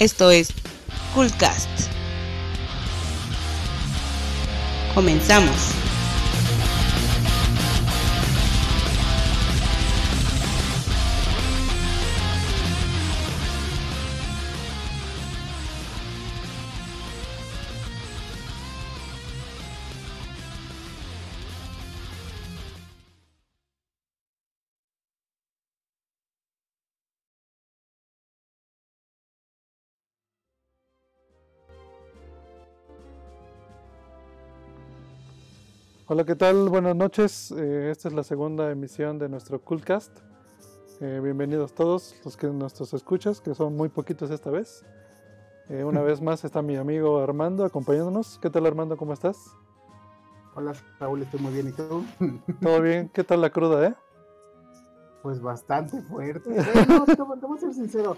Esto 0.00 0.30
es 0.30 0.48
Coolcast. 1.12 1.68
Comenzamos. 4.94 5.89
Hola, 36.12 36.24
¿qué 36.24 36.34
tal? 36.34 36.68
Buenas 36.68 36.96
noches. 36.96 37.54
Eh, 37.56 37.88
esta 37.92 38.08
es 38.08 38.14
la 38.14 38.24
segunda 38.24 38.68
emisión 38.72 39.16
de 39.20 39.28
nuestro 39.28 39.60
Coolcast. 39.60 40.10
Eh, 41.00 41.20
bienvenidos 41.22 41.72
todos 41.72 42.16
los 42.24 42.36
que 42.36 42.48
nuestros 42.48 42.92
escuchas, 42.94 43.40
que 43.40 43.54
son 43.54 43.76
muy 43.76 43.90
poquitos 43.90 44.28
esta 44.32 44.50
vez. 44.50 44.84
Eh, 45.68 45.84
una 45.84 46.02
vez 46.02 46.20
más 46.20 46.44
está 46.44 46.62
mi 46.62 46.74
amigo 46.74 47.20
Armando 47.20 47.64
acompañándonos. 47.64 48.40
¿Qué 48.42 48.50
tal 48.50 48.66
Armando? 48.66 48.96
¿Cómo 48.96 49.12
estás? 49.12 49.54
Hola 50.56 50.72
Raúl, 50.98 51.22
estoy 51.22 51.38
muy 51.38 51.52
bien. 51.52 51.68
¿Y 51.68 51.72
tú? 51.74 52.04
¿Todo 52.60 52.80
bien? 52.80 53.08
¿Qué 53.10 53.22
tal 53.22 53.40
la 53.40 53.50
cruda, 53.50 53.86
eh? 53.86 53.94
Pues 55.22 55.40
bastante 55.40 56.02
fuerte. 56.02 56.50
no, 56.88 57.54
a 57.54 57.58
ser 57.58 57.72
sincero. 57.72 58.16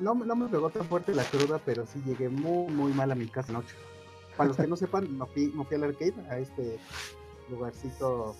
No, 0.00 0.12
no 0.12 0.34
me 0.34 0.48
pegó 0.48 0.70
tan 0.70 0.84
fuerte 0.86 1.14
la 1.14 1.22
cruda, 1.22 1.60
pero 1.64 1.86
sí 1.86 2.02
llegué 2.04 2.28
muy, 2.28 2.66
muy 2.72 2.92
mal 2.92 3.12
a 3.12 3.14
mi 3.14 3.28
casa 3.28 3.52
anoche. 3.52 3.76
Para 4.36 4.48
los 4.48 4.56
que 4.56 4.66
no 4.68 4.76
sepan, 4.76 5.18
no 5.18 5.26
fui, 5.26 5.52
al 5.72 5.84
arcade, 5.84 6.14
a 6.30 6.38
este 6.38 6.78
lugarcito 7.50 8.34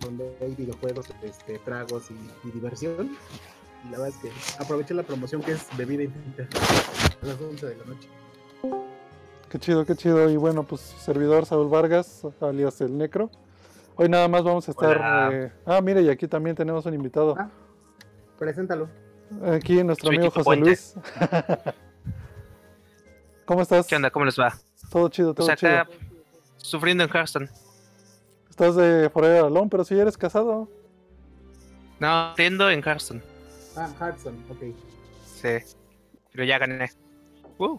donde 0.00 0.36
hay 0.40 0.54
videojuegos, 0.54 1.06
este, 1.22 1.58
tragos 1.60 2.10
y, 2.10 2.50
diversión. 2.50 3.16
Y 3.84 3.90
la 3.90 3.98
verdad 3.98 4.08
es 4.08 4.16
que 4.16 4.30
aproveché 4.62 4.94
la 4.94 5.02
promoción 5.02 5.42
que 5.42 5.52
es 5.52 5.66
bebida 5.76 6.02
infinita 6.02 6.48
a 7.22 7.26
las 7.26 7.40
11 7.40 7.66
de 7.66 7.76
la 7.76 7.84
noche. 7.84 8.08
Qué 9.48 9.58
chido, 9.58 9.86
qué 9.86 9.94
chido. 9.94 10.28
Y 10.28 10.36
bueno, 10.36 10.64
pues 10.64 10.80
servidor 10.80 11.46
Saúl 11.46 11.68
Vargas, 11.68 12.26
alias 12.40 12.80
el 12.80 12.98
Necro. 12.98 13.30
Hoy 13.94 14.08
nada 14.08 14.28
más 14.28 14.42
vamos 14.42 14.68
a 14.68 14.72
estar. 14.72 15.32
Eh, 15.32 15.52
ah, 15.64 15.80
mire, 15.80 16.02
y 16.02 16.08
aquí 16.10 16.26
también 16.28 16.56
tenemos 16.56 16.84
un 16.84 16.94
invitado. 16.94 17.34
Ah, 17.38 17.48
preséntalo. 18.38 18.88
Aquí 19.46 19.82
nuestro 19.82 20.10
amigo 20.10 20.30
José 20.30 20.56
Luis. 20.56 20.94
¿Cómo 23.44 23.62
estás? 23.62 23.86
¿Qué 23.86 23.96
onda? 23.96 24.10
¿Cómo 24.10 24.24
les 24.24 24.38
va? 24.38 24.52
Todo 24.90 25.08
chido, 25.08 25.34
todo 25.34 25.44
o 25.44 25.46
sea, 25.46 25.56
chido. 25.56 25.98
sufriendo 26.56 27.04
en 27.04 27.10
Hearthstone. 27.10 27.48
Estás 28.48 28.76
de 28.76 29.10
Forever 29.10 29.44
Alone, 29.44 29.68
pero 29.70 29.84
si 29.84 29.94
eres 29.94 30.16
casado. 30.16 30.68
No, 32.00 32.30
sufriendo 32.30 32.70
en 32.70 32.82
Hearthstone. 32.82 33.22
Ah, 33.76 33.90
Hearthstone, 34.00 34.38
ok. 34.48 34.74
Sí, 35.26 35.76
pero 36.32 36.44
ya 36.44 36.58
gané. 36.58 36.90
Uh. 37.58 37.78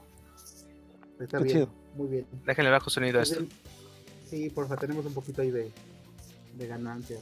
Está 1.20 1.40
bien, 1.40 1.56
chido. 1.56 1.70
muy 1.96 2.08
bien. 2.08 2.28
Déjenle 2.46 2.70
bajo 2.70 2.90
sonido 2.90 3.20
a 3.20 3.24
esto. 3.24 3.44
Sí, 4.30 4.50
porfa, 4.50 4.76
tenemos 4.76 5.06
un 5.06 5.14
poquito 5.14 5.42
ahí 5.42 5.52
de, 5.52 5.72
de 6.56 6.68
ganancia. 6.68 7.18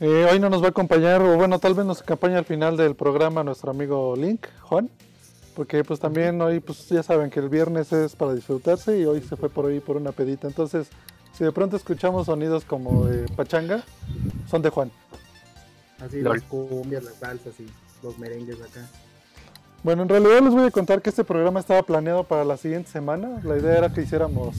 Eh, 0.00 0.26
hoy 0.30 0.38
no 0.38 0.48
nos 0.48 0.62
va 0.62 0.68
a 0.68 0.70
acompañar, 0.70 1.20
o 1.20 1.36
bueno, 1.36 1.58
tal 1.58 1.74
vez 1.74 1.84
nos 1.84 2.00
acompañe 2.00 2.36
al 2.36 2.46
final 2.46 2.76
del 2.76 2.94
programa 2.94 3.44
nuestro 3.44 3.70
amigo 3.70 4.14
Link, 4.16 4.46
Juan. 4.62 4.88
Porque 5.60 5.84
pues 5.84 6.00
también 6.00 6.40
hoy, 6.40 6.58
pues 6.58 6.88
ya 6.88 7.02
saben 7.02 7.28
que 7.28 7.38
el 7.38 7.50
viernes 7.50 7.92
es 7.92 8.16
para 8.16 8.32
disfrutarse 8.32 8.98
y 8.98 9.04
hoy 9.04 9.20
se 9.20 9.36
fue 9.36 9.50
por 9.50 9.66
ahí 9.66 9.78
por 9.78 9.98
una 9.98 10.10
pedita. 10.10 10.46
Entonces, 10.48 10.88
si 11.34 11.44
de 11.44 11.52
pronto 11.52 11.76
escuchamos 11.76 12.24
sonidos 12.24 12.64
como 12.64 13.04
de 13.04 13.28
pachanga, 13.34 13.84
son 14.50 14.62
de 14.62 14.70
Juan. 14.70 14.90
Así 16.02 16.22
las 16.22 16.40
cumbias, 16.44 17.04
las 17.04 17.16
salsas 17.16 17.60
y 17.60 17.66
los 18.02 18.18
merengues 18.18 18.56
acá. 18.62 18.88
Bueno, 19.82 20.04
en 20.04 20.08
realidad 20.08 20.40
les 20.40 20.54
voy 20.54 20.64
a 20.64 20.70
contar 20.70 21.02
que 21.02 21.10
este 21.10 21.24
programa 21.24 21.60
estaba 21.60 21.82
planeado 21.82 22.24
para 22.24 22.42
la 22.46 22.56
siguiente 22.56 22.90
semana. 22.90 23.42
La 23.44 23.58
idea 23.58 23.76
era 23.76 23.92
que 23.92 24.00
hiciéramos 24.00 24.56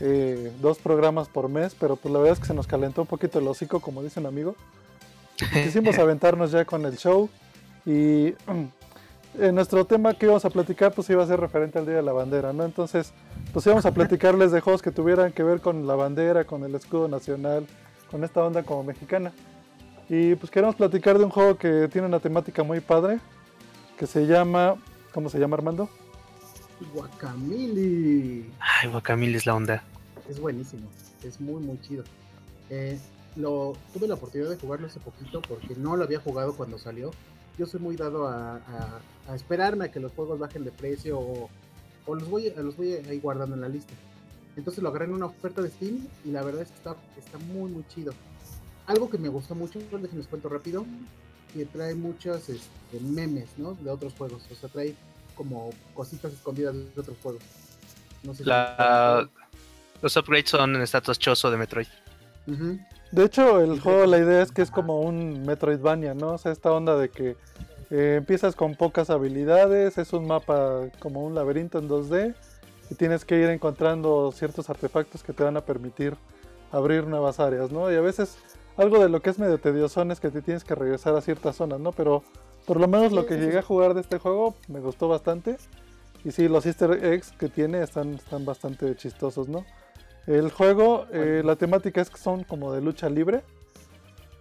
eh, 0.00 0.52
dos 0.60 0.78
programas 0.78 1.28
por 1.28 1.48
mes, 1.48 1.76
pero 1.78 1.94
pues 1.94 2.12
la 2.12 2.18
verdad 2.18 2.32
es 2.32 2.40
que 2.40 2.46
se 2.46 2.54
nos 2.54 2.66
calentó 2.66 3.02
un 3.02 3.06
poquito 3.06 3.38
el 3.38 3.46
hocico, 3.46 3.78
como 3.78 4.02
dice 4.02 4.18
un 4.18 4.26
amigo. 4.26 4.56
Quisimos 5.52 5.96
aventarnos 6.00 6.50
ya 6.50 6.64
con 6.64 6.84
el 6.84 6.96
show 6.96 7.30
y 7.84 8.34
eh, 9.38 9.52
nuestro 9.52 9.84
tema 9.84 10.14
que 10.14 10.26
íbamos 10.26 10.44
a 10.44 10.50
platicar 10.50 10.92
pues 10.92 11.08
iba 11.10 11.22
a 11.22 11.26
ser 11.26 11.40
referente 11.40 11.78
al 11.78 11.86
Día 11.86 11.96
de 11.96 12.02
la 12.02 12.12
Bandera, 12.12 12.52
¿no? 12.52 12.64
Entonces, 12.64 13.12
pues 13.52 13.66
íbamos 13.66 13.86
a 13.86 13.92
platicarles 13.92 14.52
de 14.52 14.60
juegos 14.60 14.82
que 14.82 14.90
tuvieran 14.90 15.32
que 15.32 15.42
ver 15.42 15.60
con 15.60 15.86
la 15.86 15.94
bandera, 15.94 16.44
con 16.44 16.64
el 16.64 16.74
escudo 16.74 17.08
nacional, 17.08 17.66
con 18.10 18.24
esta 18.24 18.42
onda 18.42 18.62
como 18.62 18.84
mexicana. 18.84 19.32
Y 20.08 20.34
pues 20.36 20.50
queremos 20.50 20.76
platicar 20.76 21.18
de 21.18 21.24
un 21.24 21.30
juego 21.30 21.56
que 21.56 21.88
tiene 21.92 22.06
una 22.06 22.20
temática 22.20 22.62
muy 22.62 22.80
padre, 22.80 23.18
que 23.98 24.06
se 24.06 24.26
llama, 24.26 24.76
¿cómo 25.12 25.28
se 25.28 25.38
llama 25.38 25.56
Armando? 25.56 25.88
Guacamili. 26.94 28.50
Ay, 28.60 28.88
Guacamili 28.90 29.36
es 29.36 29.46
la 29.46 29.54
onda. 29.54 29.82
Es 30.28 30.40
buenísimo, 30.40 30.88
es 31.22 31.40
muy 31.40 31.62
muy 31.62 31.80
chido. 31.80 32.04
Eh, 32.70 32.98
lo, 33.36 33.74
tuve 33.92 34.08
la 34.08 34.14
oportunidad 34.14 34.50
de 34.50 34.56
jugarlo 34.56 34.86
hace 34.86 35.00
poquito 35.00 35.40
porque 35.42 35.74
no 35.76 35.96
lo 35.96 36.04
había 36.04 36.20
jugado 36.20 36.54
cuando 36.56 36.78
salió 36.78 37.10
yo 37.58 37.66
soy 37.66 37.80
muy 37.80 37.96
dado 37.96 38.28
a, 38.28 38.60
esperarme 39.34 39.86
a 39.86 39.90
que 39.90 40.00
los 40.00 40.12
juegos 40.12 40.38
bajen 40.38 40.64
de 40.64 40.70
precio 40.70 41.18
o, 41.18 41.50
los 42.06 42.28
voy 42.28 42.52
los 42.56 42.76
voy 42.76 42.92
ahí 42.92 43.18
guardando 43.18 43.56
en 43.56 43.62
la 43.62 43.68
lista. 43.68 43.92
Entonces 44.56 44.82
lo 44.82 44.90
agarré 44.90 45.06
en 45.06 45.14
una 45.14 45.26
oferta 45.26 45.60
de 45.60 45.70
Steam 45.70 46.06
y 46.24 46.30
la 46.30 46.42
verdad 46.42 46.62
es 46.62 46.68
que 46.68 46.76
está, 46.76 46.96
está 47.18 47.38
muy 47.38 47.70
muy 47.70 47.84
chido. 47.88 48.12
Algo 48.86 49.10
que 49.10 49.18
me 49.18 49.28
gustó 49.28 49.54
mucho, 49.54 49.80
déjenme 49.80 50.18
les 50.18 50.28
cuento 50.28 50.48
rápido, 50.48 50.86
que 51.52 51.64
trae 51.66 51.94
muchos 51.94 52.48
este, 52.48 53.00
memes, 53.00 53.48
¿no? 53.56 53.74
De 53.74 53.90
otros 53.90 54.14
juegos. 54.14 54.42
O 54.50 54.54
sea, 54.54 54.68
trae 54.68 54.94
como 55.34 55.70
cositas 55.94 56.32
escondidas 56.32 56.74
de 56.74 57.00
otros 57.00 57.16
juegos. 57.22 57.42
No 58.22 58.34
sé 58.34 58.44
la... 58.44 59.28
Los 60.02 60.16
upgrades 60.16 60.50
son 60.50 60.76
en 60.76 60.82
estatus 60.82 61.18
choso 61.18 61.50
de 61.50 61.56
Metroid. 61.56 61.86
De 63.12 63.24
hecho, 63.24 63.60
el 63.60 63.80
juego, 63.80 64.06
la 64.06 64.18
idea 64.18 64.42
es 64.42 64.52
que 64.52 64.62
es 64.62 64.70
como 64.70 65.00
un 65.00 65.44
Metroidvania, 65.46 66.14
¿no? 66.14 66.34
O 66.34 66.38
sea, 66.38 66.52
esta 66.52 66.72
onda 66.72 66.96
de 66.96 67.08
que 67.08 67.36
eh, 67.90 68.16
empiezas 68.18 68.56
con 68.56 68.74
pocas 68.74 69.10
habilidades, 69.10 69.96
es 69.98 70.12
un 70.12 70.26
mapa 70.26 70.88
como 70.98 71.24
un 71.24 71.34
laberinto 71.34 71.78
en 71.78 71.88
2D 71.88 72.34
y 72.90 72.94
tienes 72.94 73.24
que 73.24 73.38
ir 73.38 73.48
encontrando 73.48 74.32
ciertos 74.32 74.68
artefactos 74.70 75.22
que 75.22 75.32
te 75.32 75.44
van 75.44 75.56
a 75.56 75.60
permitir 75.60 76.16
abrir 76.72 77.06
nuevas 77.06 77.38
áreas, 77.38 77.70
¿no? 77.70 77.90
Y 77.92 77.94
a 77.94 78.00
veces 78.00 78.38
algo 78.76 78.98
de 78.98 79.08
lo 79.08 79.22
que 79.22 79.30
es 79.30 79.38
medio 79.38 79.58
tedioso 79.58 80.02
es 80.02 80.20
que 80.20 80.30
te 80.30 80.42
tienes 80.42 80.64
que 80.64 80.74
regresar 80.74 81.14
a 81.14 81.20
ciertas 81.20 81.56
zonas, 81.56 81.80
¿no? 81.80 81.92
Pero 81.92 82.24
por 82.66 82.80
lo 82.80 82.88
menos 82.88 83.12
lo 83.12 83.24
que 83.24 83.36
llegué 83.36 83.58
a 83.58 83.62
jugar 83.62 83.94
de 83.94 84.00
este 84.00 84.18
juego 84.18 84.56
me 84.68 84.80
gustó 84.80 85.08
bastante. 85.08 85.56
Y 86.24 86.32
sí, 86.32 86.48
los 86.48 86.66
easter 86.66 87.04
eggs 87.04 87.30
que 87.32 87.48
tiene 87.48 87.82
están, 87.82 88.14
están 88.14 88.44
bastante 88.44 88.96
chistosos, 88.96 89.48
¿no? 89.48 89.64
El 90.26 90.50
juego, 90.50 91.06
eh, 91.12 91.42
la 91.44 91.54
temática 91.56 92.00
es 92.00 92.10
que 92.10 92.18
son 92.18 92.42
como 92.44 92.72
de 92.72 92.80
lucha 92.80 93.08
libre. 93.08 93.42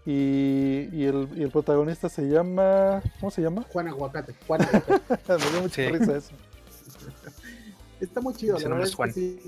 Y, 0.05 1.03
el, 1.03 1.49
protagonista 1.51 2.09
se 2.09 2.23
llama. 2.23 3.01
¿Cómo 3.19 3.31
se 3.31 3.41
llama? 3.41 3.65
Juan 3.71 3.87
Aguacate. 3.87 4.35
Juan 4.45 4.61
Aguacate. 4.61 5.17
Me 5.27 5.51
dio 5.51 5.61
mucha 5.61 5.89
risa 5.89 6.17
eso. 6.17 6.31
Está 7.99 8.21
muy 8.21 8.33
chido, 8.33 8.59
la 8.59 8.69
verdad 8.69 9.07
es 9.07 9.15
sí. 9.15 9.39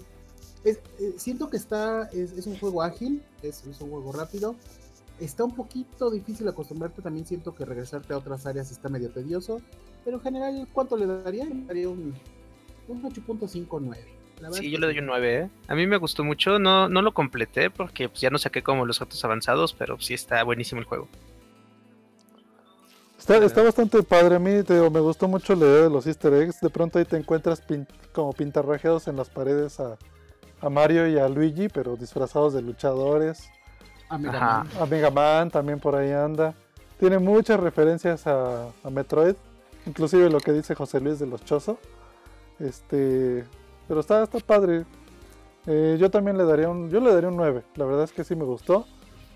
Eh, 0.64 0.78
siento 1.18 1.50
que 1.50 1.58
está. 1.58 2.10
Es, 2.12 2.48
un 2.48 2.58
juego 2.58 2.82
ágil, 2.82 3.22
es, 3.44 3.64
un 3.66 3.74
juego 3.74 4.12
rápido. 4.12 4.56
Está 5.20 5.44
un 5.44 5.54
poquito 5.54 6.10
difícil 6.10 6.48
acostumbrarte. 6.48 7.02
También 7.02 7.26
siento 7.26 7.54
que 7.54 7.66
regresarte 7.66 8.14
a 8.14 8.18
otras 8.18 8.46
áreas 8.46 8.72
está 8.72 8.90
medio 8.90 9.12
tedioso. 9.12 9.62
Pero 10.06 10.18
en 10.18 10.24
general, 10.24 10.68
¿cuánto 10.74 10.96
le 10.98 11.06
daría? 11.06 11.46
Le 11.46 11.66
daría 11.66 11.90
un, 11.90 12.16
un 12.88 13.04
8.59 13.04 14.17
sí, 14.52 14.70
yo 14.70 14.80
le 14.80 14.88
doy 14.88 15.00
un 15.00 15.06
9, 15.06 15.36
¿eh? 15.36 15.50
A 15.68 15.76
mí 15.76 15.88
me 15.88 15.98
gustó 15.98 16.24
mucho, 16.24 16.60
no, 16.60 16.90
no 16.90 17.02
lo 17.02 17.14
completé 17.14 17.70
porque 17.70 18.10
pues, 18.10 18.22
ya 18.22 18.30
no 18.30 18.38
saqué 18.38 18.64
como 18.64 18.86
los 18.86 19.02
otros 19.02 19.24
avanzados, 19.26 19.74
pero 19.74 20.00
sí 20.00 20.14
está 20.14 20.44
buenísimo 20.44 20.80
el 20.82 20.88
juego. 20.88 21.08
Está, 23.18 23.38
está 23.38 23.64
bastante 23.64 24.02
padre, 24.04 24.36
a 24.36 24.40
mí 24.40 24.52
me 24.70 25.00
gustó 25.00 25.28
mucho 25.28 25.56
leer 25.56 25.84
de 25.84 25.90
los 25.90 26.06
easter 26.06 26.34
eggs, 26.34 26.62
de 26.62 26.70
pronto 26.70 27.00
ahí 27.00 27.06
te 27.06 27.18
encuentras 27.18 27.62
como 28.14 28.32
pintarrajeados 28.32 29.08
en 29.08 29.18
las 29.18 29.30
paredes 29.30 29.80
a, 29.80 29.98
Mario 30.70 31.08
y 31.08 31.18
a 31.18 31.28
Luigi, 31.28 31.68
pero 31.68 31.96
disfrazados 31.98 32.54
de 32.54 32.62
luchadores. 32.62 33.50
A 34.10 34.18
Mega, 34.18 34.40
Man. 34.40 34.70
a 34.80 34.86
Mega 34.86 35.12
Man 35.12 35.52
también 35.52 35.80
por 35.80 35.96
ahí 35.96 36.12
anda. 36.12 36.54
Tiene 37.00 37.20
muchas 37.20 37.60
referencias 37.60 38.26
a, 38.28 38.68
a 38.84 38.90
Metroid, 38.90 39.36
inclusive 39.86 40.30
lo 40.30 40.40
que 40.40 40.54
dice 40.54 40.74
José 40.74 41.00
Luis 41.00 41.20
de 41.20 41.28
los 41.28 41.44
Chozo. 41.44 41.80
Este, 42.60 43.46
pero 43.88 44.00
está, 44.02 44.24
está 44.24 44.40
padre. 44.40 44.86
Eh, 45.66 45.98
yo 46.00 46.10
también 46.10 46.38
le 46.38 46.46
daría 46.46 46.70
un. 46.70 46.90
Yo 46.90 47.00
le 47.00 47.14
daría 47.14 47.30
un 47.30 47.36
9. 47.38 47.64
La 47.76 47.86
verdad 47.86 48.04
es 48.04 48.12
que 48.12 48.24
sí 48.24 48.36
me 48.36 48.46
gustó. 48.46 48.86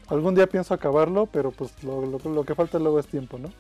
Algún 0.08 0.36
día 0.36 0.48
pienso 0.48 0.74
acabarlo, 0.74 1.26
pero 1.26 1.52
pues 1.52 1.72
lo, 1.84 2.44
que 2.46 2.56
falta 2.56 2.80
luego 2.80 3.00
es 3.00 3.08
tiempo, 3.08 3.38
¿no? 3.38 3.52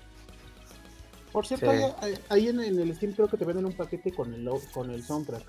Por 1.31 1.45
cierto, 1.47 1.71
Sí. 1.71 1.77
ahí, 2.01 2.13
ahí- 2.29 2.47
en, 2.49 2.59
en 2.59 2.79
el 2.79 2.93
Steam 2.95 3.13
creo 3.13 3.27
que 3.29 3.37
te 3.37 3.45
venden 3.45 3.65
un 3.65 3.71
paquete 3.73 4.11
con 4.11 4.33
el, 4.33 4.43
lo- 4.43 4.59
con 4.73 4.89
el 4.91 5.01
soundtrack. 5.01 5.43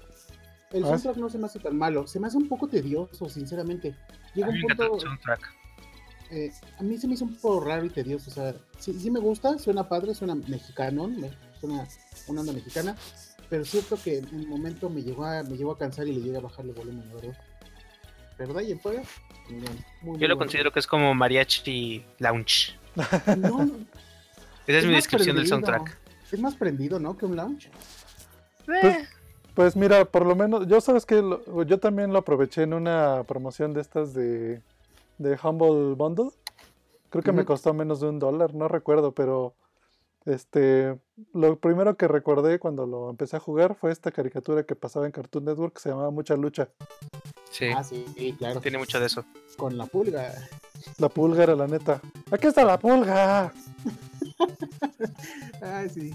El 0.71 0.85
Ah, 0.85 0.89
soundtrack 0.89 1.17
no 1.17 1.29
se 1.29 1.39
me 1.39 1.47
hace 1.47 1.59
tan 1.59 1.77
malo, 1.77 2.07
se 2.07 2.21
me 2.21 2.29
hace 2.29 2.37
un 2.37 2.49
poco 2.49 2.69
tedioso, 2.69 3.29
sinceramente. 3.29 3.97
Llega 4.35 4.47
A 4.49 4.51
mí 4.53 4.59
un 4.63 4.69
punto, 4.77 4.95
el 4.95 5.01
soundtrack. 5.01 5.41
eh, 6.31 6.53
a 6.79 6.83
mí 6.85 6.97
se 6.99 7.09
me 7.09 7.15
hizo 7.15 7.25
un 7.25 7.35
poco 7.37 7.61
raro 7.65 7.85
y 7.85 7.91
tedioso, 7.91 8.31
o 8.31 8.33
sea, 8.33 8.55
sí, 8.79 8.95
sí 8.99 9.11
me 9.11 9.19
gusta, 9.21 9.59
suena 9.59 9.89
padre, 9.89 10.15
suena 10.15 10.35
mexicano, 10.37 11.09
me- 11.09 11.33
suena 11.61 11.87
una 12.29 12.41
onda 12.43 12.53
mexicana, 12.53 12.97
pero 13.53 13.67
siento 13.67 13.99
que 14.03 14.17
en 14.17 14.35
un 14.35 14.49
momento 14.49 14.89
me 14.89 15.03
llegó 15.03 15.27
a, 15.27 15.43
me 15.43 15.59
llegó 15.59 15.73
a 15.73 15.79
cansar 15.79 16.09
y 16.09 16.13
le 16.15 16.23
llegué 16.23 16.39
a 16.39 16.41
bajarle 16.41 16.71
el 16.71 16.75
volumen, 16.79 17.07
la 17.07 17.15
verdad. 17.17 17.39
Pero 18.39 18.55
de 18.55 18.61
ahí 18.61 18.73
en 18.73 18.81
fuera, 18.81 19.03
muy, 19.51 19.59
muy 20.01 20.19
Yo 20.19 20.27
lo 20.27 20.37
bueno. 20.37 20.39
considero 20.39 20.73
que 20.73 20.79
es 20.79 20.87
como 20.87 21.13
mariachi 21.13 22.03
lounge. 22.19 22.79
No, 23.37 23.71
Esa 24.67 24.79
es, 24.79 24.87
mi 24.87 24.95
descripción 24.95 25.37
del 25.37 25.47
soundtrack. 25.47 25.99
Es 26.33 26.41
más 26.41 26.55
prendido, 26.55 26.99
¿no? 26.99 27.19
Que 27.19 27.27
un 27.27 27.37
lounge. 27.37 27.69
Eh, 28.83 29.07
Pues 29.53 29.77
mira, 29.77 30.07
por 30.07 30.25
lo 30.25 30.35
menos, 30.35 30.67
yo 30.67 30.81
sabes 30.81 31.05
que 31.05 31.23
yo 31.67 31.79
también 31.79 32.11
lo 32.11 32.21
aproveché 32.21 32.63
en 32.63 32.73
una 32.73 33.23
promoción 33.25 33.75
de 33.75 33.83
estas 33.83 34.15
de, 34.15 34.63
de 35.19 35.39
Humble 35.43 35.95
Bundle. 35.95 36.31
Creo 37.11 37.23
que 37.23 37.33
me 37.33 37.45
costó 37.45 37.75
menos 37.75 38.01
de 38.01 38.09
un 38.09 38.19
dólar, 38.19 38.55
no 38.55 38.67
recuerdo, 38.67 39.13
pero 39.13 39.53
este, 40.27 40.97
lo 41.35 41.59
primero 41.59 41.97
que 41.97 42.09
recordé 42.09 42.59
cuando 42.59 42.87
lo 42.87 43.11
empecé 43.11 43.37
a 43.37 43.41
jugar 43.41 43.75
fue 43.75 43.93
esta 43.93 44.11
caricatura 44.13 44.65
que 44.65 44.75
pasaba 44.77 45.07
en 45.07 45.13
Cartoon 45.13 45.45
Network 45.45 45.75
que 45.75 45.81
se 45.81 45.89
llamaba 45.91 46.11
Mucha 46.11 46.37
Lucha. 46.37 46.69
sí, 47.51 47.67
Ah, 47.75 47.85
sí, 47.85 48.05
sí, 48.17 48.35
claro. 48.39 48.61
tiene 48.61 48.79
mucho 48.79 49.01
de 49.01 49.07
eso. 49.07 49.25
Con 49.57 49.77
la 49.79 49.87
pulga. 49.87 50.33
La 50.99 51.09
pulga 51.09 51.43
era 51.45 51.55
la 51.55 51.67
neta. 51.67 52.01
¡Aquí 52.31 52.47
está 52.49 52.65
la 52.65 52.79
pulga! 52.79 53.53
Ay, 55.63 55.89
sí. 55.89 56.15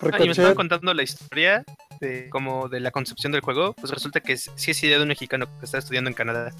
Ah, 0.00 0.16
y 0.20 0.24
me 0.26 0.30
estaban 0.30 0.54
contando 0.54 0.94
la 0.94 1.02
historia 1.02 1.64
de 2.00 2.28
como 2.30 2.68
de 2.68 2.78
la 2.80 2.92
concepción 2.92 3.32
del 3.32 3.40
juego. 3.40 3.74
Pues 3.74 3.90
resulta 3.92 4.20
que 4.20 4.36
sí 4.36 4.70
es 4.70 4.82
idea 4.84 4.96
de 4.98 5.02
un 5.02 5.08
mexicano 5.08 5.46
que 5.58 5.64
está 5.64 5.78
estudiando 5.78 6.08
en 6.08 6.14
Canadá. 6.14 6.52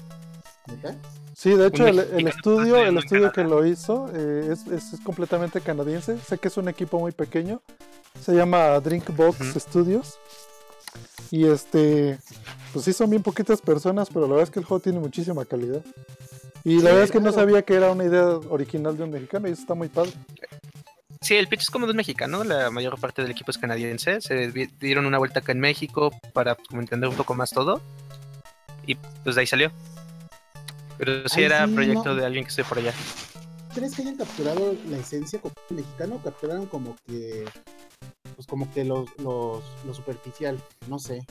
¿Neta? 0.71 0.95
Sí, 1.35 1.51
de 1.55 1.67
hecho, 1.67 1.87
el, 1.87 1.99
estudio, 2.27 2.77
el 2.83 2.97
estudio 2.97 3.31
que 3.31 3.43
lo 3.45 3.65
hizo 3.65 4.09
eh, 4.13 4.49
es, 4.51 4.67
es- 4.67 4.93
es 4.93 4.99
completamente 4.99 5.61
canadiense. 5.61 6.17
Sé 6.19 6.37
que 6.37 6.49
es 6.49 6.57
un 6.57 6.67
equipo 6.67 6.99
muy 6.99 7.11
pequeño. 7.13 7.61
Se 8.21 8.33
llama 8.35 8.79
Drinkbox 8.81 9.39
Ujú. 9.39 9.59
Studios. 9.59 10.19
Y 11.31 11.45
este, 11.45 12.17
pues 12.73 12.85
sí 12.85 12.91
son 12.93 13.09
bien 13.09 13.23
poquitas 13.23 13.61
personas, 13.61 14.09
pero 14.09 14.21
la 14.21 14.29
verdad 14.33 14.43
es 14.43 14.49
que 14.49 14.59
el 14.59 14.65
juego 14.65 14.81
tiene 14.81 14.99
muchísima 14.99 15.45
calidad. 15.45 15.81
Y 16.65 16.75
la 16.75 16.79
Sí, 16.79 16.85
verdad 16.87 17.03
es 17.03 17.11
que 17.11 17.19
no 17.21 17.31
sabía 17.31 17.61
que 17.61 17.75
era 17.75 17.91
una 17.91 18.03
idea 18.03 18.25
original 18.49 18.97
de 18.97 19.03
un 19.03 19.11
mexicano 19.11 19.47
y 19.47 19.51
eso 19.51 19.61
está 19.61 19.75
muy 19.75 19.87
padre. 19.87 20.11
Sí, 21.21 21.35
el 21.35 21.47
pitch 21.47 21.61
es 21.61 21.69
como 21.69 21.85
de 21.85 21.91
un 21.91 21.97
mexicano, 21.97 22.43
la 22.43 22.69
mayor 22.71 22.99
parte 22.99 23.21
del 23.21 23.31
equipo 23.31 23.51
es 23.51 23.57
canadiense. 23.57 24.19
Se 24.21 24.51
dieron 24.79 25.05
una 25.05 25.17
vuelta 25.19 25.39
acá 25.39 25.51
en 25.53 25.59
México 25.61 26.11
para 26.33 26.55
como 26.55 26.81
entender 26.81 27.09
un 27.09 27.15
poco 27.15 27.33
más 27.35 27.51
todo. 27.51 27.79
Y 28.85 28.95
pues 29.23 29.35
de 29.35 29.41
ahí 29.41 29.47
salió. 29.47 29.71
Pero 30.99 31.27
sí 31.29 31.39
Ay, 31.39 31.45
era 31.45 31.65
sí, 31.65 31.73
proyecto 31.73 32.09
no. 32.09 32.15
de 32.15 32.25
alguien 32.25 32.43
que 32.43 32.49
esté 32.49 32.63
por 32.65 32.77
allá. 32.77 32.93
¿Crees 33.73 33.95
que 33.95 34.01
hayan 34.01 34.17
capturado 34.17 34.75
la 34.89 34.97
esencia 34.97 35.39
como 35.39 35.55
mexicano? 35.69 36.19
Capturaron 36.23 36.65
como 36.65 36.95
que. 37.07 37.45
Pues 38.35 38.45
como 38.45 38.71
que 38.73 38.83
los, 38.83 39.09
los, 39.19 39.63
lo 39.85 39.93
superficial. 39.93 40.59
No 40.87 40.99
sé. 40.99 41.25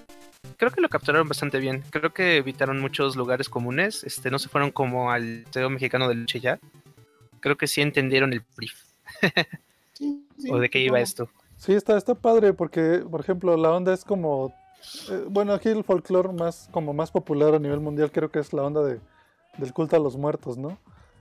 Creo 0.57 0.71
que 0.71 0.81
lo 0.81 0.89
capturaron 0.89 1.29
bastante 1.29 1.59
bien. 1.59 1.85
Creo 1.91 2.15
que 2.15 2.39
evitaron 2.39 2.81
muchos 2.81 3.15
lugares 3.15 3.51
comunes. 3.51 4.05
Este, 4.05 4.31
no 4.31 4.39
se 4.39 4.49
fueron 4.49 4.71
como 4.71 5.11
al 5.11 5.45
Museo 5.47 5.69
Mexicano 5.69 6.09
del 6.09 6.21
Lucha 6.21 6.39
ya. 6.39 6.59
Creo 7.41 7.57
que 7.57 7.67
sí 7.67 7.83
entendieron 7.83 8.33
el 8.33 8.43
brief. 8.57 8.75
Sí, 9.93 10.25
sí, 10.39 10.49
o 10.51 10.59
de 10.59 10.71
qué 10.71 10.81
iba 10.81 11.01
esto. 11.01 11.29
Sí, 11.59 11.75
está, 11.75 11.99
está 11.99 12.15
padre 12.15 12.55
porque, 12.55 13.05
por 13.11 13.21
ejemplo, 13.21 13.57
la 13.57 13.71
onda 13.73 13.93
es 13.93 14.05
como... 14.05 14.55
eh, 15.11 15.25
bueno, 15.29 15.53
aquí 15.53 15.69
el 15.69 15.85
folclore 15.85 16.33
más, 16.33 16.69
como 16.73 16.95
más 16.95 17.11
popular 17.11 17.55
a 17.55 17.59
nivel 17.59 17.81
mundial 17.81 18.11
creo 18.13 18.31
que 18.31 18.39
es 18.39 18.53
la 18.53 18.63
onda 18.63 18.83
de, 18.83 19.01
del 19.59 19.73
culto 19.73 19.97
a 19.97 19.99
los 19.99 20.17
muertos, 20.17 20.57
¿no? 20.57 20.79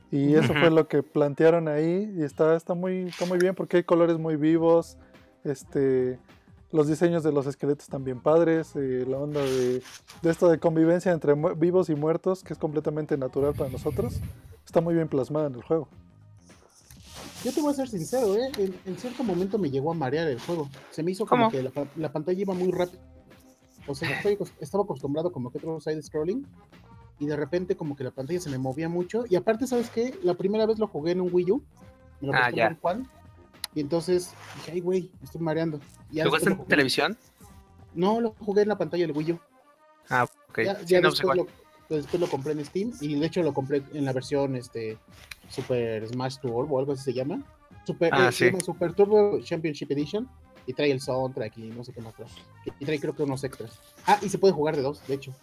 Y 0.09 0.35
eso 0.35 0.53
fue 0.53 0.71
lo 0.71 0.87
que 0.87 1.03
plantearon 1.03 1.67
ahí 1.67 2.13
y 2.17 2.23
está, 2.23 2.55
está, 2.55 2.73
muy, 2.73 3.07
está 3.09 3.25
muy 3.25 3.39
bien 3.39 3.53
porque 3.55 3.77
hay 3.77 3.83
colores 3.83 4.17
muy 4.17 4.37
vivos, 4.37 4.97
este, 5.43 6.17
los 6.71 6.87
diseños 6.87 7.23
de 7.23 7.33
los 7.33 7.45
esqueletos 7.45 7.87
también 7.87 8.21
padres, 8.21 8.73
eh, 8.75 9.05
la 9.05 9.17
onda 9.17 9.41
de, 9.41 9.81
de 10.21 10.29
esto 10.29 10.47
de 10.47 10.59
convivencia 10.59 11.11
entre 11.11 11.33
vivos 11.57 11.89
y 11.89 11.95
muertos, 11.95 12.41
que 12.41 12.53
es 12.53 12.59
completamente 12.59 13.17
natural 13.17 13.53
para 13.53 13.69
nosotros, 13.69 14.21
está 14.65 14.79
muy 14.79 14.93
bien 14.93 15.09
plasmada 15.09 15.47
en 15.47 15.55
el 15.55 15.63
juego. 15.63 15.89
Yo 17.43 17.51
te 17.53 17.61
voy 17.61 17.71
a 17.71 17.75
ser 17.75 17.87
sincero, 17.89 18.33
¿eh? 18.35 18.49
En, 18.57 18.75
en 18.85 18.97
cierto 18.97 19.23
momento 19.23 19.57
me 19.57 19.69
llegó 19.69 19.91
a 19.91 19.93
marear 19.93 20.27
el 20.27 20.39
juego. 20.39 20.69
Se 20.91 21.03
me 21.03 21.11
hizo 21.11 21.25
como 21.25 21.45
¿Cómo? 21.45 21.51
que 21.51 21.61
la, 21.63 21.69
pa- 21.69 21.87
la 21.95 22.11
pantalla 22.11 22.41
iba 22.41 22.53
muy 22.53 22.71
rápido. 22.71 23.01
O 23.87 23.93
sea, 23.93 24.09
estoy 24.09 24.37
estaba 24.59 24.83
acostumbrado 24.83 25.31
como 25.31 25.51
que 25.51 25.57
otro 25.59 25.79
side 25.79 26.01
scrolling. 26.01 26.45
Y 27.19 27.25
de 27.25 27.35
repente 27.35 27.75
como 27.75 27.95
que 27.95 28.03
la 28.03 28.11
pantalla 28.11 28.39
se 28.39 28.49
me 28.49 28.57
movía 28.57 28.89
mucho. 28.89 29.25
Y 29.29 29.35
aparte, 29.35 29.65
¿sabes 29.67 29.89
qué? 29.89 30.13
La 30.23 30.35
primera 30.35 30.65
vez 30.65 30.77
lo 30.79 30.87
jugué 30.87 31.11
en 31.11 31.21
un 31.21 31.29
Wii 31.31 31.51
U. 31.51 31.63
Me 32.21 32.27
lo 32.27 32.33
Ah, 32.33 32.49
ya. 32.51 32.69
un 32.69 32.75
Juan. 32.77 33.09
Y 33.73 33.81
entonces 33.81 34.33
dije, 34.55 34.71
ay, 34.73 34.79
güey, 34.81 35.11
me 35.19 35.25
estoy 35.25 35.41
mareando. 35.41 35.79
Y 36.11 36.17
¿Lo 36.21 36.25
jugaste 36.29 36.49
en 36.49 36.57
jugué- 36.57 36.67
televisión? 36.69 37.17
No, 37.93 38.21
lo 38.21 38.31
jugué 38.39 38.61
en 38.63 38.69
la 38.69 38.77
pantalla 38.77 39.05
del 39.07 39.15
Wii 39.15 39.31
U. 39.33 39.39
Ah, 40.09 40.23
ok. 40.49 40.59
Ya, 40.63 40.75
Sí, 40.79 40.85
ya 40.87 41.01
no, 41.01 41.09
pues 41.09 41.19
después, 41.19 41.37
lo, 41.37 41.47
después 41.95 42.19
lo 42.21 42.27
compré 42.29 42.51
en 42.53 42.65
Steam 42.65 42.91
y 43.01 43.15
de 43.19 43.25
hecho 43.25 43.41
lo 43.43 43.53
compré 43.53 43.83
en 43.93 44.05
la 44.05 44.13
versión 44.13 44.55
este 44.55 44.97
Super 45.49 46.07
Smash 46.07 46.37
Turbo 46.39 46.75
o 46.75 46.79
algo 46.79 46.93
así 46.93 47.03
se 47.03 47.13
llama. 47.13 47.43
Super, 47.85 48.13
Ah, 48.13 48.27
eh, 48.27 48.31
se 48.31 48.37
sí. 48.37 48.45
llama 48.45 48.59
Super 48.63 48.93
Turbo 48.93 49.39
Championship 49.41 49.91
Edition 49.91 50.27
y 50.65 50.73
trae 50.73 50.91
el 50.91 50.99
soundtrack 51.01 51.57
y 51.57 51.69
no 51.69 51.83
sé 51.83 51.93
qué 51.93 52.01
más 52.01 52.13
trae. 52.15 52.29
Y 52.79 52.85
trae 52.85 52.99
creo 52.99 53.15
que 53.15 53.23
unos 53.23 53.43
extras. 53.43 53.79
Ah, 54.05 54.19
y 54.21 54.29
se 54.29 54.37
puede 54.37 54.53
jugar 54.53 54.75
de 54.75 54.81
dos, 54.81 55.05
de 55.07 55.13
hecho. 55.15 55.33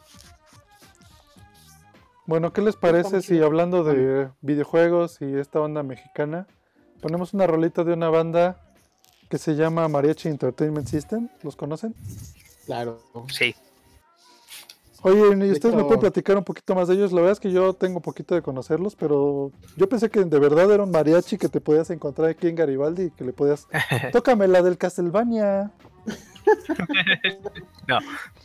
Bueno, 2.27 2.53
¿qué 2.53 2.63
les 2.63 2.77
parece 2.77 3.21
si 3.21 3.41
hablando 3.43 3.85
de 3.85 4.31
videojuegos 4.41 5.21
y 5.21 5.37
esta 5.37 5.61
onda 5.61 5.83
mexicana, 5.83 6.47
ponemos 7.03 7.35
una 7.35 7.47
rolita 7.47 7.85
de 7.85 7.93
una 7.93 8.09
banda 8.09 8.61
que 9.29 9.37
se 9.37 9.55
llama 9.57 9.89
Mariachi 9.89 10.29
Entertainment 10.29 10.89
System? 10.89 11.29
¿Los 11.43 11.55
conocen? 11.55 11.95
Claro. 12.65 12.99
Sí. 13.31 13.55
Oye, 15.03 15.47
¿y 15.47 15.51
ustedes 15.51 15.75
me 15.75 15.85
pueden 15.85 16.01
platicar 16.01 16.39
un 16.39 16.45
poquito 16.45 16.75
más 16.75 16.89
de 16.89 16.95
ellos? 16.95 17.13
La 17.13 17.21
verdad 17.21 17.33
es 17.33 17.41
que 17.41 17.53
yo 17.53 17.75
tengo 17.75 18.01
poquito 18.01 18.35
de 18.35 18.41
conocerlos, 18.41 18.97
pero 18.97 19.53
yo 19.77 19.87
pensé 19.87 20.09
que 20.09 20.25
de 20.25 20.39
verdad 20.39 20.73
era 20.73 20.83
un 20.83 20.91
mariachi 20.91 21.37
que 21.37 21.51
te 21.51 21.61
podías 21.61 21.91
encontrar 21.91 22.31
aquí 22.31 22.49
en 22.49 22.55
Garibaldi 22.57 23.03
y 23.03 23.11
que 23.11 23.23
le 23.25 23.35
podías... 23.35 23.69
Tócame 24.13 24.49
la 24.49 24.63
del 24.63 24.79
Castlevania. 24.79 25.71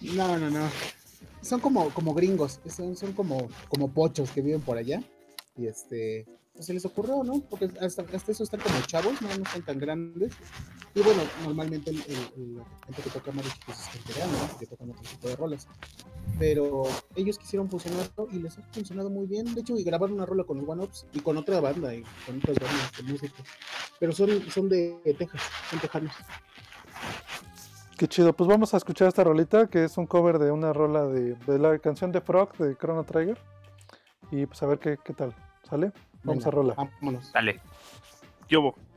No, 0.02 0.38
no, 0.38 0.50
no. 0.50 0.70
Son 1.42 1.60
como, 1.60 1.90
como 1.92 2.14
gringos, 2.14 2.60
son, 2.70 2.96
son 2.96 3.14
como, 3.14 3.48
como 3.70 3.90
pochos 3.92 4.30
que 4.32 4.42
viven 4.42 4.62
por 4.62 4.78
allá. 4.78 5.02
Y 5.58 5.68
este, 5.68 6.26
pues 6.54 6.66
se 6.66 6.74
les 6.74 6.86
ocurrió, 6.86 7.24
¿no? 7.24 7.42
Porque 7.50 7.70
hasta, 7.82 8.04
hasta 8.14 8.32
eso 8.32 8.44
están 8.44 8.60
como 8.62 8.80
chavos, 8.82 9.22
¿no? 9.22 9.28
No 9.30 9.44
están 9.44 9.64
tan 9.66 9.80
grandes. 9.80 10.34
Y 10.96 11.02
bueno, 11.02 11.22
normalmente 11.44 11.92
el, 11.92 11.98
el- 12.08 12.56
la 12.58 12.66
gente 12.86 13.02
que 13.04 13.10
toca 13.10 13.32
mariachi 13.32 13.60
pues 13.66 13.78
es 13.80 13.86
gente 13.88 14.14
¿no? 14.20 14.58
Que 14.60 14.66
tocan 14.66 14.90
otro 14.92 15.04
tipo 15.04 15.28
de 15.28 15.36
rolas. 15.36 15.68
Pero 16.38 16.84
ellos 17.16 17.38
quisieron 17.38 17.70
funcionarlo 17.70 18.28
y 18.32 18.40
les 18.40 18.58
ha 18.58 18.62
funcionado 18.72 19.10
muy 19.10 19.28
bien. 19.28 19.54
De 19.54 19.62
hecho, 19.62 19.78
y 19.78 19.84
grabaron 19.84 20.16
una 20.16 20.26
rola 20.26 20.44
con 20.44 20.58
el 20.60 20.68
One 20.68 20.84
Ups 20.84 21.06
y 21.14 21.20
con 21.20 21.38
otra 21.38 21.60
banda 21.60 21.94
y 21.94 22.04
con 22.26 22.38
otras 22.38 22.58
bandas 22.60 22.92
de 22.98 23.04
música. 23.04 23.44
Pero 24.00 24.12
son, 24.14 24.30
son 24.50 24.70
de 24.70 24.98
Texas, 25.18 25.42
son 25.70 25.80
tejanos. 25.80 26.14
Qué 28.00 28.08
chido, 28.08 28.32
pues 28.32 28.48
vamos 28.48 28.74
a 28.74 28.78
escuchar 28.78 29.10
esta 29.10 29.26
rolita 29.26 29.68
que 29.68 29.84
es 29.84 29.98
un 29.98 30.08
cover 30.08 30.40
de 30.40 30.52
una 30.52 30.72
rola 30.72 31.06
de, 31.08 31.36
de 31.36 31.60
la 31.60 31.78
canción 31.80 32.14
de 32.14 32.22
Frog 32.22 32.56
de 32.56 32.78
Chrono 32.78 33.04
Trigger. 33.04 33.38
Y 34.32 34.46
pues 34.46 34.64
a 34.64 34.68
ver 34.68 34.80
qué, 34.80 34.98
qué 35.04 35.12
tal, 35.12 35.36
¿sale? 35.70 35.92
Vamos 36.24 36.46
Venga, 36.46 36.48
a 36.48 36.52
rola. 36.52 36.74
Vámonos. 36.76 37.34
Dale. 37.34 37.60
Yo. 38.48 38.74
Thank 38.74 38.89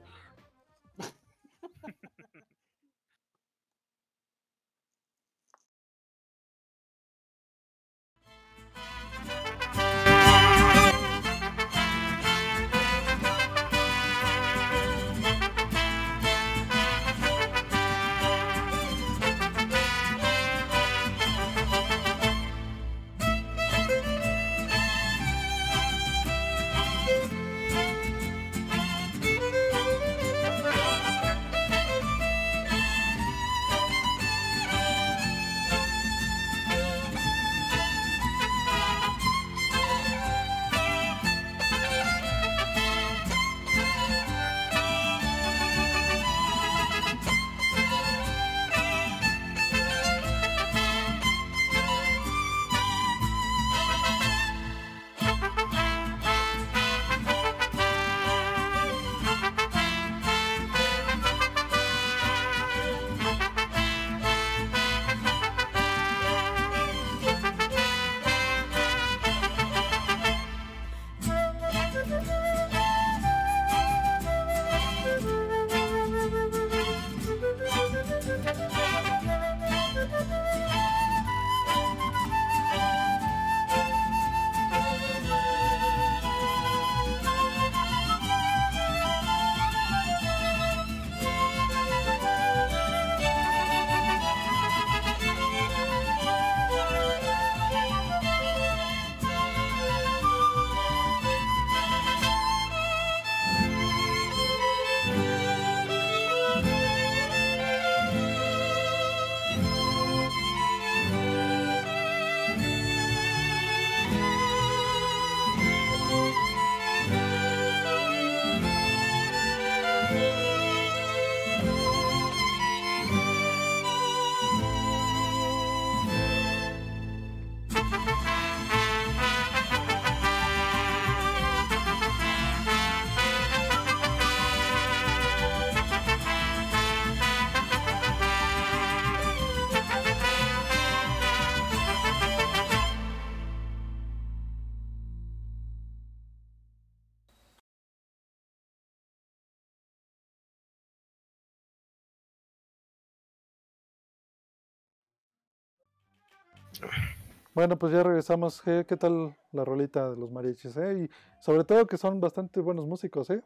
Bueno, 157.55 157.79
pues 157.79 157.93
ya 157.93 158.03
regresamos. 158.03 158.63
¿Qué, 158.63 158.87
qué 158.89 158.97
tal 158.97 159.37
la 159.53 159.65
rolita 159.65 160.11
de 160.11 160.17
los 160.17 160.31
mariachis? 160.31 160.77
Eh? 160.79 161.05
Y 161.05 161.11
sobre 161.43 161.65
todo 161.65 161.87
que 161.87 161.99
son 161.99 162.19
bastante 162.19 162.61
buenos 162.61 162.87
músicos, 162.87 163.29
¿eh? 163.31 163.43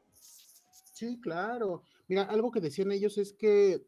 Sí, 0.93 1.21
claro. 1.21 1.83
Mira, 2.09 2.23
algo 2.23 2.53
que 2.53 2.61
decían 2.61 2.93
ellos 2.93 3.19
es 3.19 3.33
que 3.33 3.85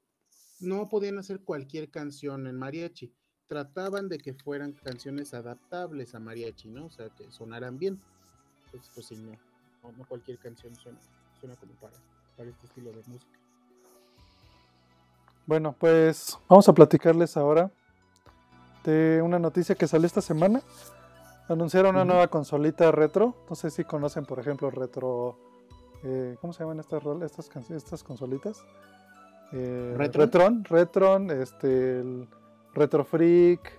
no 0.60 0.88
podían 0.88 1.18
hacer 1.18 1.40
cualquier 1.44 1.90
canción 1.90 2.46
en 2.48 2.56
mariachi. 2.56 3.14
Trataban 3.46 4.08
de 4.08 4.18
que 4.18 4.34
fueran 4.34 4.72
canciones 4.72 5.32
adaptables 5.34 6.14
a 6.14 6.18
mariachi, 6.18 6.68
¿no? 6.68 6.86
O 6.86 6.90
sea, 6.90 7.08
que 7.10 7.30
sonaran 7.30 7.78
bien. 7.78 8.00
Pues, 8.72 8.90
pues 8.94 9.06
sí, 9.06 9.16
no, 9.16 9.32
no, 9.82 9.96
no 9.96 10.04
cualquier 10.06 10.38
canción 10.38 10.74
suena, 10.74 10.98
suena 11.40 11.54
como 11.56 11.72
para, 11.74 11.96
para 12.36 12.50
este 12.50 12.66
estilo 12.66 12.90
de 12.90 13.02
música. 13.06 13.38
Bueno, 15.46 15.74
pues 15.78 16.38
vamos 16.48 16.68
a 16.68 16.74
platicarles 16.74 17.36
ahora 17.36 17.70
de 18.90 19.22
una 19.22 19.38
noticia 19.38 19.74
que 19.74 19.86
salió 19.86 20.06
esta 20.06 20.20
semana. 20.20 20.62
Anunciaron 21.48 21.94
una 21.94 22.04
nueva 22.04 22.28
consolita 22.28 22.90
retro. 22.92 23.34
No 23.48 23.56
sé 23.56 23.70
si 23.70 23.84
conocen, 23.84 24.24
por 24.24 24.38
ejemplo, 24.38 24.70
retro. 24.70 25.38
eh, 26.04 26.36
¿Cómo 26.40 26.52
se 26.52 26.62
llaman 26.62 26.80
estas 26.80 27.02
estas, 27.22 27.70
estas 27.70 28.02
consolitas? 28.02 28.64
Eh, 29.52 29.94
¿Retron? 29.96 30.24
Retron, 30.26 30.64
Retron, 30.64 31.30
este, 31.30 32.00
el 32.00 32.28
Retro 32.74 33.04
Freak. 33.04 33.72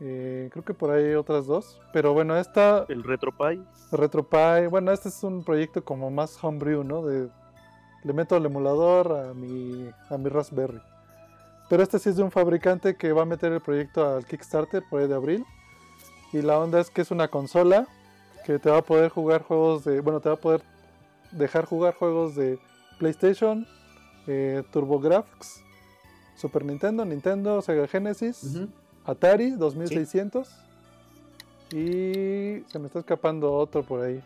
eh, 0.00 0.48
creo 0.52 0.64
que 0.64 0.74
por 0.74 0.90
ahí 0.90 1.04
hay 1.06 1.14
otras 1.14 1.46
dos. 1.46 1.80
Pero 1.92 2.12
bueno, 2.12 2.36
esta 2.36 2.84
El 2.88 3.02
RetroPie. 3.02 3.62
RetroPie. 3.90 4.66
Bueno, 4.68 4.92
este 4.92 5.08
es 5.08 5.22
un 5.24 5.44
proyecto 5.44 5.84
como 5.84 6.10
más 6.10 6.42
homebrew, 6.42 6.84
¿no? 6.84 7.02
De, 7.04 7.28
le 8.04 8.12
meto 8.12 8.36
el 8.36 8.46
emulador 8.46 9.12
a 9.12 9.34
mi, 9.34 9.88
a 10.08 10.18
mi 10.18 10.28
Raspberry. 10.28 10.80
Pero 11.72 11.84
este 11.84 11.98
sí 11.98 12.10
es 12.10 12.16
de 12.16 12.22
un 12.22 12.30
fabricante 12.30 12.96
que 12.96 13.14
va 13.14 13.22
a 13.22 13.24
meter 13.24 13.50
el 13.50 13.62
proyecto 13.62 14.06
al 14.06 14.26
Kickstarter 14.26 14.82
por 14.90 15.00
ahí 15.00 15.08
de 15.08 15.14
abril. 15.14 15.46
Y 16.30 16.42
la 16.42 16.58
onda 16.58 16.78
es 16.78 16.90
que 16.90 17.00
es 17.00 17.10
una 17.10 17.28
consola 17.28 17.88
que 18.44 18.58
te 18.58 18.68
va 18.68 18.76
a 18.76 18.82
poder 18.82 19.08
jugar 19.08 19.42
juegos 19.42 19.82
de. 19.82 20.02
Bueno, 20.02 20.20
te 20.20 20.28
va 20.28 20.34
a 20.34 20.38
poder 20.38 20.60
dejar 21.30 21.64
jugar 21.64 21.94
juegos 21.94 22.34
de 22.34 22.58
PlayStation, 22.98 23.66
eh, 24.26 24.62
TurboGrafx, 24.70 25.62
Super 26.36 26.62
Nintendo, 26.62 27.06
Nintendo, 27.06 27.62
Sega 27.62 27.88
Genesis, 27.88 28.44
Ujú. 28.44 28.68
Atari 29.06 29.52
2600. 29.52 30.50
Y 31.70 32.64
se 32.70 32.78
me 32.80 32.88
está 32.88 32.98
escapando 32.98 33.50
otro 33.50 33.82
por 33.82 34.02
ahí. 34.02 34.22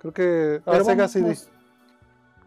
Creo 0.00 0.12
que. 0.12 0.60
Ah, 0.66 0.80
Sega 0.80 1.06
vamos, 1.06 1.12
CD. 1.12 1.38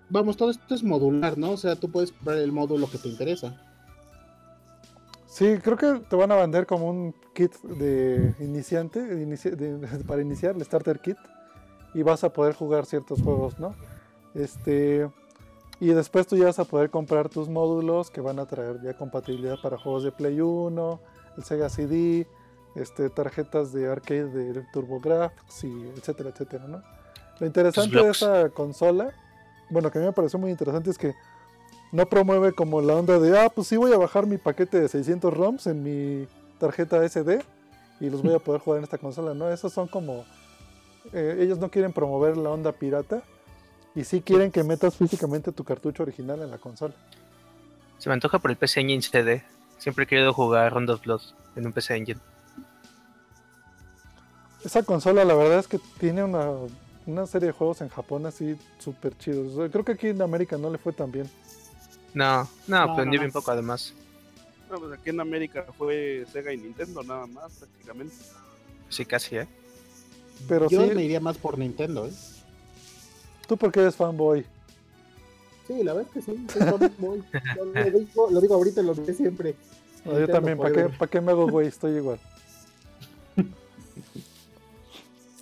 vamos, 0.09 0.35
todo 0.35 0.50
esto 0.51 0.75
es 0.75 0.83
modular, 0.83 1.38
¿no? 1.38 1.51
O 1.51 1.57
sea, 1.57 1.77
tú 1.77 1.89
puedes 1.89 2.12
comprar 2.12 2.39
el 2.39 2.51
módulo 2.51 2.89
que 2.91 2.97
te 2.97 3.07
interesa. 3.07 3.57
Sí, 5.33 5.57
creo 5.63 5.77
que 5.77 5.93
te 6.07 6.15
van 6.15 6.31
a 6.31 6.35
vender 6.35 6.67
como 6.67 6.87
un 6.91 7.15
kit 7.33 7.51
de 7.63 8.35
iniciante, 8.39 9.01
de 9.01 9.25
inici- 9.25 9.55
de- 9.55 9.87
para 10.07 10.21
iniciar, 10.21 10.53
el 10.55 10.63
starter 10.63 10.99
kit, 10.99 11.17
y 11.95 12.03
vas 12.03 12.23
a 12.23 12.31
poder 12.31 12.53
jugar 12.53 12.85
ciertos 12.85 13.19
juegos, 13.23 13.57
¿no? 13.57 13.73
Este, 14.35 15.09
y 15.79 15.87
después 15.87 16.27
tú 16.27 16.37
ya 16.37 16.45
vas 16.45 16.59
a 16.59 16.65
poder 16.65 16.91
comprar 16.91 17.29
tus 17.29 17.49
módulos 17.49 18.11
que 18.11 18.21
van 18.21 18.37
a 18.37 18.45
traer 18.45 18.79
ya 18.83 18.95
compatibilidad 18.95 19.55
para 19.59 19.79
juegos 19.79 20.03
de 20.03 20.11
Play 20.11 20.39
1, 20.39 20.99
el 21.37 21.43
Sega 21.43 21.67
CD, 21.67 22.27
este, 22.75 23.09
tarjetas 23.09 23.73
de 23.73 23.87
arcade 23.91 24.25
de 24.29 24.61
TurboGrafx, 24.71 25.63
y 25.63 25.89
etcétera, 25.97 26.29
etcétera, 26.29 26.67
¿no? 26.67 26.83
Lo 27.39 27.47
interesante 27.47 27.95
de 27.97 28.11
esta 28.11 28.49
consola, 28.49 29.09
bueno, 29.71 29.89
que 29.89 29.97
a 29.97 30.01
mí 30.01 30.05
me 30.05 30.13
pareció 30.13 30.37
muy 30.37 30.51
interesante 30.51 30.91
es 30.91 30.97
que 30.99 31.15
no 31.93 32.07
promueve 32.07 32.53
como 32.53 32.81
la 32.81 32.95
onda 32.95 33.19
de, 33.19 33.39
ah, 33.39 33.50
pues 33.53 33.67
sí 33.67 33.77
voy 33.77 33.93
a 33.93 33.97
bajar 33.97 34.25
mi 34.25 34.39
paquete 34.39 34.81
de 34.81 34.89
600 34.89 35.31
ROMs 35.31 35.67
en 35.67 35.83
mi 35.83 36.27
tarjeta 36.57 37.07
SD 37.07 37.39
y 38.00 38.09
los 38.09 38.23
voy 38.23 38.33
a 38.33 38.39
poder 38.39 38.62
jugar 38.62 38.79
en 38.79 38.83
esta 38.83 38.97
consola, 38.97 39.35
¿no? 39.35 39.47
Esos 39.50 39.71
son 39.71 39.88
como, 39.88 40.25
eh, 41.13 41.38
ellos 41.39 41.59
no 41.59 41.69
quieren 41.69 41.93
promover 41.93 42.35
la 42.35 42.50
onda 42.50 42.71
pirata 42.71 43.21
y 43.93 44.05
sí 44.05 44.21
quieren 44.21 44.51
que 44.51 44.63
metas 44.63 44.95
físicamente 44.95 45.51
tu 45.51 45.63
cartucho 45.63 46.01
original 46.01 46.41
en 46.41 46.50
la 46.50 46.57
consola. 46.57 46.95
Se 48.00 48.09
me 48.09 48.13
antoja 48.13 48.39
por 48.39 48.50
el 48.50 48.57
PC 48.57 48.81
Engine 48.81 49.03
CD. 49.03 49.43
Siempre 49.77 50.05
he 50.05 50.07
querido 50.07 50.33
jugar 50.33 50.73
Round 50.73 50.89
of 50.89 51.03
Blood 51.03 51.21
en 51.55 51.67
un 51.67 51.73
PC 51.73 51.95
Engine. 51.95 52.19
Esa 54.65 54.81
consola 54.81 55.23
la 55.25 55.35
verdad 55.35 55.59
es 55.59 55.67
que 55.67 55.79
tiene 56.00 56.23
una, 56.23 56.50
una 57.05 57.27
serie 57.27 57.50
de 57.50 57.53
juegos 57.53 57.81
en 57.81 57.89
Japón 57.89 58.25
así 58.25 58.57
súper 58.79 59.15
chidos. 59.15 59.69
Creo 59.71 59.85
que 59.85 59.91
aquí 59.91 60.07
en 60.07 60.23
América 60.23 60.57
no 60.57 60.71
le 60.71 60.79
fue 60.79 60.91
tan 60.91 61.12
bien. 61.12 61.29
No, 62.13 62.43
no, 62.67 62.86
No, 62.86 62.91
aprendió 62.93 63.17
no, 63.17 63.24
bien 63.24 63.32
no. 63.34 63.39
poco 63.39 63.51
además. 63.51 63.93
No, 64.70 64.79
pues 64.79 64.93
aquí 64.93 65.10
en 65.10 65.20
América 65.20 65.65
fue 65.77 66.25
Sega 66.32 66.53
y 66.53 66.58
Nintendo 66.58 67.03
nada 67.03 67.25
más 67.27 67.51
prácticamente. 67.53 68.15
Sí, 68.89 69.05
casi, 69.05 69.38
¿eh? 69.38 69.48
Pero 70.48 70.67
Yo 70.70 70.82
sí, 70.88 70.93
me 70.96 71.03
iría 71.03 71.20
más 71.20 71.38
por 71.38 71.58
Nintendo, 71.58 72.08
¿eh? 72.08 72.12
tú 73.48 73.58
porque 73.58 73.82
eres 73.82 73.96
fanboy. 73.96 74.46
Sí, 75.67 75.84
la 75.84 75.93
verdad 75.93 76.12
es 76.15 76.25
que 76.25 76.32
sí, 76.32 76.46
soy 76.51 76.62
fanboy. 76.62 77.24
lo, 77.74 78.00
digo, 78.00 78.29
lo 78.32 78.41
digo 78.41 78.55
ahorita 78.55 78.82
y 78.82 78.86
lo 78.86 78.93
diré 78.93 79.13
siempre. 79.13 79.55
No, 80.05 80.20
yo 80.20 80.27
también, 80.27 80.58
¿para 80.58 80.74
qué, 80.74 80.89
pa' 80.89 81.08
qué 81.08 81.22
me 81.22 81.32
hago 81.32 81.48
güey? 81.48 81.67
Estoy 81.67 81.96
igual. 81.96 82.20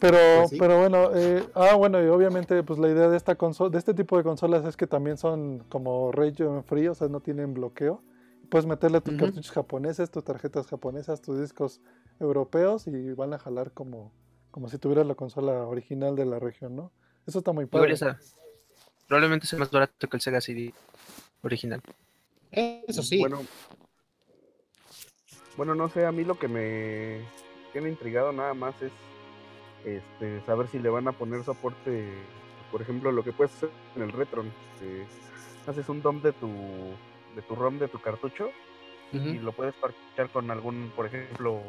Pero, 0.02 0.18
Pues 0.40 0.50
sí. 0.50 0.58
pero 0.58 0.80
bueno, 0.80 1.12
eh, 1.16 1.48
ah, 1.54 1.76
bueno, 1.76 2.04
y 2.04 2.08
obviamente, 2.08 2.64
pues 2.64 2.80
la 2.80 2.90
idea 2.90 3.08
de 3.08 3.16
esta 3.16 3.36
consola, 3.36 3.70
de 3.70 3.78
este 3.78 3.94
tipo 3.94 4.18
de 4.18 4.24
consolas 4.24 4.66
es 4.66 4.76
que 4.76 4.88
también 4.88 5.16
son 5.16 5.60
como 5.70 6.12
region 6.12 6.64
free, 6.64 6.88
o 6.88 6.96
sea, 6.96 7.08
no 7.08 7.20
tienen 7.20 7.54
bloqueo. 7.54 8.02
Puedes 8.50 8.66
meterle 8.66 9.00
tus 9.00 9.14
cartuchos 9.16 9.52
japoneses, 9.52 10.10
tus 10.10 10.24
tarjetas 10.24 10.66
japonesas, 10.66 11.22
tus 11.22 11.40
discos 11.40 11.82
europeos 12.20 12.88
y 12.88 13.14
van 13.14 13.34
a 13.36 13.38
jalar 13.40 13.72
como, 13.74 14.12
como 14.50 14.70
si 14.70 14.80
tuvieras 14.80 15.06
la 15.06 15.14
consola 15.14 15.68
original 15.68 16.16
de 16.16 16.26
la 16.26 16.40
región, 16.40 16.76
¿no? 16.76 16.92
Eso 17.28 17.38
está 17.38 17.52
muy 17.52 17.68
padre. 17.68 17.94
esa- 17.94 18.18
probablemente 19.08 19.46
sea 19.46 19.60
más 19.60 19.70
barato 19.70 20.10
que 20.10 20.18
el 20.18 20.22
Sega 20.22 20.42
CD 20.42 20.74
original. 21.44 21.80
Eso 22.52 23.04
sí. 23.04 23.20
Bueno, 23.20 23.46
bueno, 25.58 25.76
no 25.76 25.90
sé, 25.90 26.06
a 26.08 26.12
mí 26.12 26.24
lo 26.24 26.40
que 26.40 26.48
me 26.48 27.22
tiene 27.72 27.90
intrigado 27.90 28.32
nada 28.32 28.54
más 28.56 28.74
es 28.82 28.92
este, 29.86 30.42
saber 30.46 30.68
si 30.68 30.80
le 30.80 30.90
van 30.90 31.08
a 31.08 31.12
poner 31.12 31.44
soporte, 31.44 32.10
por 32.72 32.82
ejemplo, 32.82 33.12
lo 33.12 33.24
que 33.24 33.32
puedes 33.34 33.54
hacer 33.56 33.70
en 33.96 34.04
el 34.04 34.12
Retron. 34.12 34.48
este, 34.48 35.06
haces 35.70 35.88
un 35.90 36.02
DOM 36.02 36.22
de 36.22 36.32
tu, 36.34 36.48
de 37.36 37.42
tu 37.44 37.56
ROM 37.56 37.78
de 37.80 37.88
tu 37.88 38.00
cartucho 38.00 38.50
y 39.14 39.40
lo 39.40 39.52
puedes 39.52 39.76
parchar 39.76 40.30
con 40.32 40.50
algún, 40.52 40.92
por 40.96 41.06
ejemplo, 41.06 41.62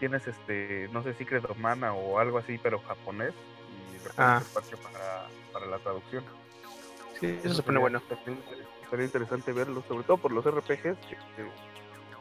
tienes 0.00 0.26
este, 0.28 0.88
no 0.92 1.02
sé, 1.02 1.14
Secret 1.14 1.44
of 1.48 1.56
Mana 1.58 1.94
o 1.94 2.18
algo 2.18 2.36
así, 2.38 2.58
pero 2.62 2.78
japonés, 2.80 3.32
y 3.32 3.98
pones 4.00 4.14
Ah. 4.18 4.42
el 4.46 4.52
parche 4.52 4.76
para, 4.76 5.26
para 5.52 5.66
la 5.66 5.78
traducción. 5.78 6.22
Sí, 7.18 7.26
eso 7.42 7.54
se 7.54 7.62
pone 7.62 7.78
sería- 7.78 7.80
bueno. 7.80 8.02
Estaría 8.82 9.04
interesante 9.06 9.52
verlo, 9.52 9.82
sobre 9.88 10.04
todo 10.04 10.16
por 10.18 10.32
los 10.32 10.44
RPGs, 10.46 10.98
que, 11.08 11.16
que 11.16 11.50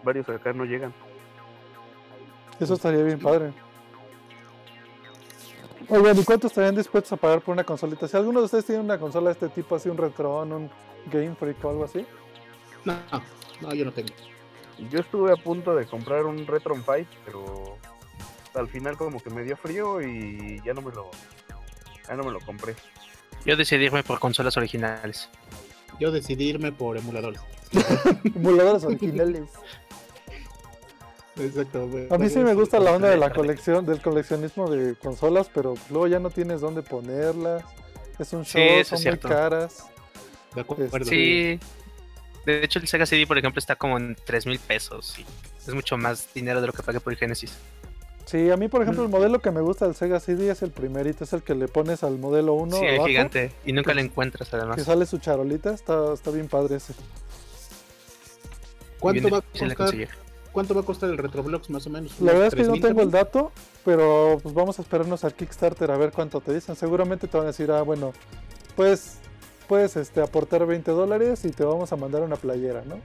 varios 0.03 0.27
acá 0.29 0.53
no 0.53 0.63
llegan. 0.65 0.93
Eso 2.59 2.73
estaría 2.73 3.03
bien 3.03 3.19
padre. 3.19 3.51
Oigan, 5.89 6.19
¿y 6.19 6.23
cuánto 6.23 6.47
estarían 6.47 6.75
dispuestos 6.75 7.13
a 7.13 7.17
pagar 7.17 7.41
por 7.41 7.53
una 7.53 7.63
consolita? 7.63 8.07
Si 8.07 8.17
alguno 8.17 8.39
de 8.39 8.45
ustedes 8.45 8.65
tiene 8.65 8.81
una 8.81 8.99
consola 8.99 9.27
de 9.27 9.33
este 9.33 9.49
tipo, 9.49 9.75
así 9.75 9.87
un 9.87 9.97
Retron, 9.97 10.51
un 10.51 10.69
Game 11.11 11.33
Freak 11.35 11.63
o 11.63 11.69
algo 11.69 11.85
así, 11.85 12.05
No, 12.83 12.95
no, 13.61 13.73
yo 13.73 13.85
no 13.85 13.93
tengo. 13.93 14.09
Yo 14.91 14.99
estuve 14.99 15.31
a 15.31 15.37
punto 15.37 15.75
de 15.75 15.85
comprar 15.85 16.25
un 16.25 16.45
Retron 16.45 16.83
5, 16.83 17.09
pero 17.25 17.77
al 18.53 18.67
final 18.67 18.97
como 18.97 19.21
que 19.21 19.29
me 19.29 19.43
dio 19.43 19.55
frío 19.55 20.01
y 20.01 20.61
ya 20.65 20.73
no 20.73 20.81
me 20.81 20.91
lo, 20.91 21.09
ya 22.07 22.15
no 22.15 22.23
me 22.23 22.31
lo 22.31 22.41
compré. 22.41 22.75
Yo 23.45 23.55
decidí 23.55 23.85
irme 23.85 24.03
por 24.03 24.19
consolas 24.19 24.57
originales. 24.57 25.29
Yo 25.99 26.11
decidí 26.11 26.49
irme 26.49 26.73
por 26.73 26.97
emuladores. 26.97 27.41
emuladores 28.35 28.83
originales. 28.83 29.49
Exacto. 31.39 31.87
güey. 31.87 32.07
A 32.09 32.17
mí 32.17 32.29
sí 32.29 32.39
me 32.39 32.53
gusta 32.53 32.79
la 32.79 32.91
onda 32.93 33.09
de 33.09 33.17
la 33.17 33.31
colección, 33.31 33.85
del 33.85 34.01
coleccionismo 34.01 34.69
de 34.69 34.95
consolas, 34.95 35.49
pero 35.53 35.75
luego 35.89 36.07
ya 36.07 36.19
no 36.19 36.29
tienes 36.29 36.61
dónde 36.61 36.81
ponerlas. 36.81 37.63
Es 38.19 38.33
un 38.33 38.45
Sí, 38.45 38.53
show, 38.53 38.61
eso 38.79 38.97
son 38.97 39.07
es 39.07 39.23
muy 39.23 39.29
caras. 39.31 39.85
De 40.55 40.61
acuerdo. 40.61 41.05
Sí. 41.05 41.59
De 42.45 42.63
hecho, 42.63 42.79
el 42.79 42.87
Sega 42.87 43.05
CD, 43.05 43.27
por 43.27 43.37
ejemplo, 43.37 43.59
está 43.59 43.75
como 43.75 43.97
en 43.97 44.15
3 44.25 44.45
mil 44.47 44.57
pesos. 44.57 45.19
Y 45.19 45.25
es 45.67 45.73
mucho 45.73 45.97
más 45.97 46.33
dinero 46.33 46.61
de 46.61 46.67
lo 46.67 46.73
que 46.73 46.81
pagué 46.81 46.99
por 46.99 47.13
el 47.13 47.19
Genesis. 47.19 47.53
Sí, 48.25 48.49
a 48.51 48.57
mí, 48.57 48.67
por 48.67 48.81
ejemplo, 48.81 49.03
el 49.03 49.09
modelo 49.09 49.39
que 49.39 49.51
me 49.51 49.61
gusta 49.61 49.85
del 49.85 49.95
Sega 49.95 50.19
CD 50.19 50.49
es 50.49 50.61
el 50.61 50.71
primerito, 50.71 51.23
es 51.23 51.33
el 51.33 51.43
que 51.43 51.55
le 51.55 51.67
pones 51.67 52.03
al 52.03 52.17
modelo 52.17 52.53
1 52.53 52.77
sí, 52.77 52.83
el 52.85 52.95
abajo, 52.95 53.07
gigante. 53.07 53.51
Y 53.65 53.73
nunca 53.73 53.91
que- 53.91 53.95
lo 53.95 54.01
encuentras, 54.01 54.49
que 54.49 54.55
además. 54.55 54.81
sale 54.83 55.05
su 55.05 55.17
charolita, 55.19 55.73
está, 55.73 56.13
está 56.13 56.31
bien 56.31 56.47
padre 56.47 56.77
ese. 56.77 56.93
Y 56.93 56.95
bien 56.95 57.07
¿Cuánto 58.99 59.29
va, 59.29 59.37
a 59.37 59.41
costar. 59.75 60.07
¿Cuánto 60.57 60.73
va 60.73 60.81
a 60.81 60.83
costar 60.83 61.11
el 61.11 61.19
Retroblox 61.19 61.69
más 61.69 61.85
o 61.85 61.91
menos? 61.91 62.13
La 62.13 62.31
¿Unos 62.31 62.33
verdad 62.33 62.47
es 62.47 62.55
que 62.55 62.61
no 62.63 62.73
3,000 62.73 62.81
tengo 62.81 63.01
el 63.03 63.11
dato, 63.11 63.51
pero 63.85 64.39
pues 64.41 64.55
vamos 64.55 64.79
a 64.79 64.81
esperarnos 64.81 65.23
al 65.23 65.35
Kickstarter 65.35 65.91
a 65.91 65.97
ver 65.97 66.11
cuánto 66.11 66.41
te 66.41 66.51
dicen. 66.51 66.75
Seguramente 66.75 67.27
te 67.27 67.37
van 67.37 67.45
a 67.45 67.49
decir, 67.51 67.69
ah, 67.69 67.83
bueno, 67.83 68.11
pues 68.75 69.17
puedes 69.67 69.95
este, 69.97 70.19
aportar 70.19 70.65
20 70.65 70.89
dólares 70.89 71.45
y 71.45 71.51
te 71.51 71.63
vamos 71.63 71.91
a 71.91 71.95
mandar 71.95 72.23
una 72.23 72.37
playera, 72.37 72.81
¿no? 72.87 72.95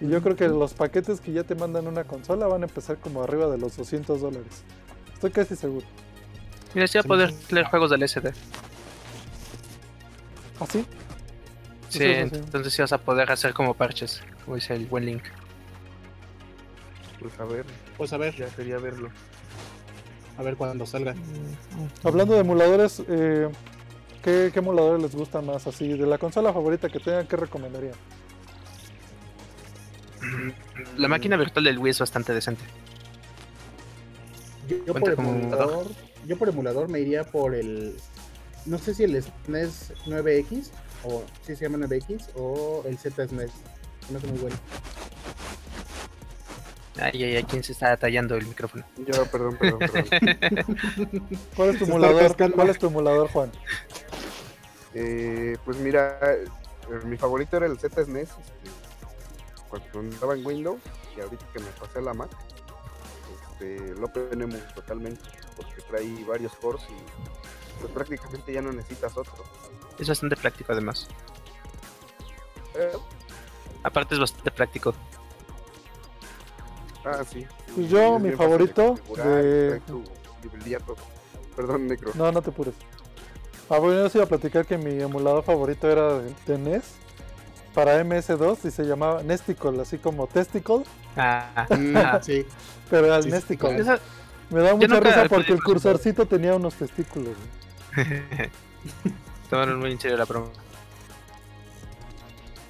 Y 0.00 0.08
yo 0.08 0.22
creo 0.22 0.34
que 0.34 0.48
los 0.48 0.72
paquetes 0.72 1.20
que 1.20 1.30
ya 1.32 1.44
te 1.44 1.54
mandan 1.54 1.86
una 1.88 2.04
consola 2.04 2.46
van 2.46 2.62
a 2.62 2.66
empezar 2.68 2.96
como 2.96 3.22
arriba 3.22 3.48
de 3.48 3.58
los 3.58 3.76
200 3.76 4.22
dólares. 4.22 4.62
Estoy 5.12 5.30
casi 5.30 5.56
seguro. 5.56 5.84
Mira, 6.72 6.86
sí 6.86 6.96
va 6.96 7.00
a 7.00 7.02
Sí, 7.02 7.08
poder 7.08 7.34
leer 7.50 7.66
juegos 7.66 7.90
del 7.90 8.08
SD. 8.08 8.28
¿Ah, 10.58 10.64
sí? 10.66 10.86
Sí, 11.90 11.98
Sí, 11.98 11.98
sí, 11.98 12.14
sí. 12.14 12.14
entonces 12.32 12.72
sí 12.72 12.80
vas 12.80 12.94
a 12.94 12.98
poder 12.98 13.30
hacer 13.30 13.52
como 13.52 13.74
parches, 13.74 14.22
como 14.46 14.54
dice 14.54 14.72
el 14.74 14.86
buen 14.86 15.04
Link. 15.04 15.24
Pues 17.20 17.38
a 17.40 17.44
ver, 17.44 17.64
Pues 17.96 18.12
a 18.12 18.16
ver, 18.16 18.34
ya 18.36 18.48
sería 18.50 18.78
verlo. 18.78 19.10
a 20.36 20.42
ver 20.42 20.56
cuando 20.56 20.86
salga. 20.86 21.14
Hablando 22.04 22.34
de 22.34 22.40
emuladores, 22.40 23.02
eh, 23.08 23.48
¿qué, 24.22 24.50
qué 24.52 24.58
emuladores 24.60 25.02
les 25.02 25.14
gusta 25.16 25.40
más? 25.42 25.66
Así, 25.66 25.88
de 25.88 26.06
la 26.06 26.18
consola 26.18 26.52
favorita 26.52 26.88
que 26.88 27.00
tengan, 27.00 27.26
¿qué 27.26 27.36
recomendarían? 27.36 27.94
La 30.96 31.08
máquina 31.08 31.36
virtual 31.36 31.64
del 31.64 31.78
Wii 31.78 31.90
es 31.90 31.98
bastante 31.98 32.32
decente. 32.34 32.62
Yo, 34.86 34.92
por 34.94 35.10
emulador, 35.10 35.86
yo 36.26 36.36
por 36.36 36.48
emulador 36.50 36.88
me 36.88 37.00
iría 37.00 37.24
por 37.24 37.54
el. 37.54 37.96
No 38.66 38.76
sé 38.78 38.92
si 38.94 39.04
el 39.04 39.22
SNES 39.22 39.92
9X, 40.06 40.70
o 41.04 41.22
si 41.42 41.56
se 41.56 41.64
llama 41.68 41.86
9X, 41.86 42.28
o 42.36 42.82
el 42.86 42.98
ZSNES. 42.98 43.50
Se 44.06 44.12
me 44.12 44.18
hace 44.18 44.26
muy 44.26 44.38
bueno. 44.38 44.56
Ay, 47.00 47.22
ay, 47.22 47.36
ay, 47.36 47.44
¿quién 47.44 47.62
se 47.62 47.72
está 47.72 47.96
tallando 47.96 48.36
el 48.36 48.46
micrófono? 48.46 48.84
Yo, 48.96 49.24
perdón, 49.26 49.56
perdón, 49.56 49.78
perdón. 49.78 50.78
¿Cuál 51.56 51.70
es 51.70 51.78
tu 51.78 51.84
emulador? 51.84 52.52
¿Cuál 52.52 52.70
es 52.70 52.78
tu 52.78 52.86
emulador, 52.86 53.28
Juan? 53.30 53.52
Eh, 54.94 55.56
pues 55.64 55.76
mira, 55.78 56.18
eh, 56.22 56.44
mi 57.04 57.16
favorito 57.16 57.56
era 57.56 57.66
el 57.66 57.78
ZSNES. 57.78 58.30
Este, 58.30 58.36
cuando 59.68 60.14
estaba 60.14 60.34
en 60.34 60.46
Windows 60.46 60.80
y 61.16 61.20
ahorita 61.20 61.46
que 61.52 61.60
me 61.60 61.70
pasé 61.78 61.98
a 61.98 62.02
la 62.02 62.14
Mac, 62.14 62.30
este, 63.52 63.94
lo 63.94 64.08
tenemos 64.08 64.60
totalmente 64.74 65.22
porque 65.56 65.82
trae 65.88 66.24
varios 66.24 66.54
cores 66.56 66.82
y 66.88 67.80
pues 67.80 67.92
prácticamente 67.92 68.52
ya 68.52 68.62
no 68.62 68.72
necesitas 68.72 69.16
otro. 69.16 69.44
Es 69.98 70.08
bastante 70.08 70.36
práctico 70.36 70.72
además. 70.72 71.06
Eh, 72.74 72.92
Aparte 73.82 74.14
es 74.14 74.20
bastante 74.20 74.50
práctico. 74.50 74.94
Ah, 77.10 77.24
sí. 77.30 77.46
Pues 77.74 77.88
yo, 77.88 78.16
Es 78.16 78.22
mi 78.22 78.30
favorito 78.32 78.98
de-. 79.16 79.80
Perdón, 81.56 81.86
Necro. 81.88 82.12
No, 82.14 82.30
no 82.32 82.40
te 82.42 82.50
apures. 82.50 82.74
Ah, 83.70 83.78
bueno, 83.78 83.96
yo 83.98 84.04
les 84.04 84.14
iba 84.14 84.24
a 84.24 84.28
platicar 84.28 84.64
que 84.66 84.78
mi 84.78 85.00
emulador 85.02 85.42
favorito 85.44 85.90
era 85.90 86.14
de, 86.20 86.32
de 86.46 86.58
NES 86.58 86.84
para 87.74 88.02
MS2 88.02 88.64
y 88.64 88.70
se 88.70 88.84
llamaba 88.84 89.22
Nesticle, 89.22 89.80
así 89.82 89.98
como 89.98 90.26
Testicle, 90.26 90.82
Ah, 91.16 91.66
Mm, 91.76 91.96
ah. 91.96 92.20
sí. 92.22 92.46
pero 92.88 93.06
era 93.06 93.16
el 93.16 93.24
Sí, 93.24 93.28
sí, 93.30 93.34
Nesticle. 93.34 93.76
Esa- 93.78 93.98
Me 94.50 94.60
da 94.60 94.74
mucha 94.74 94.86
nunca 94.88 95.00
risa 95.00 95.28
porque 95.28 95.52
el 95.52 95.62
cursorcito 95.62 96.26
tenía 96.26 96.54
unos 96.54 96.74
testículos. 96.74 97.34
Tomaron 99.50 99.78
muy 99.80 99.92
en 99.92 100.00
serio 100.00 100.16
la 100.16 100.24
broma. 100.24 100.48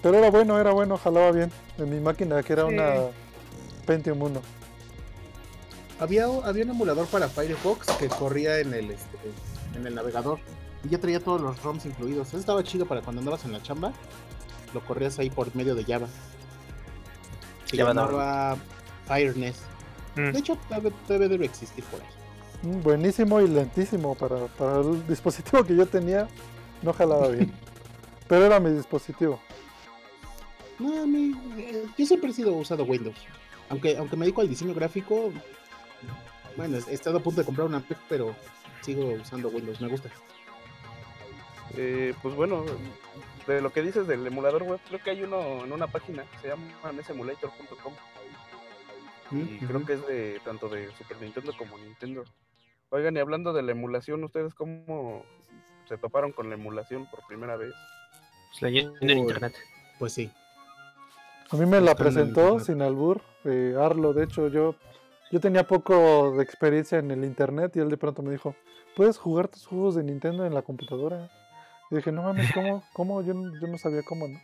Pero 0.02 0.16
era 0.18 0.30
bueno, 0.30 0.58
era 0.58 0.72
bueno, 0.72 0.96
jalaba 0.96 1.30
bien. 1.32 1.50
En 1.76 1.90
mi 1.90 2.00
máquina, 2.00 2.42
que 2.42 2.52
era 2.52 2.66
Sí. 2.66 2.74
una 2.74 2.94
Pentium 3.88 4.20
1. 4.20 4.42
Había, 5.98 6.26
había 6.44 6.64
un 6.64 6.70
emulador 6.70 7.06
para 7.06 7.26
Firefox 7.26 7.86
que 7.96 8.08
corría 8.08 8.58
en 8.58 8.74
el, 8.74 8.90
este, 8.90 9.16
en 9.74 9.86
el 9.86 9.94
navegador. 9.94 10.38
Y 10.84 10.90
ya 10.90 10.98
traía 10.98 11.20
todos 11.20 11.40
los 11.40 11.60
ROMs 11.62 11.86
incluidos. 11.86 12.28
Eso 12.28 12.36
estaba 12.36 12.62
chido 12.62 12.84
para 12.84 13.00
cuando 13.00 13.20
andabas 13.20 13.46
en 13.46 13.52
la 13.52 13.62
chamba. 13.62 13.94
Lo 14.74 14.84
corrías 14.84 15.18
ahí 15.18 15.30
por 15.30 15.56
medio 15.56 15.74
de 15.74 15.84
Java. 15.84 16.06
Se 17.64 17.78
Java 17.78 17.94
llamaba 17.94 18.58
FireNES. 19.06 19.56
Mm. 20.16 20.32
De 20.32 20.38
hecho, 20.38 20.58
debe, 20.68 20.92
debe, 21.08 21.28
debe 21.28 21.46
existir 21.46 21.82
por 21.84 22.00
ahí. 22.02 22.70
Mm, 22.70 22.82
Buenísimo 22.82 23.40
y 23.40 23.48
lentísimo 23.48 24.14
para, 24.14 24.48
para 24.48 24.80
el 24.82 25.06
dispositivo 25.08 25.64
que 25.64 25.74
yo 25.74 25.86
tenía. 25.86 26.28
No 26.82 26.92
jalaba 26.92 27.28
bien. 27.28 27.50
Pero 28.28 28.44
era 28.44 28.60
mi 28.60 28.70
dispositivo. 28.70 29.40
No, 30.78 31.04
eh, 31.04 31.86
yo 31.96 32.06
siempre 32.06 32.30
he 32.30 32.34
sido 32.34 32.52
usado 32.52 32.84
Windows. 32.84 33.16
Aunque, 33.70 33.96
aunque 33.96 34.16
me 34.16 34.24
dedico 34.24 34.40
al 34.40 34.48
diseño 34.48 34.74
gráfico, 34.74 35.32
bueno, 36.56 36.78
he 36.78 36.94
estado 36.94 37.18
a 37.18 37.22
punto 37.22 37.40
de 37.40 37.46
comprar 37.46 37.66
una 37.66 37.80
Mac, 37.80 37.98
pero 38.08 38.34
sigo 38.80 39.10
usando 39.10 39.48
Windows, 39.48 39.80
me 39.80 39.88
gusta. 39.88 40.10
Eh, 41.76 42.14
pues 42.22 42.34
bueno, 42.34 42.64
de 43.46 43.60
lo 43.60 43.70
que 43.72 43.82
dices 43.82 44.06
del 44.06 44.26
emulador 44.26 44.62
web, 44.62 44.80
creo 44.88 45.02
que 45.02 45.10
hay 45.10 45.22
uno 45.22 45.64
en 45.64 45.72
una 45.72 45.86
página 45.86 46.24
que 46.24 46.38
se 46.38 46.48
llama 46.48 46.92
nesemulator.com 46.92 47.92
y 49.30 49.58
creo 49.58 49.84
que 49.84 49.92
es 49.92 50.06
de 50.06 50.40
tanto 50.44 50.68
de 50.68 50.90
Super 50.96 51.20
Nintendo 51.20 51.52
como 51.56 51.76
Nintendo. 51.78 52.24
Oigan, 52.90 53.16
y 53.16 53.20
hablando 53.20 53.52
de 53.52 53.62
la 53.62 53.72
emulación, 53.72 54.24
¿ustedes 54.24 54.54
cómo 54.54 55.24
se 55.86 55.98
toparon 55.98 56.32
con 56.32 56.48
la 56.48 56.54
emulación 56.54 57.06
por 57.10 57.26
primera 57.26 57.56
vez? 57.56 57.72
Pues 58.50 58.62
leyendo 58.62 58.96
en 59.00 59.10
internet. 59.10 59.54
Pues 59.98 60.14
sí. 60.14 60.30
A 61.50 61.56
mí 61.56 61.66
me 61.66 61.80
la 61.80 61.94
presentó 61.94 62.60
sin 62.60 62.82
albur, 62.82 63.22
eh, 63.44 63.74
Arlo. 63.78 64.12
De 64.12 64.24
hecho, 64.24 64.48
yo, 64.48 64.74
yo 65.30 65.40
tenía 65.40 65.66
poco 65.66 66.32
de 66.36 66.42
experiencia 66.42 66.98
en 66.98 67.10
el 67.10 67.24
internet 67.24 67.72
y 67.76 67.80
él 67.80 67.88
de 67.88 67.96
pronto 67.96 68.22
me 68.22 68.30
dijo, 68.32 68.54
¿puedes 68.96 69.16
jugar 69.18 69.48
tus 69.48 69.66
juegos 69.66 69.94
de 69.94 70.02
Nintendo 70.04 70.44
en 70.44 70.52
la 70.54 70.62
computadora? 70.62 71.30
Y 71.90 71.96
dije, 71.96 72.12
no 72.12 72.22
mames, 72.22 72.52
¿cómo? 72.52 72.84
¿Cómo? 72.92 73.22
Yo, 73.22 73.32
no- 73.34 73.58
yo 73.60 73.66
no 73.66 73.78
sabía 73.78 74.02
cómo, 74.02 74.28
¿no? 74.28 74.38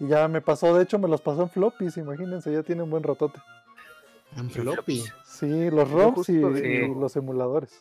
Y 0.00 0.08
ya 0.08 0.26
me 0.26 0.40
pasó, 0.40 0.76
de 0.76 0.82
hecho 0.82 0.98
me 0.98 1.06
los 1.08 1.20
pasó 1.20 1.42
en 1.42 1.50
floppies, 1.50 1.96
imagínense, 1.98 2.52
ya 2.52 2.64
tiene 2.64 2.82
un 2.82 2.90
buen 2.90 3.04
ratote. 3.04 3.40
En 4.36 4.50
floppy. 4.50 5.04
Sí, 5.24 5.70
los 5.70 5.88
ROMs 5.92 6.28
y, 6.28 6.32
y 6.32 6.94
los 7.00 7.14
emuladores. 7.14 7.80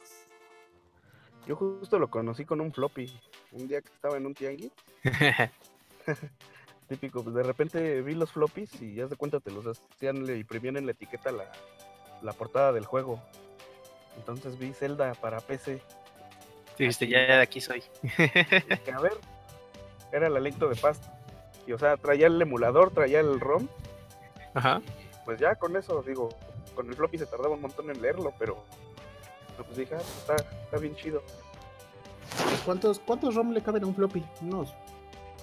Yo 1.48 1.56
justo 1.56 1.98
lo 1.98 2.10
conocí 2.12 2.46
con 2.46 2.62
un 2.62 2.72
floppy. 2.72 3.12
Un 3.54 3.68
día 3.68 3.82
que 3.82 3.90
estaba 3.90 4.16
en 4.18 4.28
un 4.28 4.36
tianguis, 4.36 4.72
típico, 6.94 7.24
pues 7.24 7.36
de 7.36 7.42
repente 7.42 8.02
vi 8.04 8.14
los 8.14 8.32
floppies 8.32 8.80
y 8.80 8.94
ya 8.94 9.08
de 9.08 9.16
cuenta 9.16 9.40
te 9.40 9.50
los 9.50 9.66
hacían, 9.66 10.28
le 10.28 10.38
imprimían 10.38 10.78
en 10.78 10.86
la 10.86 10.92
etiqueta 10.92 11.32
la, 11.32 11.52
la 12.22 12.34
portada 12.34 12.72
del 12.72 12.86
juego. 12.86 13.20
Entonces 14.18 14.60
vi 14.60 14.74
Zelda 14.74 15.16
para 15.16 15.40
PC. 15.40 15.82
Dijiste, 16.78 17.08
ya 17.08 17.20
de 17.20 17.42
aquí 17.42 17.60
soy. 17.62 17.84
a 18.94 19.02
ver, 19.02 19.14
era 20.12 20.28
el 20.28 20.44
Link 20.44 20.58
de 20.58 20.76
Past. 20.76 21.04
Y 21.66 21.72
o 21.72 21.80
sea, 21.80 21.98
traía 21.98 22.28
el 22.28 22.40
emulador, 22.40 22.92
traía 22.92 23.22
el 23.22 23.40
ROM. 23.40 23.68
Ajá. 24.54 24.80
Pues 25.26 25.40
ya 25.40 25.56
con 25.56 25.76
eso, 25.76 26.04
digo, 26.04 26.30
con 26.76 26.88
el 26.88 26.96
floppy 26.96 27.18
se 27.18 27.26
tardaba 27.26 27.56
un 27.56 27.62
montón 27.62 27.90
en 27.90 28.02
leerlo, 28.02 28.34
pero, 28.38 28.64
pero 29.52 29.64
pues 29.66 29.78
dije, 29.78 29.96
ah, 29.96 30.02
está, 30.02 30.36
está 30.36 30.78
bien 30.78 30.96
chido. 30.96 31.24
¿Cuántos, 32.66 33.00
¿Cuántos 33.00 33.34
ROM 33.34 33.52
le 33.52 33.64
caben 33.64 33.84
a 33.84 33.88
un 33.88 33.96
floppy? 33.96 34.24
Unos, 34.42 34.74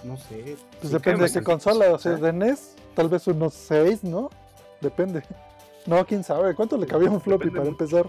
no 0.05 0.17
sé. 0.17 0.57
Pues 0.79 0.83
sí, 0.83 0.89
depende 0.89 1.27
de 1.27 1.33
qué 1.33 1.43
consola, 1.43 1.93
o 1.93 1.99
sea, 1.99 2.13
de 2.13 2.33
NES, 2.33 2.75
tal 2.95 3.09
vez 3.09 3.27
unos 3.27 3.55
6, 3.55 4.05
¿no? 4.05 4.31
Depende. 4.81 5.23
No, 5.87 6.05
quién 6.07 6.23
sabe, 6.25 6.55
¿cuánto 6.55 6.77
le 6.77 6.87
cabía 6.87 7.11
un 7.11 7.21
floppy 7.21 7.47
Depende 7.47 7.59
para 7.59 7.71
empezar? 7.71 8.07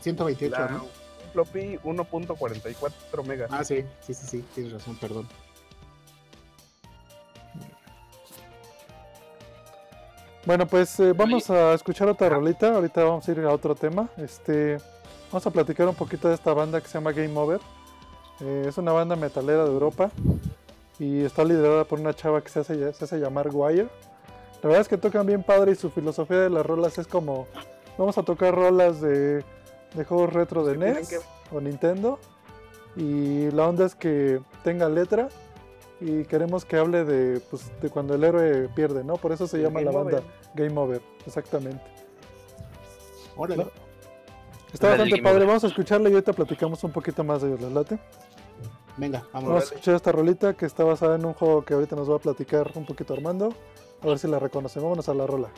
128, 0.00 0.58
La- 0.58 0.68
¿no? 0.68 0.82
un 0.84 1.30
floppy 1.32 1.78
1.44 1.84 3.24
megas. 3.24 3.50
Ah, 3.52 3.64
sí, 3.64 3.84
sí, 4.00 4.14
sí, 4.14 4.26
sí, 4.26 4.44
tienes 4.54 4.72
razón, 4.72 4.96
perdón. 4.96 5.28
Bueno, 10.44 10.66
pues 10.66 10.98
eh, 10.98 11.12
vamos 11.12 11.48
a 11.50 11.72
escuchar 11.74 12.08
otra 12.08 12.28
rolita. 12.28 12.74
Ahorita 12.74 13.04
vamos 13.04 13.28
a 13.28 13.32
ir 13.32 13.40
a 13.40 13.50
otro 13.52 13.74
tema. 13.76 14.08
Este, 14.16 14.78
vamos 15.30 15.46
a 15.46 15.50
platicar 15.50 15.86
un 15.88 15.94
poquito 15.94 16.28
de 16.28 16.34
esta 16.34 16.52
banda 16.52 16.80
que 16.80 16.88
se 16.88 16.94
llama 16.94 17.12
Game 17.12 17.36
Over. 17.38 17.60
Eh, 18.42 18.64
es 18.68 18.78
una 18.78 18.92
banda 18.92 19.16
metalera 19.16 19.64
de 19.64 19.70
Europa 19.70 20.10
y 20.98 21.22
está 21.24 21.44
liderada 21.44 21.84
por 21.84 22.00
una 22.00 22.14
chava 22.14 22.42
que 22.42 22.48
se 22.48 22.60
hace, 22.60 22.92
se 22.92 23.04
hace 23.04 23.18
llamar 23.18 23.48
Wire. 23.52 23.88
La 24.62 24.68
verdad 24.68 24.80
es 24.80 24.88
que 24.88 24.98
tocan 24.98 25.26
bien 25.26 25.42
padre 25.42 25.72
y 25.72 25.74
su 25.74 25.90
filosofía 25.90 26.38
de 26.40 26.50
las 26.50 26.64
rolas 26.64 26.98
es 26.98 27.06
como 27.06 27.46
vamos 27.98 28.16
a 28.18 28.22
tocar 28.22 28.54
rolas 28.54 29.00
de, 29.00 29.44
de 29.94 30.04
juegos 30.04 30.32
retro 30.32 30.64
de 30.64 30.76
NES 30.76 31.08
que- 31.08 31.18
o 31.56 31.60
Nintendo 31.60 32.18
y 32.96 33.50
la 33.50 33.68
onda 33.68 33.86
es 33.86 33.94
que 33.94 34.40
tenga 34.64 34.88
letra 34.88 35.28
y 36.00 36.24
queremos 36.24 36.64
que 36.64 36.76
hable 36.76 37.04
de, 37.04 37.40
pues, 37.50 37.70
de 37.80 37.90
cuando 37.90 38.14
el 38.14 38.24
héroe 38.24 38.68
pierde, 38.74 39.04
¿no? 39.04 39.16
Por 39.18 39.30
eso 39.32 39.46
se 39.46 39.58
El 39.58 39.64
llama 39.64 39.80
la 39.82 39.90
banda 39.92 40.18
Over. 40.18 40.22
Game 40.54 40.78
Over, 40.80 41.00
exactamente. 41.26 41.80
Órale. 43.36 43.64
No. 43.64 43.70
Está 44.72 44.86
Órale, 44.88 45.02
bastante 45.04 45.22
padre, 45.22 45.36
Over. 45.38 45.46
vamos 45.48 45.64
a 45.64 45.66
escucharla 45.68 46.08
y 46.08 46.12
ahorita 46.14 46.32
platicamos 46.32 46.82
un 46.84 46.92
poquito 46.92 47.22
más 47.24 47.42
de 47.42 47.48
ellos, 47.48 47.60
¿les 47.60 47.72
late? 47.72 47.98
Venga, 48.96 49.20
Vamos 49.20 49.34
a 49.34 49.38
vámonos. 49.40 49.64
escuchar 49.64 49.94
esta 49.94 50.12
rolita 50.12 50.54
que 50.54 50.66
está 50.66 50.84
basada 50.84 51.16
en 51.16 51.24
un 51.24 51.32
juego 51.34 51.64
que 51.64 51.74
ahorita 51.74 51.96
nos 51.96 52.10
va 52.10 52.16
a 52.16 52.18
platicar 52.18 52.70
un 52.74 52.84
poquito 52.86 53.14
Armando. 53.14 53.54
A 54.02 54.06
ver 54.06 54.18
si 54.18 54.28
la 54.28 54.38
reconocemos. 54.38 54.84
Vámonos 54.84 55.08
a 55.08 55.14
la 55.14 55.26
rola. 55.26 55.48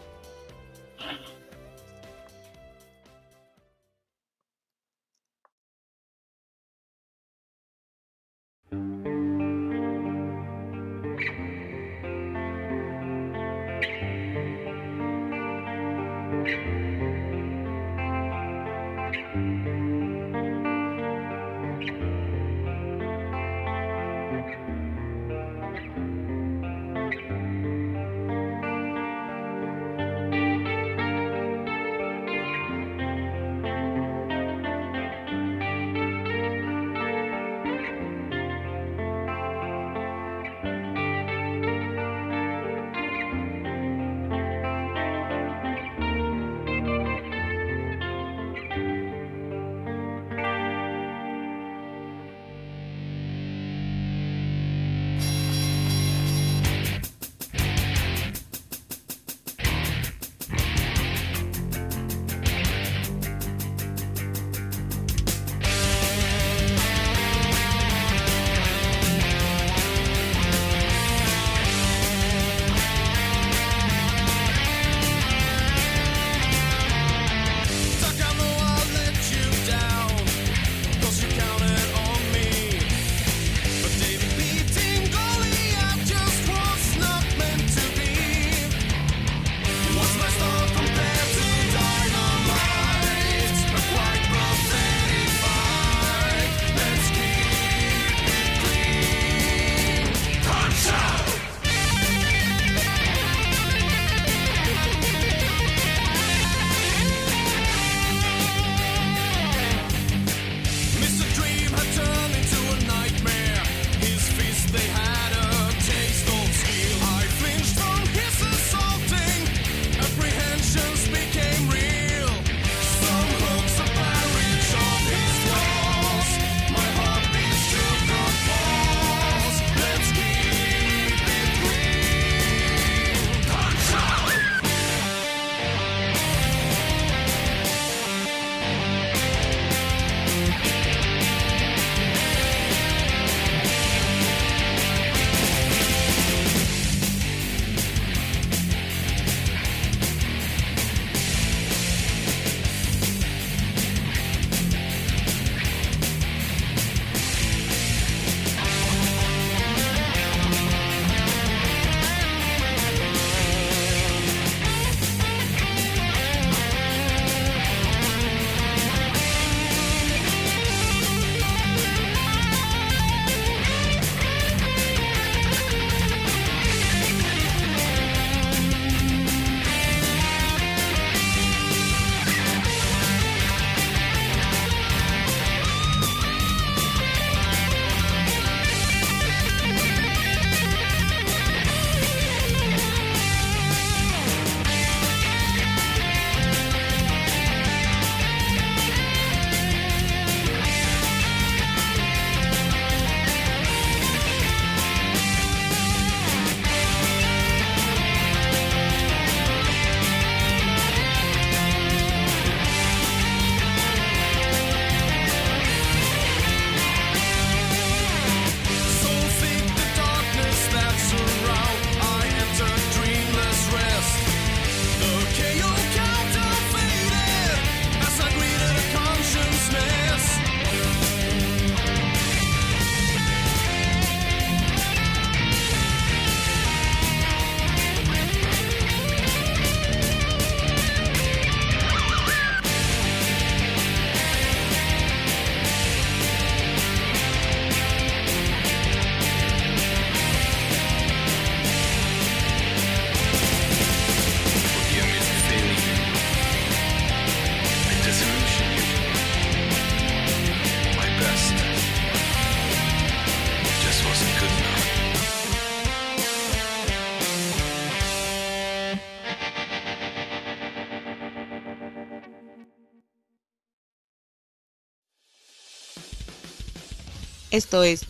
Esto 277.55 277.85
es 277.85 278.05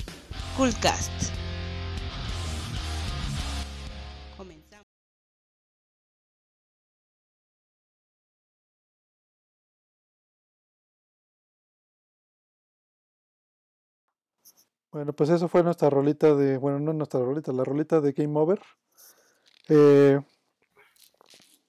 Coolcast. 0.57 1.12
Comenzamos. 4.38 4.87
Bueno, 14.90 15.12
pues 15.12 15.28
eso 15.28 15.46
fue 15.48 15.62
nuestra 15.62 15.90
rolita 15.90 16.35
de, 16.35 16.57
bueno, 16.57 16.78
no 16.78 16.94
nuestra 16.94 17.20
rolita, 17.20 17.52
la 17.52 17.64
rolita 17.64 18.00
de 18.00 18.12
Game 18.12 18.40
Over, 18.40 18.62
eh, 19.68 20.22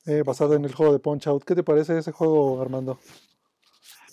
eh, 0.06 0.24
basada 0.26 0.56
en 0.56 0.64
el 0.64 0.74
juego 0.74 0.94
de 0.94 1.00
Punch 1.00 1.28
Out. 1.28 1.44
¿Qué 1.44 1.56
te 1.56 1.64
parece 1.64 1.98
ese 1.98 2.14
juego, 2.14 2.62
Armando? 2.62 3.02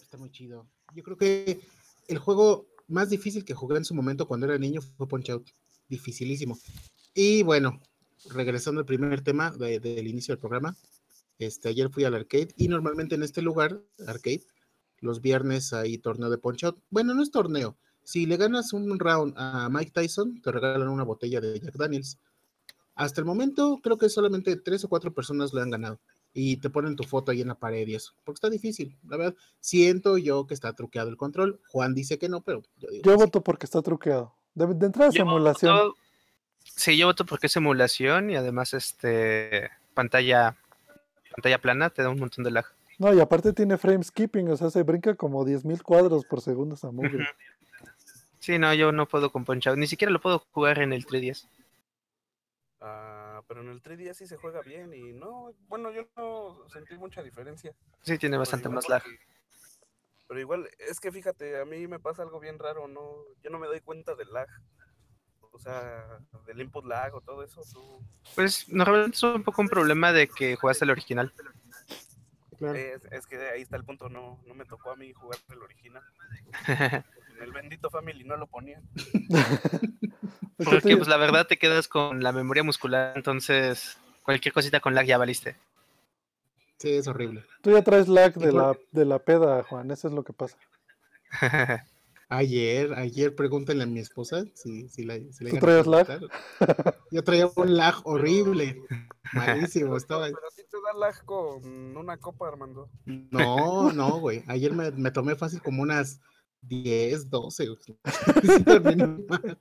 Está 0.02 0.16
muy 0.16 0.32
chido. 0.32 0.66
Yo 0.96 1.04
creo 1.04 1.16
que 1.16 1.60
el 2.08 2.18
juego 2.18 2.71
más 2.92 3.10
difícil 3.10 3.44
que 3.44 3.54
jugué 3.54 3.78
en 3.78 3.84
su 3.84 3.94
momento 3.94 4.26
cuando 4.26 4.46
era 4.46 4.58
niño 4.58 4.80
fue 4.80 5.08
Punch 5.08 5.30
Out. 5.30 5.48
Dificilísimo. 5.88 6.58
Y 7.14 7.42
bueno, 7.42 7.80
regresando 8.30 8.80
al 8.80 8.86
primer 8.86 9.22
tema 9.22 9.50
de- 9.50 9.80
del 9.80 10.06
inicio 10.06 10.32
del 10.32 10.40
programa, 10.40 10.76
este, 11.38 11.68
ayer 11.68 11.90
fui 11.90 12.04
al 12.04 12.14
arcade 12.14 12.54
y 12.56 12.68
normalmente 12.68 13.14
en 13.16 13.22
este 13.22 13.42
lugar, 13.42 13.82
arcade, 14.06 14.44
los 15.00 15.20
viernes 15.20 15.72
hay 15.72 15.98
torneo 15.98 16.30
de 16.30 16.38
punch 16.38 16.64
out. 16.64 16.78
Bueno, 16.90 17.14
no 17.14 17.22
es 17.22 17.30
torneo. 17.30 17.76
Si 18.04 18.26
le 18.26 18.36
ganas 18.36 18.72
un 18.72 18.98
round 18.98 19.34
a 19.36 19.68
Mike 19.68 19.90
Tyson, 19.92 20.40
te 20.40 20.52
regalan 20.52 20.88
una 20.88 21.04
botella 21.04 21.40
de 21.40 21.58
Jack 21.60 21.76
Daniels. 21.76 22.18
Hasta 22.94 23.20
el 23.20 23.24
momento, 23.24 23.80
creo 23.82 23.96
que 23.98 24.08
solamente 24.08 24.54
tres 24.56 24.84
o 24.84 24.88
cuatro 24.88 25.12
personas 25.12 25.52
lo 25.52 25.60
han 25.60 25.70
ganado. 25.70 25.98
Y 26.34 26.56
te 26.56 26.70
ponen 26.70 26.96
tu 26.96 27.04
foto 27.04 27.30
ahí 27.30 27.42
en 27.42 27.48
la 27.48 27.54
pared 27.54 27.86
y 27.86 27.94
eso. 27.94 28.12
Porque 28.24 28.36
está 28.38 28.48
difícil. 28.50 28.96
La 29.08 29.16
verdad, 29.18 29.34
siento 29.60 30.16
yo 30.16 30.46
que 30.46 30.54
está 30.54 30.72
truqueado 30.72 31.10
el 31.10 31.16
control. 31.18 31.60
Juan 31.68 31.94
dice 31.94 32.18
que 32.18 32.28
no, 32.28 32.40
pero 32.40 32.62
yo 32.78 32.88
digo 32.90 33.02
Yo 33.04 33.12
sí. 33.12 33.16
voto 33.18 33.42
porque 33.42 33.66
está 33.66 33.82
truqueado. 33.82 34.34
De, 34.54 34.66
de 34.66 34.86
entrada, 34.86 35.10
Yo 35.10 35.24
simulación. 35.24 35.76
voto- 35.76 35.94
sí, 36.64 36.96
yo 36.96 37.06
voto 37.06 37.26
porque 37.26 37.46
es 37.48 37.52
simulación 37.52 38.30
y 38.30 38.36
además 38.36 38.72
este 38.74 39.70
pantalla 39.94 40.56
pantalla 41.34 41.58
plana 41.60 41.90
te 41.90 42.02
da 42.02 42.08
un 42.10 42.18
montón 42.18 42.44
de 42.44 42.50
lag. 42.50 42.64
No, 42.98 43.12
y 43.12 43.20
aparte 43.20 43.52
tiene 43.52 43.78
frame 43.78 44.04
skipping, 44.04 44.48
o 44.50 44.56
sea, 44.56 44.70
se 44.70 44.82
brinca 44.82 45.14
como 45.14 45.44
10.000 45.44 45.82
cuadros 45.82 46.24
por 46.24 46.40
segundo 46.40 46.74
esa 46.76 46.90
mugre. 46.90 47.26
Sí, 48.38 48.58
no, 48.58 48.72
yo 48.74 48.92
no 48.92 49.06
puedo 49.08 49.30
con 49.32 49.44
Punch 49.44 49.66
Out, 49.68 49.78
ni 49.78 49.86
siquiera 49.86 50.12
lo 50.12 50.20
puedo 50.20 50.44
jugar 50.52 50.78
en 50.80 50.92
el 50.92 51.06
3DS. 51.06 51.46
Ah, 52.84 53.42
pero 53.46 53.60
en 53.60 53.68
el 53.68 53.80
3DS 53.80 54.14
sí 54.14 54.26
se 54.26 54.36
juega 54.36 54.60
bien 54.60 54.92
y 54.92 55.12
no, 55.12 55.54
bueno, 55.68 55.92
yo 55.92 56.08
no 56.16 56.68
sentí 56.68 56.96
mucha 56.96 57.22
diferencia. 57.22 57.72
Sí, 58.00 58.18
tiene 58.18 58.36
bastante 58.36 58.68
más 58.68 58.88
lag. 58.88 59.04
Pero 60.26 60.40
igual, 60.40 60.68
es 60.78 60.98
que 60.98 61.12
fíjate, 61.12 61.60
a 61.60 61.64
mí 61.64 61.86
me 61.86 62.00
pasa 62.00 62.22
algo 62.22 62.40
bien 62.40 62.58
raro, 62.58 62.88
no, 62.88 63.24
yo 63.40 63.50
no 63.50 63.60
me 63.60 63.68
doy 63.68 63.80
cuenta 63.80 64.16
del 64.16 64.32
lag. 64.32 64.48
O 65.52 65.58
sea, 65.60 66.18
del 66.46 66.60
input 66.60 66.84
lag 66.84 67.14
o 67.14 67.20
todo 67.20 67.44
eso. 67.44 67.60
no. 67.72 68.00
Pues 68.34 68.68
normalmente 68.68 69.16
es 69.16 69.22
un 69.22 69.44
poco 69.44 69.62
un 69.62 69.68
problema 69.68 70.12
de 70.12 70.26
que 70.26 70.56
jugaste 70.56 70.84
el 70.84 70.90
original. 70.90 71.32
Claro. 72.62 72.78
Es, 72.78 73.04
es 73.10 73.26
que 73.26 73.36
ahí 73.48 73.62
está 73.62 73.76
el 73.76 73.84
punto, 73.84 74.08
no, 74.08 74.40
no 74.46 74.54
me 74.54 74.64
tocó 74.64 74.92
a 74.92 74.96
mí 74.96 75.12
jugar 75.12 75.38
el 75.50 75.62
original. 75.62 76.02
En 77.34 77.48
el 77.48 77.52
bendito 77.52 77.90
Family 77.90 78.22
no 78.22 78.36
lo 78.36 78.46
ponían. 78.46 78.82
Es 80.58 80.68
que 80.68 80.70
Porque 80.70 80.96
pues 80.96 81.08
la 81.08 81.16
verdad 81.16 81.46
te 81.48 81.58
quedas 81.58 81.88
con 81.88 82.22
la 82.22 82.30
memoria 82.30 82.62
muscular, 82.62 83.14
entonces 83.16 83.98
cualquier 84.22 84.54
cosita 84.54 84.78
con 84.78 84.94
lag 84.94 85.06
ya 85.06 85.18
valiste. 85.18 85.56
Sí, 86.78 86.92
es 86.92 87.08
horrible. 87.08 87.44
tú 87.62 87.72
ya 87.72 87.82
traes 87.82 88.06
lag 88.06 88.34
de 88.34 88.52
la, 88.52 88.76
de 88.92 89.04
la 89.04 89.18
peda, 89.18 89.64
Juan, 89.64 89.90
eso 89.90 90.06
es 90.06 90.14
lo 90.14 90.22
que 90.22 90.32
pasa. 90.32 90.56
Ayer, 92.34 92.94
ayer 92.94 93.34
pregúntenle 93.34 93.84
a 93.84 93.86
mi 93.86 94.00
esposa 94.00 94.46
si, 94.54 94.88
si 94.88 95.04
la 95.04 95.16
si 95.32 95.44
le 95.44 95.50
¿Tú 95.50 95.56
iban 95.56 95.58
a 95.58 95.60
traías 95.60 95.86
lag? 95.86 96.20
Yo 97.10 97.22
traía 97.24 97.50
un 97.54 97.76
lag 97.76 97.96
horrible. 98.04 98.80
Malísimo, 99.34 99.98
estaba. 99.98 100.24
Pero 100.24 100.38
ti 100.56 100.62
te 100.62 100.78
da 100.82 100.98
lag 100.98 101.22
con 101.26 101.94
una 101.94 102.16
copa, 102.16 102.48
Armando. 102.48 102.88
No, 103.04 103.92
no, 103.92 104.18
güey. 104.20 104.44
Ayer 104.46 104.72
me, 104.72 104.90
me 104.92 105.10
tomé 105.10 105.36
fácil 105.36 105.60
como 105.60 105.82
unas 105.82 106.22
10, 106.62 107.28
12. 107.28 107.66
güey. 107.66 107.78
Sí, 108.42 108.64
terminé 108.64 109.06
mal. 109.08 109.58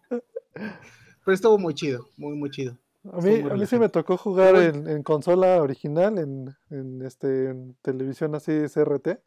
Pero 1.26 1.36
estuvo 1.36 1.58
muy 1.58 1.74
chido, 1.74 2.08
muy, 2.16 2.38
muy 2.38 2.52
chido. 2.52 2.78
A 3.12 3.18
mí, 3.18 3.42
a 3.42 3.54
mí 3.54 3.66
sí 3.66 3.80
me 3.80 3.90
tocó 3.90 4.16
jugar 4.16 4.56
en, 4.56 4.88
en 4.88 5.04
consola 5.04 5.62
original, 5.62 6.18
en, 6.20 6.56
en, 6.70 7.02
este, 7.02 7.50
en 7.50 7.76
televisión 7.82 8.34
así 8.34 8.54
CRT, 8.74 9.20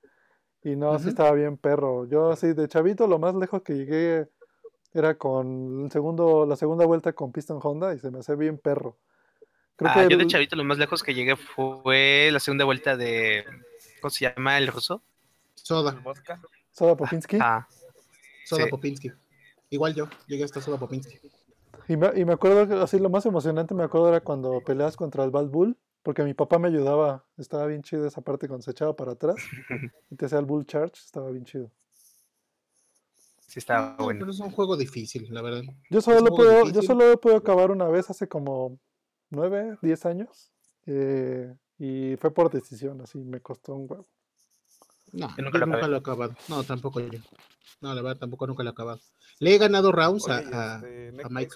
y 0.65 0.77
no, 0.77 0.99
sí 0.99 1.03
Ujú. 1.03 1.09
estaba 1.11 1.33
bien 1.33 1.57
perro. 1.59 2.07
Yo 2.07 2.31
así 2.31 2.55
de 2.55 2.67
chavito, 2.69 3.07
lo 3.07 3.19
más 3.19 3.35
lejos 3.35 3.63
que 3.63 3.75
llegué 3.75 4.29
era 4.95 5.17
con 5.17 5.85
el 5.85 5.91
segundo, 5.93 6.47
la 6.47 6.57
segunda 6.57 6.87
vuelta 6.87 7.13
con 7.13 7.33
Piston 7.33 7.61
Honda 7.63 7.95
y 7.95 7.99
se 7.99 8.11
me 8.11 8.21
hace 8.21 8.35
bien 8.35 8.59
perro. 8.59 8.97
Creo 9.77 9.91
Ah, 9.93 10.03
que 10.05 10.09
yo 10.09 10.17
de 10.17 10.27
chavito 10.27 10.57
lo 10.57 10.65
más 10.65 10.79
lejos 10.79 11.03
que 11.03 11.15
llegué 11.15 11.37
fue 11.37 12.31
la 12.33 12.41
segunda 12.41 12.65
vuelta 12.65 12.97
de 12.97 13.45
¿cómo 14.01 14.11
se 14.11 14.33
llama 14.33 14.57
el 14.57 14.69
ruso? 14.69 15.03
Soda, 15.55 15.91
El 15.91 16.01
vodka. 16.01 16.41
Soda 16.73 16.97
Popinski. 16.97 17.39
Ah, 17.41 17.67
Soda 18.45 18.65
Sí. 18.65 18.71
Popinski. 18.71 19.13
Igual 19.71 19.95
yo, 19.95 20.09
llegué 20.27 20.45
hasta 20.45 20.61
Soda 20.61 20.79
Popinski. 20.79 21.19
Y 21.89 21.97
me, 21.97 22.11
y 22.15 22.25
me 22.25 22.33
acuerdo 22.33 22.67
que 22.67 22.75
así 22.75 22.99
lo 22.99 23.11
más 23.11 23.27
emocionante 23.27 23.75
me 23.75 23.83
acuerdo 23.83 24.09
era 24.09 24.21
cuando 24.21 24.61
peleas 24.61 24.97
contra 24.97 25.25
el 25.25 25.31
Bad 25.31 25.47
Bull, 25.49 25.77
porque 26.05 26.23
mi 26.23 26.35
papá 26.35 26.59
me 26.61 26.69
ayudaba, 26.69 27.25
estaba 27.39 27.67
bien 27.67 27.83
chido 27.83 28.07
esa 28.07 28.21
parte 28.21 28.47
cuando 28.47 28.63
se 28.63 28.71
echaba 28.71 28.95
para 28.95 29.13
atrás 29.13 29.37
y 30.11 30.15
te 30.17 30.27
hacía 30.27 30.39
el 30.39 30.45
Bull 30.45 30.67
Charge, 30.67 31.01
estaba 31.03 31.31
bien 31.31 31.45
chido. 31.45 31.73
sí 33.49 33.59
estaba 33.59 33.97
No, 33.99 34.05
bueno. 34.05 34.21
Pero 34.21 34.31
es 34.31 34.39
un 34.39 34.51
juego 34.51 34.77
difícil, 34.77 35.27
la 35.33 35.41
verdad. 35.43 35.63
Yo 35.91 36.01
solo, 36.01 36.21
lo 36.21 36.35
puedo, 36.35 36.71
yo 36.71 36.83
solo 36.83 37.09
lo 37.09 37.21
puedo 37.21 37.37
acabar 37.37 37.71
una 37.71 37.89
vez 37.89 38.11
hace 38.11 38.29
como 38.29 38.79
9, 39.31 39.79
10 39.83 40.05
años. 40.07 40.53
eh, 40.87 41.55
y 41.79 42.17
fue 42.19 42.33
por 42.33 42.53
decisión, 42.53 43.01
así 43.01 43.19
me 43.19 43.41
costó 43.41 43.75
un 43.75 43.87
huevo. 43.91 44.07
No, 45.13 45.29
Yo 45.37 45.43
nunca 45.43 45.59
nunca, 45.59 45.81
lo 45.83 45.89
lo 45.89 45.97
he 45.97 45.99
acabado. 46.01 46.35
No, 46.49 46.63
tampoco 46.65 47.01
yo. 47.01 47.19
No, 47.81 47.95
la 47.95 48.03
verdad, 48.03 48.21
tampoco 48.21 48.47
nunca 48.47 48.63
lo 48.63 48.71
he 48.71 48.73
acabado. 48.73 49.01
Le 49.41 49.55
he 49.55 49.59
ganado 49.59 49.91
rounds 49.91 50.29
a, 50.29 50.39
Oye, 50.39 50.49
a- 50.53 50.75
este, 50.77 51.23
a 51.25 51.29
Mike. 51.31 51.51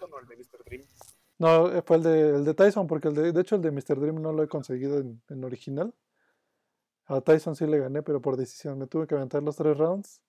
No, 1.38 1.70
eh, 1.72 1.82
fue 1.84 1.96
el 1.98 2.02
de, 2.02 2.30
el 2.36 2.44
de 2.44 2.54
Tyson, 2.54 2.86
porque 2.86 3.08
el 3.08 3.14
de, 3.14 3.32
de 3.32 3.40
hecho 3.40 3.56
el 3.56 3.62
de 3.62 3.70
Mr. 3.70 4.00
Dream 4.00 4.20
no 4.20 4.32
lo 4.32 4.42
he 4.42 4.48
conseguido 4.48 4.98
en, 4.98 5.22
en 5.28 5.44
original. 5.44 5.94
A 7.06 7.20
Tyson 7.20 7.56
sí 7.56 7.66
le 7.66 7.78
gané, 7.78 8.02
pero 8.02 8.20
por 8.20 8.36
decisión. 8.36 8.78
Me 8.78 8.86
tuve 8.86 9.06
que 9.06 9.14
aventar 9.14 9.42
los 9.42 9.56
tres 9.56 9.76
rounds. 9.76 10.20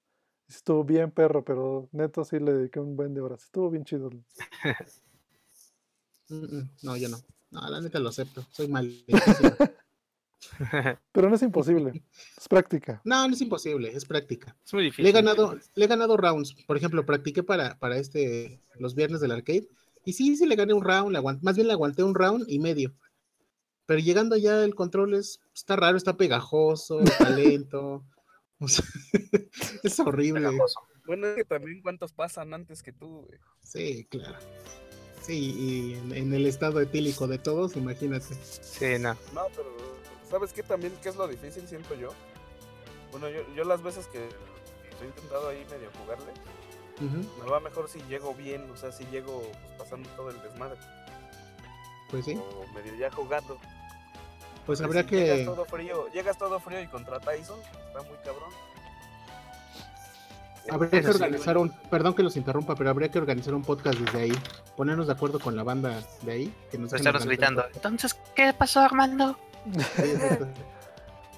Estuvo 0.48 0.84
bien 0.84 1.12
perro, 1.12 1.44
pero 1.44 1.90
neto 1.92 2.24
sí 2.26 2.40
le 2.40 2.54
dediqué 2.54 2.80
un 2.80 2.96
buen 2.96 3.14
de 3.14 3.22
horas. 3.22 3.44
Estuvo 3.44 3.70
bien 3.70 3.84
chido. 3.86 4.10
Mm, 6.30 6.46
mm, 6.58 6.70
No, 6.84 6.96
yo 6.96 7.10
no. 7.10 7.18
No, 7.52 7.68
la 7.70 7.82
neta 7.82 8.00
lo 8.00 8.10
acepto. 8.10 8.46
Soy 8.52 8.68
mal. 8.70 8.92
Pero 11.12 11.30
no 11.30 11.36
es 11.36 11.42
imposible. 11.42 12.04
Es 12.38 12.48
práctica. 12.48 13.02
no, 13.04 13.28
no 13.28 13.34
es 13.34 13.42
imposible, 13.42 13.90
es 13.96 14.06
práctica. 14.06 14.56
Es 14.66 14.74
muy 14.74 14.84
Le 14.84 14.90
difícil. 14.90 15.08
he 15.08 15.12
ganado, 15.12 15.56
le 15.76 15.86
he 15.86 15.88
ganado 15.88 16.18
rounds. 16.18 16.54
Por 16.66 16.78
ejemplo, 16.78 17.06
practiqué 17.06 17.44
para, 17.44 17.78
para 17.80 17.98
este 17.98 18.62
los 18.76 18.96
viernes 18.96 19.22
del 19.22 19.32
arcade. 19.32 19.68
Y 20.06 20.14
sí, 20.14 20.36
sí 20.36 20.46
le 20.46 20.56
gané 20.56 20.74
un 20.74 20.84
round, 20.84 21.18
más 21.42 21.56
bien 21.56 21.68
le 21.68 21.74
aguanté 21.74 22.04
un 22.04 22.16
round 22.16 22.46
y 22.48 22.60
medio. 22.60 22.94
Pero 23.86 24.00
llegando 24.00 24.38
ya 24.38 24.64
el 24.64 24.76
control 24.76 25.16
es, 25.16 25.40
está 25.54 25.76
raro, 25.76 25.98
está 25.98 26.16
pegajoso, 26.16 27.00
está 27.02 27.30
lento. 27.30 28.06
O 28.60 28.68
sea, 28.68 28.86
es 29.84 30.00
horrible. 30.00 30.42
Pegajoso. 30.42 30.80
Bueno, 31.06 31.28
es 31.28 31.36
que 31.36 31.46
también 31.46 31.82
cuántos 31.82 32.14
pasan 32.14 32.54
antes 32.54 32.84
que 32.84 32.94
tú, 32.94 33.26
güey. 33.26 33.40
Sí, 33.64 34.06
claro. 34.06 34.38
Sí, 35.22 35.56
y 35.58 35.94
en, 35.96 36.14
en 36.14 36.34
el 36.34 36.46
estado 36.46 36.80
etílico 36.82 37.28
de 37.28 37.40
todos, 37.40 37.76
imagínate. 37.76 38.36
Sí, 38.62 39.00
no. 39.00 39.16
No, 39.34 39.48
pero 39.56 39.76
¿sabes 40.30 40.54
qué 40.54 40.64
también 40.64 40.94
qué 41.02 41.10
es 41.10 41.16
lo 41.16 41.28
difícil, 41.28 41.68
siento 41.68 41.96
yo? 41.96 42.10
Bueno, 43.12 43.28
yo, 43.30 43.42
yo 43.56 43.64
las 43.64 43.82
veces 43.82 44.08
que 44.08 44.30
estoy 44.92 45.08
intentado 45.08 45.50
ahí 45.50 45.66
medio 45.72 45.90
jugarle, 46.00 46.32
Me 47.00 47.50
va 47.50 47.60
mejor 47.60 47.88
si 47.90 48.02
llego 48.10 48.34
bien, 48.34 48.70
o 48.72 48.76
sea, 48.76 48.92
si 48.92 49.06
llego 49.06 49.42
pues, 49.42 49.74
pasando 49.78 50.10
todo 50.12 50.30
el 50.30 50.42
desmadre. 50.42 50.78
Pues 52.10 52.26
sí. 52.26 52.36
O 52.36 52.74
medio 52.74 52.96
ya 52.96 53.12
jugando. 53.12 53.58
Pues 54.66 54.82
Porque 54.82 55.00
habrá 55.00 55.10
si 55.10 55.16
Llegas 55.16 55.38
que. 55.38 55.46
todo 55.46 55.66
frío, 55.66 56.08
llegas 56.12 56.38
todo 56.38 56.60
frío 56.60 56.82
y 56.82 56.88
contra 56.88 57.20
Tyson, 57.20 57.60
está 57.60 58.02
muy 58.02 58.18
cabrón. 58.24 58.50
Habría 60.70 61.02
que 61.02 61.08
organizar 61.08 61.58
un. 61.58 61.70
Perdón 61.90 62.14
que 62.14 62.24
los 62.24 62.36
interrumpa, 62.36 62.76
pero 62.76 62.90
habría 62.90 63.10
que 63.10 63.18
organizar 63.18 63.54
un 63.54 63.64
podcast 63.64 63.98
desde 63.98 64.22
ahí. 64.22 64.32
Ponernos 64.76 65.08
de 65.08 65.14
acuerdo 65.14 65.40
con 65.40 65.56
la 65.56 65.64
banda 65.64 66.04
de 66.22 66.32
ahí. 66.32 66.54
Que 66.72 66.78
nos 66.78 66.92
un 66.94 67.26
gritando. 67.26 67.64
Entonces, 67.74 68.16
¿qué 68.36 68.54
pasó, 68.54 68.82
Armando? 68.82 69.38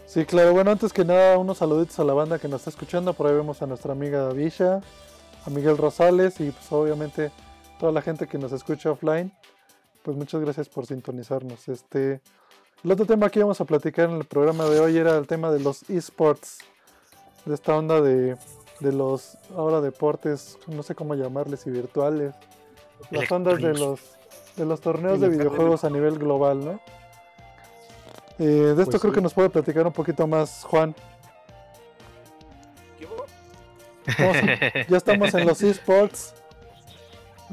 Sí, 0.06 0.26
claro. 0.26 0.52
Bueno, 0.52 0.72
antes 0.72 0.92
que 0.92 1.06
nada, 1.06 1.38
unos 1.38 1.60
saluditos 1.60 1.98
a 2.00 2.04
la 2.04 2.12
banda 2.12 2.38
que 2.38 2.50
nos 2.50 2.60
está 2.60 2.70
escuchando. 2.72 3.14
Por 3.14 3.28
ahí 3.28 3.34
vemos 3.34 3.62
a 3.62 3.66
nuestra 3.66 3.94
amiga 3.94 4.28
Visha, 4.34 4.82
a 5.46 5.50
Miguel 5.50 5.78
Rosales 5.78 6.40
y 6.40 6.52
pues 6.52 6.72
obviamente 6.72 7.32
toda 7.80 7.92
la 7.92 8.02
gente 8.02 8.28
que 8.28 8.38
nos 8.38 8.52
escucha 8.52 8.92
offline. 8.92 9.32
Pues 10.04 10.18
muchas 10.18 10.42
gracias 10.42 10.70
por 10.70 10.86
sintonizarnos. 10.86 11.68
Este, 11.68 12.22
el 12.84 12.92
otro 12.92 13.06
tema 13.06 13.30
que 13.30 13.40
íbamos 13.40 13.62
a 13.62 13.66
platicar 13.66 14.10
en 14.10 14.18
el 14.18 14.26
programa 14.26 14.66
de 14.66 14.80
hoy 14.80 14.98
era 14.98 15.18
el 15.18 15.28
tema 15.28 15.52
de 15.52 15.60
los 15.60 15.90
esports. 15.90 16.60
De 17.46 17.56
esta 17.56 17.76
onda 17.76 18.02
de, 18.02 18.38
de 18.80 18.92
los 18.92 19.38
ahora 19.56 19.82
deportes, 19.82 20.58
no 20.68 20.84
sé 20.84 20.96
cómo 20.96 21.16
llamarles, 21.16 21.66
y 21.66 21.72
virtuales. 21.72 22.36
Las 23.10 23.32
ondas 23.32 23.60
de 23.62 23.74
los, 23.74 24.00
de 24.56 24.66
los 24.66 24.82
torneos 24.82 25.20
de 25.20 25.30
videojuegos 25.30 25.84
a 25.84 25.90
nivel 25.90 26.20
global, 26.20 26.64
¿no? 26.64 26.80
Eh, 28.40 28.44
de 28.44 28.72
esto 28.72 28.92
Pues 28.92 29.02
creo 29.02 29.12
sí. 29.12 29.16
que 29.16 29.22
nos 29.22 29.34
puede 29.34 29.50
platicar 29.50 29.86
un 29.86 29.94
poquito 29.94 30.26
más 30.28 30.64
Juan. 30.64 30.96
Ya 34.90 34.98
estamos 34.98 35.34
en 35.34 35.48
los 35.48 35.62
esports. 35.62 36.34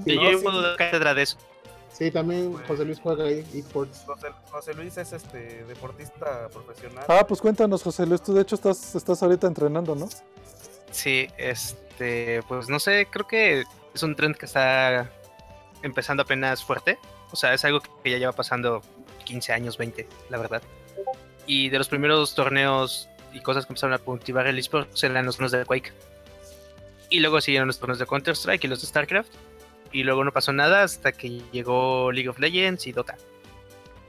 Y 0.06 0.16
No, 0.16 0.22
yo 0.30 0.38
sí, 0.38 0.44
puedo 0.44 0.60
sí. 0.60 0.66
dar 0.66 0.76
cátedra 0.76 1.14
de 1.14 1.22
eso. 1.22 1.36
Sí, 1.92 2.10
también 2.12 2.54
José 2.68 2.84
Luis 2.84 3.00
juega 3.00 3.24
ahí 3.24 3.44
esports. 3.54 4.04
José, 4.06 4.28
José 4.50 4.74
Luis 4.74 4.96
es 4.98 5.12
este 5.12 5.64
deportista 5.64 6.48
profesional. 6.48 7.04
Ah, 7.08 7.24
pues 7.26 7.40
cuéntanos, 7.40 7.82
José 7.82 8.06
Luis. 8.06 8.22
Tú 8.22 8.32
de 8.34 8.42
hecho 8.42 8.54
estás, 8.54 8.94
estás 8.94 9.20
ahorita 9.22 9.48
entrenando, 9.48 9.96
¿no? 9.96 10.08
Sí, 10.92 11.28
este, 11.36 12.42
pues 12.48 12.68
no 12.68 12.78
sé, 12.78 13.08
creo 13.10 13.26
que 13.26 13.64
es 13.94 14.02
un 14.02 14.14
trend 14.14 14.36
que 14.36 14.46
está 14.46 15.10
empezando 15.82 16.22
apenas 16.22 16.62
fuerte. 16.64 16.98
O 17.32 17.36
sea, 17.36 17.52
es 17.52 17.64
algo 17.64 17.80
que 17.80 18.10
ya 18.10 18.18
lleva 18.18 18.32
pasando 18.32 18.80
15 19.24 19.52
años, 19.52 19.76
20, 19.76 20.08
la 20.30 20.38
verdad. 20.38 20.62
Y 21.46 21.68
de 21.68 21.78
los 21.78 21.88
primeros 21.88 22.34
torneos 22.34 23.08
y 23.32 23.40
cosas 23.40 23.66
que 23.66 23.72
empezaron 23.72 23.94
a 23.94 23.98
cultivar 23.98 24.46
el 24.46 24.58
eSports 24.58 25.02
eran 25.02 25.26
los 25.26 25.36
torneos 25.36 25.52
de 25.52 25.64
Quake. 25.64 25.92
Y 27.10 27.20
luego 27.20 27.40
siguieron 27.40 27.66
los 27.68 27.78
torneos 27.78 27.98
de 27.98 28.06
Counter-Strike 28.06 28.64
y 28.64 28.68
los 28.68 28.80
de 28.80 28.86
StarCraft. 28.86 29.32
Y 29.92 30.02
luego 30.04 30.24
no 30.24 30.32
pasó 30.32 30.52
nada 30.52 30.82
hasta 30.82 31.12
que 31.12 31.42
llegó 31.52 32.12
League 32.12 32.28
of 32.28 32.38
Legends 32.38 32.86
y 32.86 32.92
Dota. 32.92 33.16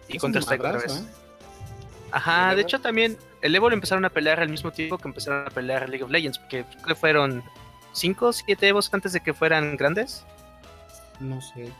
Y 0.09 0.17
Counter-Strike 0.17 0.59
otra 0.61 0.77
vez. 0.79 0.97
¿eh? 0.97 1.03
Ajá, 2.11 2.49
¿El 2.51 2.55
de 2.57 2.61
hecho 2.63 2.81
también 2.81 3.17
el 3.41 3.55
Evo 3.55 3.69
lo 3.69 3.75
empezaron 3.75 4.03
a 4.03 4.09
pelear 4.09 4.39
al 4.39 4.49
mismo 4.49 4.71
tiempo 4.71 4.97
que 4.97 5.07
empezaron 5.07 5.45
a 5.47 5.49
pelear 5.51 5.87
League 5.87 6.03
of 6.03 6.09
Legends, 6.11 6.39
porque 6.39 6.65
creo 6.65 6.83
que 6.87 6.95
fueron 6.95 7.43
5 7.93 8.25
o 8.27 8.33
7 8.33 8.67
Evos 8.67 8.93
antes 8.93 9.13
de 9.13 9.21
que 9.21 9.33
fueran 9.33 9.77
grandes. 9.77 10.25
No 11.19 11.39
sé. 11.41 11.71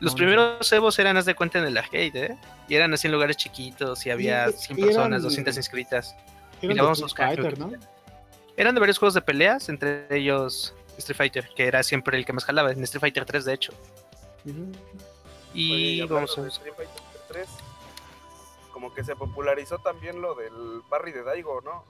Los 0.00 0.12
No, 0.12 0.16
primeros 0.18 0.70
Evos 0.72 0.98
eran, 0.98 1.16
haz 1.16 1.24
de 1.24 1.34
cuenta, 1.34 1.58
en 1.58 1.64
el 1.64 1.76
arcade, 1.78 2.10
¿eh? 2.14 2.36
Y 2.68 2.74
eran 2.74 2.92
así 2.92 3.06
en 3.06 3.12
lugares 3.12 3.36
chiquitos 3.36 4.04
y 4.06 4.10
había 4.10 4.48
Y- 4.48 4.52
100 4.52 4.78
y 4.78 4.82
personas, 4.82 5.08
eran- 5.08 5.22
200 5.22 5.56
inscritas. 5.56 6.14
Eran 6.60 6.60
Mira, 6.62 6.74
de 6.74 6.82
vamos 6.82 6.98
a 7.00 7.02
buscar, 7.02 7.34
Fighter, 7.34 7.58
¿no? 7.58 7.72
Eran 8.58 8.74
de 8.74 8.80
varios 8.80 8.98
juegos 8.98 9.14
de 9.14 9.22
peleas, 9.22 9.68
entre 9.68 10.08
ellos 10.10 10.74
Street 10.96 11.16
Fighter, 11.16 11.48
que 11.54 11.68
era 11.68 11.80
siempre 11.84 12.18
el 12.18 12.26
que 12.26 12.32
más 12.32 12.44
jalaba, 12.44 12.72
en 12.72 12.82
Street 12.82 13.00
Fighter 13.00 13.24
3 13.24 13.44
de 13.44 13.54
hecho. 13.54 13.72
Y 15.54 16.02
Oye, 16.02 16.12
vamos 16.12 16.36
a 16.36 16.40
ver. 16.40 16.50
Street 16.50 16.74
Fighter 16.76 17.02
3, 17.28 17.48
como 18.72 18.92
que 18.92 19.04
se 19.04 19.14
popularizó 19.14 19.78
también 19.78 20.20
lo 20.20 20.34
del 20.34 20.82
Barry 20.90 21.12
de 21.12 21.22
Daigo, 21.22 21.60
¿no? 21.60 21.84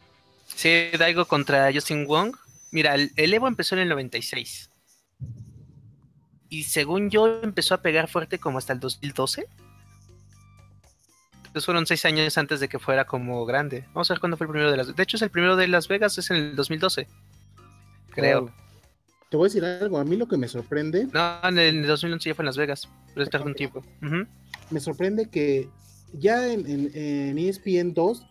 Sí, 0.45 0.91
Daigo 0.99 1.25
contra 1.25 1.73
Justin 1.73 2.07
Wong. 2.07 2.37
Mira, 2.71 2.95
el, 2.95 3.13
el 3.17 3.33
Evo 3.33 3.49
empezó 3.49 3.75
en 3.75 3.81
el 3.81 3.89
96. 3.89 4.71
Y 6.51 6.65
según 6.65 7.09
yo, 7.09 7.41
empezó 7.43 7.77
a 7.77 7.81
pegar 7.81 8.09
fuerte 8.09 8.39
como 8.39 8.59
hasta 8.59 8.75
el 8.75 8.81
2012. 8.81 9.49
Entonces 11.59 11.67
fueron 11.67 11.87
seis 11.87 12.05
años 12.05 12.39
antes 12.39 12.61
de 12.61 12.69
que 12.69 12.79
fuera 12.79 13.05
como 13.05 13.45
grande. 13.45 13.85
Vamos 13.93 14.09
a 14.09 14.15
ver 14.15 14.21
cuándo 14.21 14.37
fue 14.37 14.47
el 14.47 14.53
primero 14.53 14.71
de 14.71 14.77
las 14.77 14.95
De 14.95 15.03
hecho, 15.03 15.17
es 15.17 15.23
el 15.23 15.31
primero 15.31 15.57
de 15.57 15.67
Las 15.67 15.89
Vegas, 15.89 16.17
es 16.17 16.31
en 16.31 16.37
el 16.37 16.55
2012. 16.55 17.09
Creo. 18.11 18.53
Te 19.29 19.37
voy 19.37 19.47
a 19.47 19.49
decir 19.49 19.65
algo. 19.65 19.99
A 19.99 20.05
mí 20.05 20.15
lo 20.17 20.29
que 20.29 20.37
me 20.37 20.47
sorprende, 20.47 21.09
No, 21.13 21.41
en 21.43 21.59
el 21.59 21.85
2011 21.85 22.29
ya 22.29 22.35
fue 22.37 22.45
en 22.45 22.47
Las 22.47 22.57
Vegas. 22.57 22.89
Pero 23.13 23.25
es 23.25 23.31
tardó 23.31 23.47
un 23.47 23.55
tiempo. 23.57 23.83
Me 24.71 24.79
sorprende 24.79 25.29
que 25.29 25.69
ya 26.13 26.47
en, 26.47 26.61
en, 26.71 26.91
en 26.95 27.39
E 27.39 27.49
ESPN 27.49 27.93
2 27.93 28.27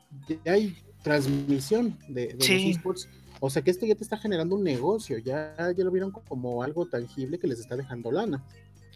ya 0.45 0.53
hay 0.53 0.77
transmisión 1.03 1.99
de, 2.07 2.27
de 2.33 2.37
Sí. 2.45 2.53
los 2.69 2.77
esports. 2.77 3.09
O 3.41 3.49
sea 3.49 3.61
que 3.61 3.71
esto 3.71 3.85
ya 3.85 3.95
te 3.95 4.03
está 4.03 4.17
generando 4.17 4.55
un 4.55 4.63
negocio. 4.63 5.17
Ya, 5.17 5.53
ya 5.75 5.83
lo 5.83 5.91
vieron 5.91 6.11
como 6.11 6.63
algo 6.63 6.85
tangible 6.85 7.39
que 7.39 7.47
les 7.47 7.59
está 7.59 7.75
dejando 7.75 8.09
lana. 8.09 8.41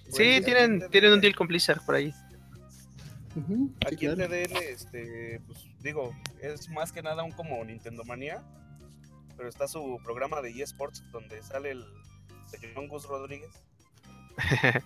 Sí, 0.06 0.12
Pues, 0.40 0.46
tienen, 0.46 0.90
tienen 0.90 1.12
un 1.12 1.20
deal 1.20 1.36
con 1.36 1.48
Blizzard 1.48 1.82
por 1.86 1.96
ahí. 1.96 2.14
Ujú, 3.36 3.70
sí, 3.80 3.86
Aquí 3.88 4.06
en 4.08 4.16
claro. 4.16 4.30
TDN, 4.30 4.58
este, 4.70 5.42
pues 5.48 5.60
digo, 5.82 6.14
es 6.42 6.68
más 6.70 6.92
que 6.92 7.02
nada 7.02 7.24
un 7.24 7.32
como 7.32 7.64
Nintendo 7.64 8.04
Manía, 8.04 8.44
pero 9.38 9.48
está 9.48 9.68
su 9.68 10.00
programa 10.04 10.42
de 10.42 10.50
eSports 10.62 11.04
donde 11.12 11.42
sale 11.42 11.72
el 11.72 11.86
señor 12.48 12.88
Gus 12.88 13.06
Rodríguez. 13.06 13.50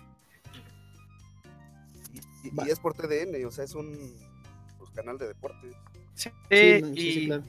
Y, 2.42 2.48
y- 2.48 2.66
y 2.66 2.70
es 2.70 2.78
por 2.80 2.94
TDN, 2.94 3.44
o 3.44 3.50
sea, 3.50 3.64
es 3.64 3.74
un 3.74 4.14
pues, 4.78 4.90
canal 4.90 5.18
de 5.18 5.28
deportes. 5.28 5.74
Sí, 6.14 6.30
Sí, 6.50 6.78
no, 6.80 6.86
sí, 6.94 7.00
y, 7.08 7.12
sí, 7.12 7.26
claro. 7.26 7.42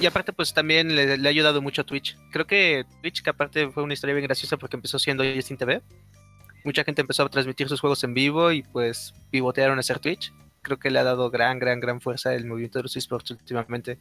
y 0.00 0.06
aparte, 0.06 0.32
pues 0.32 0.52
también 0.52 0.94
le, 0.94 1.16
le 1.16 1.28
ha 1.28 1.30
ayudado 1.30 1.62
mucho 1.62 1.82
a 1.82 1.84
Twitch. 1.86 2.16
Creo 2.30 2.46
que 2.46 2.84
Twitch, 3.00 3.22
que 3.22 3.30
aparte 3.30 3.70
fue 3.70 3.82
una 3.82 3.94
historia 3.94 4.14
bien 4.14 4.26
graciosa 4.26 4.56
porque 4.56 4.76
empezó 4.76 4.98
siendo 4.98 5.24
Justin 5.24 5.56
TV. 5.56 5.82
Mucha 6.64 6.84
gente 6.84 7.00
empezó 7.00 7.24
a 7.24 7.28
transmitir 7.28 7.68
sus 7.68 7.80
juegos 7.80 8.02
en 8.04 8.14
vivo 8.14 8.52
y 8.52 8.62
pues 8.62 9.14
pivotearon 9.30 9.78
a 9.78 9.80
hacer 9.80 9.98
Twitch. 9.98 10.32
Creo 10.62 10.78
que 10.78 10.90
le 10.90 10.98
ha 11.00 11.04
dado 11.04 11.30
gran, 11.30 11.58
gran, 11.58 11.80
gran 11.80 12.00
fuerza 12.00 12.34
el 12.34 12.46
movimiento 12.46 12.78
de 12.78 12.84
los 12.84 12.96
esports 12.96 13.30
últimamente. 13.32 13.98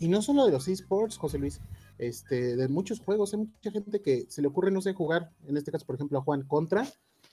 Y 0.00 0.08
no 0.08 0.22
solo 0.22 0.46
de 0.46 0.52
los 0.52 0.66
esports, 0.66 1.18
José 1.18 1.38
Luis, 1.38 1.60
este, 1.98 2.56
de 2.56 2.68
muchos 2.68 3.00
juegos, 3.00 3.34
hay 3.34 3.40
mucha 3.40 3.70
gente 3.70 4.00
que 4.00 4.24
se 4.28 4.42
le 4.42 4.48
ocurre, 4.48 4.70
no 4.70 4.80
sé, 4.80 4.94
jugar, 4.94 5.30
en 5.46 5.56
este 5.56 5.70
caso, 5.70 5.86
por 5.86 5.94
ejemplo, 5.94 6.18
a 6.18 6.22
Juan 6.22 6.42
Contra, 6.42 6.86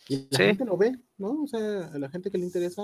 y 0.08 0.28
la 0.30 0.38
Sí. 0.38 0.44
gente 0.44 0.66
lo 0.66 0.78
ve, 0.78 0.92
¿no? 1.18 1.44
O 1.44 1.48
sea, 1.48 1.88
a 1.94 1.98
la 1.98 2.10
gente 2.10 2.30
que 2.30 2.38
le 2.38 2.44
interesa, 2.46 2.84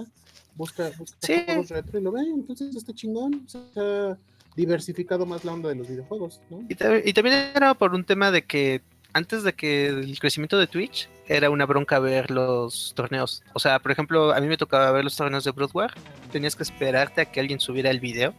busca, 0.55 0.89
busca 0.97 1.17
Sí. 1.21 1.43
juegos 1.45 1.69
retro 1.69 1.99
y 1.99 2.01
lo 2.01 2.11
ve, 2.11 2.21
entonces 2.21 2.75
está 2.75 2.93
chingón, 2.93 3.47
se 3.47 3.59
ha 3.75 4.17
diversificado 4.55 5.25
más 5.25 5.43
la 5.43 5.53
onda 5.53 5.69
de 5.69 5.75
los 5.75 5.87
videojuegos, 5.87 6.41
¿no? 6.49 6.65
Y 6.69 6.75
también 7.13 7.51
era 7.53 7.73
por 7.73 7.93
un 7.93 8.05
tema 8.05 8.31
de 8.31 8.43
que 8.43 8.81
antes 9.15 9.43
de 9.43 9.53
que 9.53 9.87
el 9.87 10.19
crecimiento 10.19 10.57
de 10.59 10.67
Twitch 10.67 11.07
era 11.25 11.49
una 11.49 11.65
bronca 11.65 11.99
ver 11.99 12.31
los 12.31 12.91
torneos. 12.95 13.43
O 13.53 13.59
sea, 13.59 13.79
por 13.79 13.91
ejemplo, 13.91 14.33
a 14.33 14.41
mí 14.41 14.47
me 14.47 14.57
tocaba 14.57 14.91
ver 14.91 15.05
los 15.05 15.15
torneos 15.15 15.45
de 15.45 15.51
Broadware. 15.51 15.93
Tenías 16.33 16.55
que 16.57 16.63
esperarte 16.63 17.21
a 17.21 17.25
que 17.25 17.39
alguien 17.39 17.61
subiera 17.61 17.89
el 17.89 18.01
video 18.01 18.33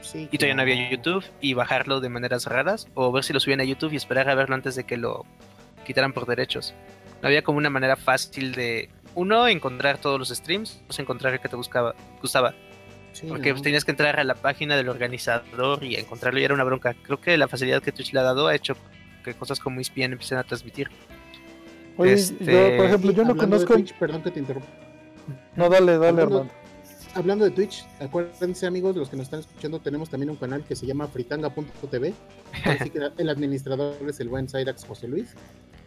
Sí, 0.00 0.28
y 0.32 0.36
todavía 0.36 0.56
no 0.56 0.62
había. 0.62 0.90
YouTube 0.90 1.24
y 1.40 1.54
bajarlo 1.54 2.00
de 2.00 2.08
maneras 2.08 2.46
raras 2.46 2.88
o 2.94 3.12
ver 3.12 3.22
si 3.22 3.32
lo 3.32 3.38
subían 3.38 3.60
a 3.60 3.64
YouTube 3.64 3.92
y 3.92 3.96
esperar 3.96 4.28
a 4.28 4.34
verlo 4.34 4.56
antes 4.56 4.74
de 4.74 4.82
que 4.82 4.96
lo 4.96 5.24
quitaran 5.86 6.12
por 6.12 6.26
derechos. 6.26 6.74
No 7.22 7.28
había 7.28 7.42
como 7.42 7.58
una 7.58 7.70
manera 7.70 7.94
fácil 7.94 8.52
de 8.52 8.90
uno 9.14 9.46
encontrar 9.46 9.98
todos 9.98 10.18
los 10.18 10.28
streams, 10.30 10.82
dos 10.88 10.98
encontrar 10.98 11.34
el 11.34 11.40
que 11.40 11.48
te 11.48 11.54
buscaba, 11.56 11.94
gustaba, 12.20 12.52
Sí, 13.12 13.26
porque 13.28 13.54
no. 13.54 13.62
tenías 13.62 13.84
que 13.84 13.92
entrar 13.92 14.18
a 14.20 14.24
la 14.24 14.34
página 14.34 14.76
del 14.76 14.88
organizador 14.88 15.82
y 15.84 15.94
encontrarlo 15.94 16.38
y 16.40 16.44
era 16.44 16.52
una 16.52 16.64
bronca. 16.64 16.94
Creo 17.02 17.20
que 17.20 17.38
la 17.38 17.48
facilidad 17.48 17.80
que 17.80 17.92
Twitch 17.92 18.12
le 18.12 18.20
ha 18.20 18.24
dado 18.24 18.48
ha 18.48 18.54
hecho 18.54 18.76
que 19.32 19.38
cosas 19.38 19.58
como 19.60 19.80
ESPN 19.80 20.12
empiecen 20.12 20.38
a 20.38 20.44
transmitir. 20.44 20.88
Oye, 21.98 22.12
Este- 22.14 22.44
yo, 22.44 22.76
por 22.76 22.86
ejemplo, 22.86 23.10
yo 23.12 23.24
no 23.24 23.36
conozco. 23.36 23.74
Twitch, 23.74 23.94
perdón 23.94 24.22
que 24.22 24.30
te 24.30 24.40
interrumpa. 24.40 24.68
No, 25.56 25.68
dale, 25.68 25.92
dale, 25.98 26.08
Hablando- 26.08 26.36
Armando. 26.40 26.52
Hablando 27.14 27.44
de 27.46 27.50
Twitch, 27.50 27.86
acuérdense 27.98 28.66
amigos, 28.66 28.94
los 28.94 29.08
que 29.08 29.16
nos 29.16 29.24
están 29.24 29.40
escuchando, 29.40 29.80
tenemos 29.80 30.10
también 30.10 30.28
un 30.28 30.36
canal 30.36 30.62
que 30.64 30.76
se 30.76 30.84
llama 30.86 31.06
fritanga.tv. 31.08 32.12
Así 32.64 32.90
que 32.90 32.98
el 33.18 33.28
administrador 33.30 33.96
es 34.06 34.20
el 34.20 34.28
buen 34.28 34.48
Cyrax 34.48 34.84
José 34.84 35.08
Luis. 35.08 35.34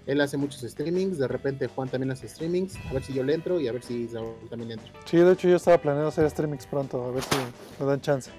Él 0.08 0.20
hace 0.22 0.38
muchos 0.38 0.62
streamings, 0.62 1.20
de 1.20 1.28
repente 1.28 1.68
Juan 1.68 1.88
también 1.88 2.10
hace 2.10 2.28
streamings, 2.28 2.76
a 2.90 2.94
ver 2.94 3.04
si 3.04 3.14
yo 3.14 3.24
le 3.24 3.36
entro 3.36 3.60
y 3.60 3.68
a 3.68 3.72
ver 3.72 3.84
si 3.84 4.08
Saúl 4.08 4.34
también 4.50 4.70
le 4.70 4.74
entra. 4.76 4.92
Sí, 5.06 5.18
de 5.18 5.32
hecho 5.34 5.48
yo 5.48 5.58
estaba 5.58 5.78
planeando 5.78 6.10
hacer 6.10 6.28
streamings 6.32 6.66
pronto, 6.66 7.06
a 7.06 7.12
ver 7.12 7.22
si 7.22 7.36
me 7.80 7.86
dan 7.86 8.02
chance. 8.02 8.32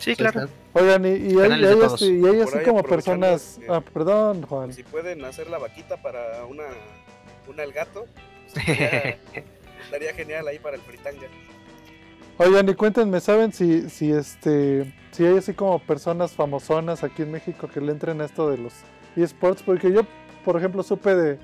Sí, 0.00 0.16
claro. 0.16 0.48
Oigan, 0.72 1.04
y, 1.04 1.08
y 1.10 1.38
hay, 1.38 1.60
de 1.60 1.68
hay 1.68 1.80
así, 1.82 2.20
y 2.20 2.26
hay 2.26 2.40
así 2.40 2.58
como 2.64 2.82
personas... 2.82 3.58
este, 3.58 3.66
Ah, 3.70 3.82
perdón, 3.82 4.42
Juan. 4.42 4.72
Si 4.72 4.82
pueden 4.82 5.22
hacer 5.24 5.50
la 5.50 5.58
vaquita 5.58 5.98
para 5.98 6.44
una, 6.46 6.64
una 7.46 7.62
el 7.62 7.72
gato, 7.72 8.06
pues, 8.52 8.68
estaría, 8.68 9.18
estaría 9.84 10.14
genial 10.14 10.48
ahí 10.48 10.58
para 10.58 10.76
el 10.76 10.82
fritanga. 10.82 11.28
Oigan, 12.38 12.66
y 12.70 12.74
cuéntenme, 12.74 13.20
¿saben 13.20 13.52
si, 13.52 13.90
si 13.90 14.10
este 14.10 14.94
si 15.10 15.26
hay 15.26 15.36
así 15.36 15.52
como 15.52 15.78
personas 15.78 16.32
famosonas 16.32 17.04
aquí 17.04 17.20
en 17.20 17.32
México 17.32 17.68
que 17.68 17.82
le 17.82 17.92
entren 17.92 18.22
a 18.22 18.24
esto 18.24 18.48
de 18.48 18.56
los 18.56 18.72
esports? 19.14 19.62
Porque 19.62 19.92
yo, 19.92 20.02
por 20.42 20.56
ejemplo, 20.56 20.82
supe 20.82 21.14
de, 21.14 21.38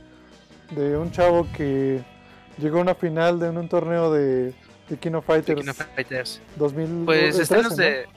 de 0.70 0.96
un 0.96 1.11
chavo 1.11 1.46
que 1.54 2.00
llegó 2.57 2.78
a 2.78 2.80
una 2.80 2.94
final 2.94 3.38
de 3.38 3.50
un, 3.50 3.68
torneo 3.68 4.11
de, 4.11 4.54
de 4.88 4.96
King 4.98 5.12
of 5.12 5.26
Fighters. 5.26 6.40
2000, 6.57 7.04
Pues 7.04 7.38
están 7.38 7.61
13, 7.61 7.68
los 7.68 8.07
¿no? 8.09 8.15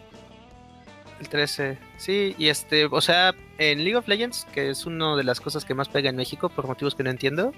El 1.20 1.28
13. 1.28 1.78
Sí, 1.98 2.36
y 2.38 2.48
este, 2.48 2.86
o 2.86 3.02
sea, 3.02 3.36
en 3.58 3.84
League 3.84 3.98
of 3.98 4.08
Legends, 4.08 4.48
que 4.54 4.70
es 4.70 4.86
una 4.86 5.16
de 5.16 5.24
las 5.24 5.42
cosas 5.42 5.66
que 5.66 5.74
más 5.74 5.90
pega 5.90 6.10
en 6.10 6.16
México 6.16 6.50
por 6.50 6.66
motivos 6.66 6.96
que 6.96 7.04
no 7.04 7.10
entiendo, 7.10 7.54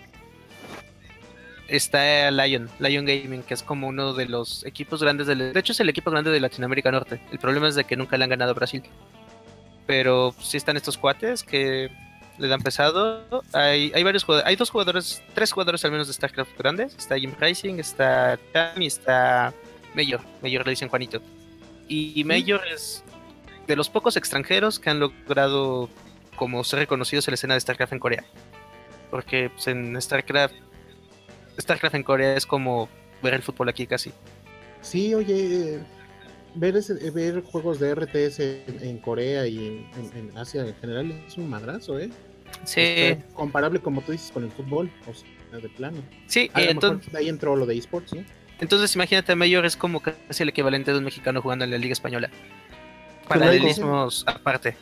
está 1.67 2.29
Lion, 2.31 2.69
Lion 2.79 3.05
Gaming, 3.05 3.43
que 3.43 3.53
es 3.53 3.63
como 3.63 3.87
uno 3.87 4.13
de 4.13 4.25
los 4.25 4.65
equipos 4.65 5.01
grandes 5.01 5.27
del. 5.27 5.53
De 5.53 5.59
hecho, 5.59 5.71
es 5.73 5.79
el 5.79 5.89
equipo 5.89 6.11
grande 6.11 6.31
de 6.31 6.39
Latinoamérica 6.39 6.91
Norte. 6.91 7.21
El 7.31 7.39
problema 7.39 7.67
es 7.67 7.75
de 7.75 7.85
que 7.85 7.95
nunca 7.95 8.17
le 8.17 8.23
han 8.23 8.29
ganado 8.29 8.51
a 8.51 8.53
Brasil. 8.53 8.83
Pero 9.85 10.33
sí 10.39 10.57
están 10.57 10.77
estos 10.77 10.97
cuates 10.97 11.43
que 11.43 11.89
le 12.37 12.47
dan 12.47 12.61
pesado. 12.61 13.43
Hay, 13.53 13.91
hay 13.93 14.03
varios 14.03 14.23
jugadores, 14.23 14.47
hay 14.47 14.55
dos 14.55 14.69
jugadores, 14.69 15.21
tres 15.33 15.51
jugadores 15.51 15.83
al 15.85 15.91
menos 15.91 16.07
de 16.07 16.13
StarCraft 16.13 16.57
grandes. 16.57 16.95
Está 16.95 17.17
Jim 17.17 17.33
Rising, 17.39 17.75
está 17.75 18.39
Cham 18.53 18.81
y 18.81 18.87
está 18.87 19.53
Mayor. 19.95 20.21
Mayor 20.41 20.65
le 20.65 20.71
dicen 20.71 20.89
Juanito. 20.89 21.21
Y 21.87 22.23
Mayor 22.23 22.61
es 22.71 23.03
de 23.67 23.75
los 23.75 23.89
pocos 23.89 24.17
extranjeros 24.17 24.79
que 24.79 24.89
han 24.89 24.99
logrado 24.99 25.89
como 26.35 26.63
ser 26.63 26.79
reconocidos 26.79 27.27
en 27.27 27.31
la 27.31 27.35
escena 27.35 27.53
de 27.53 27.59
StarCraft 27.61 27.93
en 27.93 27.99
Corea. 27.99 28.25
Porque 29.09 29.49
pues, 29.49 29.67
en 29.67 29.99
StarCraft, 30.01 30.55
StarCraft 31.59 31.95
en 31.95 32.03
Corea 32.03 32.35
es 32.35 32.45
como 32.45 32.89
ver 33.21 33.33
el 33.33 33.41
fútbol 33.41 33.69
aquí 33.69 33.85
casi. 33.87 34.11
Sí, 34.81 35.13
oye, 35.13 35.75
eh, 35.75 35.79
ver, 36.55 36.75
ese- 36.77 37.05
eh, 37.05 37.11
ver 37.11 37.43
juegos 37.43 37.79
de 37.79 37.91
RTS 37.95 38.39
en, 38.67 38.79
en 38.81 38.97
Corea 38.97 39.45
y 39.47 39.85
en, 40.15 40.37
Asia 40.37 40.65
en 40.65 40.75
general 40.75 41.11
es 41.27 41.37
un 41.37 41.49
madrazo, 41.49 41.99
¿eh? 41.99 42.09
Sí, 42.63 42.81
Está 42.81 43.27
comparable, 43.33 43.79
como 43.79 44.01
tú 44.01 44.11
dices, 44.11 44.31
con 44.31 44.43
el 44.43 44.51
fútbol, 44.51 44.91
o 45.07 45.13
sea, 45.13 45.59
de 45.59 45.69
plano. 45.69 45.97
sí, 46.27 46.49
entonces, 46.55 47.13
ahí 47.13 47.29
entró 47.29 47.55
lo 47.55 47.65
de 47.65 47.77
esports, 47.77 48.13
¿no? 48.13 48.23
entonces 48.59 48.93
imagínate, 48.95 49.33
Mayor 49.35 49.65
es 49.65 49.75
como 49.75 50.01
casi 50.01 50.43
el 50.43 50.49
equivalente 50.49 50.91
de 50.91 50.97
un 50.99 51.03
mexicano 51.03 51.41
jugando 51.41 51.65
en 51.65 51.71
la 51.71 51.77
Liga 51.77 51.93
Española. 51.93 52.29
Paralelismos 53.39 54.23
aparte. 54.27 54.75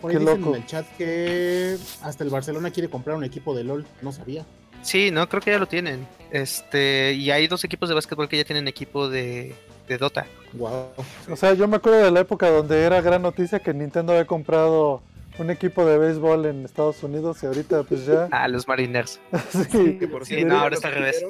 Por 0.00 0.10
ahí 0.10 0.16
Qué 0.16 0.20
dicen 0.20 0.40
loco. 0.40 0.54
en 0.54 0.62
el 0.62 0.66
chat 0.66 0.86
que 0.96 1.76
hasta 2.02 2.24
el 2.24 2.30
Barcelona 2.30 2.70
quiere 2.70 2.88
comprar 2.88 3.16
un 3.16 3.24
equipo 3.24 3.54
de 3.54 3.64
LOL, 3.64 3.86
no 4.02 4.12
sabía. 4.12 4.44
Sí, 4.82 5.10
no, 5.10 5.28
creo 5.28 5.40
que 5.40 5.50
ya 5.50 5.58
lo 5.58 5.66
tienen. 5.66 6.06
Este, 6.30 7.12
y 7.14 7.30
hay 7.30 7.46
dos 7.46 7.64
equipos 7.64 7.88
de 7.88 7.94
básquetbol 7.94 8.28
que 8.28 8.36
ya 8.36 8.44
tienen 8.44 8.68
equipo 8.68 9.08
de, 9.08 9.54
de 9.88 9.98
Dota. 9.98 10.26
Wow. 10.52 10.90
O 11.30 11.36
sea, 11.36 11.54
yo 11.54 11.66
me 11.68 11.76
acuerdo 11.76 12.04
de 12.04 12.10
la 12.10 12.20
época 12.20 12.50
donde 12.50 12.82
era 12.82 13.00
gran 13.00 13.22
noticia 13.22 13.60
que 13.60 13.72
Nintendo 13.72 14.12
había 14.12 14.26
comprado 14.26 15.02
un 15.38 15.50
equipo 15.50 15.84
de 15.84 15.98
béisbol 15.98 16.46
en 16.46 16.64
Estados 16.64 17.02
Unidos 17.02 17.42
y 17.42 17.46
ahorita 17.46 17.82
pues 17.84 18.06
ya... 18.06 18.28
Ah, 18.30 18.46
los 18.48 18.68
Mariners. 18.68 19.20
sí, 19.70 19.98
Que 19.98 20.06
por 20.06 20.26
Sí, 20.26 20.44
no, 20.44 20.58
ahora 20.58 20.74
está 20.76 20.88
al 20.88 20.94
revés. 20.94 21.24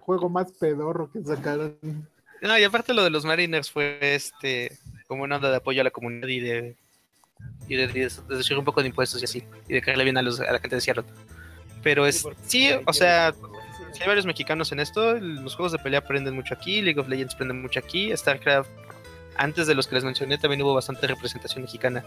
Juego 0.00 0.28
más 0.28 0.52
pedorro 0.52 1.10
que 1.12 1.22
sacaron. 1.22 1.76
No, 2.40 2.56
y 2.58 2.64
aparte 2.64 2.94
lo 2.94 3.02
de 3.02 3.10
los 3.10 3.24
Mariners 3.24 3.70
fue 3.70 3.98
este 4.00 4.78
como 5.08 5.24
una 5.24 5.36
onda 5.36 5.50
de 5.50 5.56
apoyo 5.56 5.80
a 5.80 5.84
la 5.84 5.90
comunidad 5.90 6.28
y 6.28 6.40
de 6.40 6.76
y 7.68 7.76
de, 7.76 7.86
de 7.86 8.56
un 8.56 8.64
poco 8.64 8.80
de 8.80 8.88
impuestos 8.88 9.20
y 9.20 9.24
así, 9.24 9.44
y 9.68 9.74
de 9.74 9.80
caerle 9.80 10.04
bien 10.04 10.16
a, 10.16 10.22
los, 10.22 10.40
a 10.40 10.52
la 10.52 10.58
gente 10.58 10.76
de 10.76 10.80
Seattle. 10.80 11.04
Pero 11.82 12.06
es, 12.06 12.26
sí, 12.46 12.70
o 12.86 12.92
sea, 12.92 13.28
hay 13.28 14.06
varios 14.06 14.26
mexicanos 14.26 14.72
en 14.72 14.80
esto, 14.80 15.14
los 15.14 15.54
juegos 15.54 15.72
de 15.72 15.78
pelea 15.78 16.00
aprenden 16.00 16.34
mucho 16.34 16.54
aquí, 16.54 16.82
League 16.82 16.98
of 16.98 17.08
Legends 17.08 17.34
aprende 17.34 17.54
mucho 17.54 17.78
aquí, 17.78 18.14
StarCraft, 18.16 18.70
antes 19.36 19.66
de 19.66 19.74
los 19.74 19.86
que 19.86 19.94
les 19.94 20.04
mencioné 20.04 20.38
también 20.38 20.62
hubo 20.62 20.74
bastante 20.74 21.06
representación 21.06 21.62
mexicana. 21.62 22.04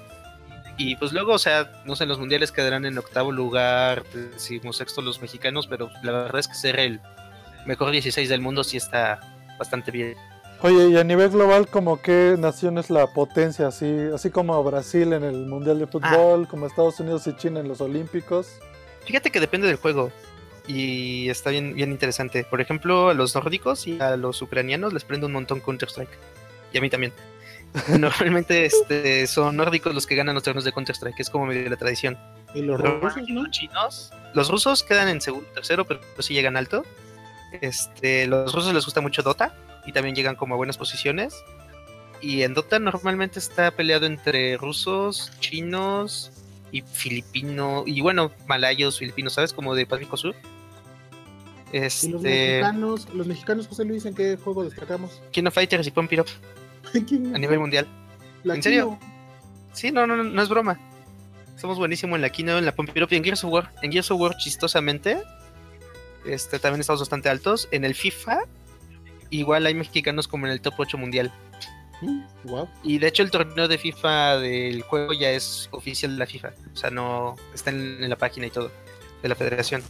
Y 0.77 0.95
pues 0.95 1.13
luego, 1.13 1.33
o 1.33 1.39
sea, 1.39 1.71
no 1.85 1.95
sé, 1.95 2.03
en 2.03 2.09
los 2.09 2.19
mundiales 2.19 2.51
quedarán 2.51 2.85
en 2.85 2.97
octavo 2.97 3.31
lugar, 3.31 4.03
decimos 4.13 4.77
sexto 4.77 5.01
los 5.01 5.21
mexicanos, 5.21 5.67
pero 5.67 5.89
la 6.03 6.11
verdad 6.11 6.39
es 6.39 6.47
que 6.47 6.55
ser 6.55 6.79
el 6.79 6.99
mejor 7.65 7.91
16 7.91 8.27
del 8.27 8.41
mundo 8.41 8.63
sí 8.63 8.77
está 8.77 9.19
bastante 9.59 9.91
bien. 9.91 10.15
Oye, 10.63 10.89
y 10.89 10.97
a 10.97 11.03
nivel 11.03 11.31
global, 11.31 11.67
como 11.67 11.99
qué 12.01 12.35
nación 12.37 12.77
es 12.77 12.91
la 12.91 13.07
potencia? 13.07 13.67
Así, 13.67 13.91
así 14.13 14.29
como 14.29 14.63
Brasil 14.63 15.11
en 15.13 15.23
el 15.23 15.47
Mundial 15.47 15.79
de 15.79 15.87
Fútbol, 15.87 16.47
como 16.47 16.67
Estados 16.67 16.99
Unidos 16.99 17.25
y 17.25 17.35
China 17.35 17.61
en 17.61 17.67
los 17.67 17.81
Olímpicos. 17.81 18.59
Fíjate 19.03 19.31
que 19.31 19.39
depende 19.39 19.65
del 19.65 19.77
juego. 19.77 20.11
Y 20.67 21.29
está 21.29 21.49
bien, 21.49 21.73
bien 21.73 21.89
interesante. 21.89 22.43
Por 22.43 22.61
ejemplo, 22.61 23.09
a 23.09 23.15
los 23.15 23.33
nórdicos 23.33 23.87
y 23.87 23.99
a 23.99 24.15
los 24.17 24.39
ucranianos 24.43 24.93
les 24.93 25.03
prende 25.03 25.25
un 25.25 25.31
montón 25.31 25.61
Counter-Strike. 25.61 26.15
Y 26.71 26.77
a 26.77 26.81
mí 26.81 26.91
también. 26.91 27.11
Normalmente 27.97 28.65
este, 28.65 29.25
son 29.25 29.57
nórdicos 29.57 29.95
los 29.95 30.05
que 30.05 30.15
ganan 30.15 30.35
los 30.35 30.43
torneos 30.43 30.65
de 30.65 30.73
Counter-Strike, 30.73 31.19
es 31.19 31.31
como 31.31 31.47
medio 31.47 31.67
la 31.71 31.77
tradición. 31.77 32.19
Y 32.53 32.61
los 32.61 32.79
Pero 32.79 32.99
rusos, 32.99 33.23
¿no? 33.29 33.41
los 33.41 33.51
chinos, 33.51 34.13
los 34.35 34.51
rusos 34.51 34.83
quedan 34.83 35.07
en 35.07 35.21
segundo, 35.21 35.47
tercero, 35.55 35.85
pero 35.85 36.01
sí 36.19 36.35
llegan 36.35 36.55
alto. 36.55 36.85
Este, 37.61 38.27
los 38.27 38.53
rusos 38.53 38.73
les 38.75 38.85
gusta 38.85 39.01
mucho 39.01 39.23
Dota 39.23 39.55
y 39.85 39.91
también 39.91 40.15
llegan 40.15 40.35
como 40.35 40.55
a 40.55 40.57
buenas 40.57 40.77
posiciones. 40.77 41.35
Y 42.21 42.43
en 42.43 42.53
Dota 42.53 42.77
normalmente 42.79 43.39
está 43.39 43.71
peleado 43.71 44.05
entre 44.05 44.55
rusos, 44.57 45.31
chinos 45.39 46.31
y 46.71 46.81
filipinos, 46.81 47.83
y 47.87 47.99
bueno, 48.01 48.31
malayos, 48.47 48.99
filipinos, 48.99 49.33
¿sabes? 49.33 49.53
Como 49.53 49.73
de 49.75 49.85
Pacífico 49.85 50.17
Sur. 50.17 50.35
Y 51.73 51.79
los 51.79 51.93
Este, 52.03 52.09
mexicanos, 52.19 53.07
los 53.13 53.27
mexicanos, 53.27 53.67
José 53.67 53.85
Luis, 53.85 54.05
¿en 54.05 54.13
qué 54.13 54.37
juego 54.37 54.63
destacamos? 54.63 55.21
King 55.31 55.45
of 55.45 55.53
Fighters 55.53 55.87
y 55.87 55.91
Pump 55.91 56.11
It 56.13 56.19
Up 56.19 56.27
¿Quién? 57.07 57.35
a 57.35 57.39
nivel 57.39 57.59
mundial. 57.59 57.87
¿en 58.43 58.61
serio? 58.61 58.99
Sí, 59.73 59.91
no, 59.91 60.05
no, 60.05 60.15
no, 60.17 60.23
no 60.23 60.41
es 60.41 60.49
broma. 60.49 60.79
Somos 61.57 61.77
buenísimos 61.77 62.15
en 62.17 62.21
la 62.23 62.29
Kino, 62.29 62.57
en 62.57 62.65
la 62.65 62.75
Pump 62.75 62.89
It 62.95 63.03
Up 63.03 63.09
y 63.11 63.15
en 63.15 63.23
Gears 63.23 63.43
of 63.43 63.51
War. 63.51 63.71
En 63.81 63.91
Gears 63.91 64.11
of 64.11 64.19
War, 64.19 64.35
chistosamente, 64.37 65.21
este, 66.25 66.59
también 66.59 66.81
estamos 66.81 66.99
bastante 67.01 67.29
altos. 67.29 67.67
En 67.71 67.85
el 67.85 67.95
FIFA, 67.95 68.41
igual 69.31 69.65
hay 69.65 69.73
mexicanos 69.73 70.27
como 70.27 70.45
en 70.45 70.53
el 70.53 70.61
top 70.61 70.75
8 70.77 70.97
mundial. 70.97 71.31
Mm, 72.01 72.21
Wow. 72.45 72.67
Y 72.83 72.97
de 72.97 73.07
hecho 73.07 73.23
el 73.23 73.31
torneo 73.31 73.67
de 73.67 73.77
FIFA 73.77 74.37
del 74.39 74.81
juego 74.83 75.13
ya 75.13 75.29
es 75.31 75.67
oficial 75.71 76.13
de 76.13 76.19
la 76.19 76.25
FIFA. 76.27 76.53
O 76.73 76.77
sea, 76.77 76.89
no 76.89 77.35
está 77.53 77.69
en, 77.71 78.03
en 78.03 78.09
la 78.09 78.15
página 78.17 78.47
y 78.47 78.49
todo 78.49 78.71
de 79.21 79.29
la 79.29 79.35
federación. 79.35 79.83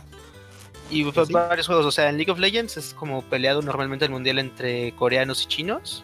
Y 0.90 1.06
¿Sí? 1.06 1.34
varios 1.34 1.68
juegos. 1.68 1.86
O 1.86 1.92
sea, 1.92 2.10
en 2.10 2.18
League 2.18 2.32
of 2.32 2.40
Legends 2.40 2.76
es 2.76 2.94
como 2.94 3.22
peleado 3.24 3.62
normalmente 3.62 4.04
el 4.06 4.12
mundial 4.12 4.40
entre 4.40 4.94
coreanos 4.96 5.44
y 5.44 5.48
chinos. 5.48 6.04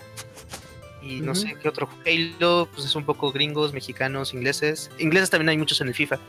Y 1.01 1.21
no 1.21 1.35
sé 1.35 1.55
qué 1.61 1.69
otro. 1.69 1.89
Halo, 2.05 2.67
pues 2.73 2.85
es 2.85 2.95
un 2.95 3.05
poco 3.05 3.31
gringos, 3.31 3.73
mexicanos, 3.73 4.33
ingleses. 4.33 4.89
Ingleses 4.97 5.29
también 5.29 5.49
hay 5.49 5.57
muchos 5.57 5.79
en 5.81 5.89
el 5.89 5.93
FIFA. 5.93 6.19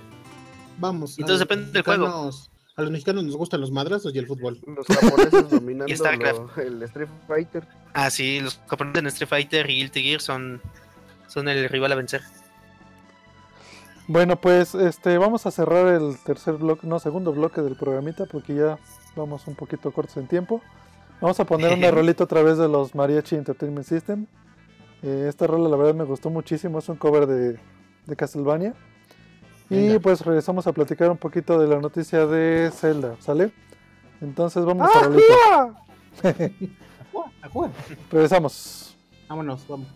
Vamos. 0.78 1.18
Entonces 1.18 1.40
depende 1.40 1.70
del 1.72 1.82
juego. 1.82 2.30
A 2.78 2.82
los 2.82 2.90
mexicanos 2.92 3.24
nos 3.24 3.36
gustan 3.36 3.60
los 3.60 3.70
madrazos 3.72 4.14
y 4.14 4.18
el 4.18 4.26
fútbol. 4.26 4.58
Los 4.66 4.86
japoneses 4.86 5.50
dominando 5.50 5.92
lo- 6.56 6.62
el 6.62 6.82
Street 6.84 7.08
Fighter. 7.26 7.66
Ah, 7.92 8.08
sí, 8.08 8.40
los 8.40 8.54
componentes 8.68 9.00
en 9.02 9.06
Street 9.08 9.28
Fighter 9.28 9.68
y 9.68 9.74
Guilty 9.80 10.02
Gear 10.02 10.20
son, 10.20 10.60
son 11.26 11.48
el 11.48 11.68
rival 11.68 11.90
a 11.92 11.96
vencer. 11.96 12.22
Bueno, 14.06 14.40
pues 14.40 14.74
este, 14.74 15.18
vamos 15.18 15.44
a 15.44 15.50
cerrar 15.50 15.88
el 15.88 16.16
tercer 16.24 16.54
bloque, 16.54 16.86
no, 16.86 16.98
segundo 16.98 17.32
bloque 17.32 17.60
del 17.60 17.76
programita 17.76 18.24
porque 18.24 18.54
ya 18.54 18.78
vamos 19.16 19.46
un 19.46 19.54
poquito 19.54 19.90
cortos 19.92 20.16
en 20.16 20.26
tiempo. 20.28 20.62
Vamos 21.20 21.38
a 21.40 21.44
poner 21.44 21.72
una 21.76 21.90
rolita 21.90 22.24
otra 22.24 22.42
vez 22.42 22.56
de 22.58 22.68
los 22.68 22.94
Mariachi 22.94 23.34
Entertainment 23.34 23.86
System. 23.86 24.26
Eh, 25.02 25.26
esta 25.28 25.46
rola 25.46 25.68
la 25.68 25.76
verdad 25.76 25.94
me 25.94 26.04
gustó 26.04 26.30
muchísimo, 26.30 26.78
es 26.78 26.88
un 26.88 26.96
cover 26.96 27.26
de, 27.26 27.58
de 28.06 28.16
Castlevania. 28.16 28.74
Y 29.70 29.88
Venga. 29.88 30.00
pues 30.00 30.24
regresamos 30.24 30.66
a 30.66 30.72
platicar 30.72 31.10
un 31.10 31.18
poquito 31.18 31.58
de 31.58 31.68
la 31.68 31.78
noticia 31.78 32.26
de 32.26 32.70
Zelda, 32.72 33.16
¿sale? 33.20 33.52
Entonces 34.20 34.64
vamos 34.64 34.88
a. 34.94 35.00
Ajua, 35.00 35.74
ajua. 37.42 37.70
Regresamos. 38.10 38.96
Vámonos, 39.28 39.66
vamos. 39.68 39.88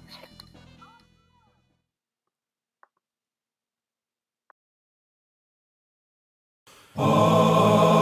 Thank 6.95 8.02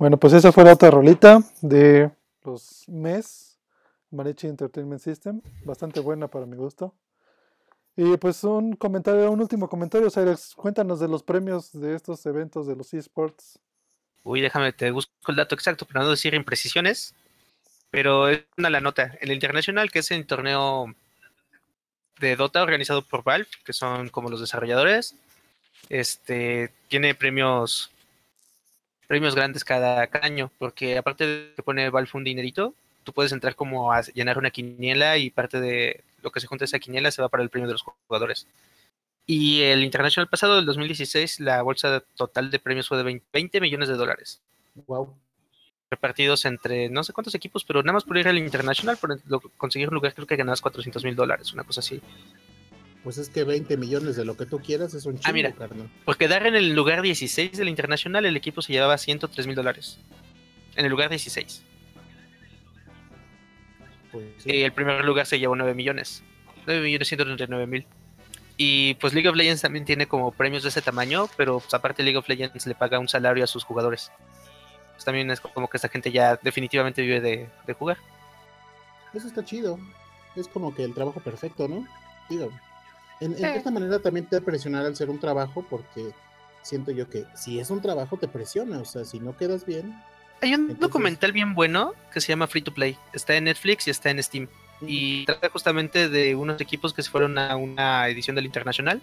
Bueno, 0.00 0.16
pues 0.16 0.32
esa 0.32 0.50
fue 0.50 0.64
la 0.64 0.72
otra 0.72 0.90
rolita 0.90 1.42
de 1.60 2.10
los 2.42 2.88
MES, 2.88 3.58
Mariachi 4.10 4.46
Entertainment 4.46 5.02
System, 5.02 5.42
bastante 5.62 6.00
buena 6.00 6.26
para 6.26 6.46
mi 6.46 6.56
gusto. 6.56 6.94
Y 7.98 8.16
pues 8.16 8.42
un 8.42 8.76
comentario, 8.76 9.30
un 9.30 9.42
último 9.42 9.68
comentario, 9.68 10.10
Cyrus, 10.10 10.54
cuéntanos 10.54 11.00
de 11.00 11.08
los 11.08 11.22
premios 11.22 11.78
de 11.78 11.94
estos 11.94 12.24
eventos 12.24 12.66
de 12.66 12.76
los 12.76 12.94
esports. 12.94 13.58
Uy, 14.22 14.40
déjame, 14.40 14.72
te 14.72 14.90
busco 14.90 15.12
el 15.28 15.36
dato 15.36 15.54
exacto 15.54 15.84
para 15.84 16.00
no 16.00 16.08
decir 16.08 16.32
imprecisiones. 16.32 17.14
Pero 17.90 18.30
es 18.30 18.46
una 18.56 18.70
la 18.70 18.80
nota. 18.80 19.18
El 19.20 19.32
internacional, 19.32 19.90
que 19.90 19.98
es 19.98 20.10
el 20.12 20.26
torneo 20.26 20.94
de 22.20 22.36
Dota 22.36 22.62
organizado 22.62 23.02
por 23.02 23.22
Valve, 23.22 23.48
que 23.66 23.74
son 23.74 24.08
como 24.08 24.30
los 24.30 24.40
desarrolladores, 24.40 25.14
este 25.90 26.72
tiene 26.88 27.14
premios 27.14 27.92
premios 29.10 29.34
grandes 29.34 29.64
cada, 29.64 30.06
cada 30.06 30.24
año, 30.24 30.52
porque 30.56 30.96
aparte 30.96 31.26
de 31.26 31.52
que 31.56 31.64
pone 31.64 31.90
Valve 31.90 32.10
un 32.14 32.22
dinerito, 32.22 32.74
tú 33.02 33.12
puedes 33.12 33.32
entrar 33.32 33.56
como 33.56 33.92
a 33.92 34.02
llenar 34.02 34.38
una 34.38 34.52
quiniela 34.52 35.18
y 35.18 35.30
parte 35.30 35.60
de 35.60 36.04
lo 36.22 36.30
que 36.30 36.38
se 36.38 36.46
junta 36.46 36.64
esa 36.64 36.78
quiniela 36.78 37.10
se 37.10 37.20
va 37.20 37.28
para 37.28 37.42
el 37.42 37.50
premio 37.50 37.66
de 37.66 37.72
los 37.72 37.82
jugadores. 37.82 38.46
Y 39.26 39.62
el 39.62 39.82
internacional 39.82 40.28
pasado, 40.28 40.54
del 40.54 40.64
2016, 40.64 41.40
la 41.40 41.60
bolsa 41.62 42.04
total 42.14 42.52
de 42.52 42.60
premios 42.60 42.86
fue 42.86 42.98
de 42.98 43.02
20, 43.02 43.26
20 43.32 43.60
millones 43.60 43.88
de 43.88 43.96
dólares. 43.96 44.40
Wow. 44.86 45.12
Repartidos 45.90 46.44
entre 46.44 46.88
no 46.88 47.02
sé 47.02 47.12
cuántos 47.12 47.34
equipos, 47.34 47.64
pero 47.64 47.82
nada 47.82 47.94
más 47.94 48.04
por 48.04 48.16
ir 48.16 48.28
al 48.28 48.38
internacional, 48.38 48.96
por 48.96 49.20
conseguir 49.56 49.88
un 49.88 49.94
lugar, 49.94 50.14
creo 50.14 50.28
que 50.28 50.36
ganabas 50.36 50.60
400 50.60 51.02
mil 51.02 51.16
dólares, 51.16 51.52
una 51.52 51.64
cosa 51.64 51.80
así. 51.80 52.00
Pues 53.04 53.16
es 53.18 53.30
que 53.30 53.44
20 53.44 53.76
millones 53.78 54.16
de 54.16 54.24
lo 54.26 54.36
que 54.36 54.44
tú 54.46 54.58
quieras 54.60 54.92
es 54.94 55.06
un 55.06 55.14
chingo, 55.14 55.24
Ah, 55.28 55.32
mira. 55.32 55.52
carnal. 55.52 55.88
Por 56.04 56.16
quedar 56.18 56.46
en 56.46 56.54
el 56.54 56.74
lugar 56.74 57.00
16 57.00 57.52
del 57.52 57.68
internacional, 57.68 58.26
el 58.26 58.36
equipo 58.36 58.60
se 58.60 58.72
llevaba 58.74 58.98
103 58.98 59.46
mil 59.46 59.56
dólares. 59.56 59.98
En 60.76 60.84
el 60.84 60.90
lugar 60.90 61.08
16. 61.08 61.62
Pues 64.12 64.24
sí. 64.38 64.50
Y 64.52 64.62
el 64.62 64.72
primer 64.72 65.04
lugar 65.04 65.26
se 65.26 65.38
llevó 65.38 65.56
9 65.56 65.74
millones. 65.74 66.22
9 66.66 66.82
millones 66.82 67.08
139 67.08 67.66
mil. 67.66 67.86
Y 68.56 68.94
pues 68.94 69.14
League 69.14 69.28
of 69.28 69.36
Legends 69.36 69.62
también 69.62 69.84
tiene 69.86 70.06
como 70.06 70.32
premios 70.32 70.62
de 70.62 70.68
ese 70.68 70.82
tamaño, 70.82 71.28
pero 71.36 71.60
pues, 71.60 71.72
aparte 71.72 72.02
League 72.02 72.18
of 72.18 72.28
Legends 72.28 72.66
le 72.66 72.74
paga 72.74 72.98
un 72.98 73.08
salario 73.08 73.42
a 73.42 73.46
sus 73.46 73.64
jugadores. 73.64 74.12
Pues 74.92 75.04
también 75.06 75.30
es 75.30 75.40
como 75.40 75.70
que 75.70 75.78
esta 75.78 75.88
gente 75.88 76.12
ya 76.12 76.38
definitivamente 76.42 77.00
vive 77.00 77.20
de, 77.22 77.48
de 77.66 77.72
jugar. 77.72 77.96
Eso 79.14 79.26
está 79.28 79.42
chido. 79.44 79.78
Es 80.36 80.46
como 80.48 80.74
que 80.74 80.84
el 80.84 80.92
trabajo 80.92 81.20
perfecto, 81.20 81.66
¿no? 81.68 81.86
Digo, 82.28 82.50
en, 83.20 83.32
en 83.32 83.38
Sí. 83.38 83.44
cierta 83.44 83.70
manera 83.70 83.98
también 84.00 84.26
te 84.26 84.40
presionar 84.40 84.84
al 84.86 84.96
ser 84.96 85.10
un 85.10 85.18
trabajo 85.20 85.64
porque 85.68 86.10
siento 86.62 86.90
yo 86.90 87.08
que 87.08 87.24
si 87.34 87.58
es 87.60 87.70
un 87.70 87.80
trabajo 87.80 88.16
te 88.18 88.28
presiona, 88.28 88.78
o 88.78 88.84
sea, 88.84 89.04
si 89.04 89.20
no 89.20 89.36
quedas 89.36 89.64
bien. 89.66 89.94
Hay 90.42 90.50
un 90.54 90.60
Entonces- 90.62 90.80
documental 90.80 91.32
bien 91.32 91.54
bueno 91.54 91.92
que 92.12 92.20
se 92.20 92.28
llama 92.28 92.46
Free 92.46 92.62
to 92.62 92.72
Play. 92.72 92.96
Está 93.12 93.36
en 93.36 93.44
Netflix 93.44 93.86
y 93.86 93.90
está 93.90 94.10
en 94.10 94.22
Steam. 94.22 94.48
y 94.82 95.26
trata 95.26 95.50
justamente 95.50 96.08
de 96.08 96.34
unos 96.34 96.58
equipos 96.58 96.94
que 96.94 97.02
se 97.02 97.10
fueron 97.10 97.36
a 97.38 97.54
una 97.56 98.08
edición 98.08 98.34
del 98.34 98.46
Internacional 98.46 99.02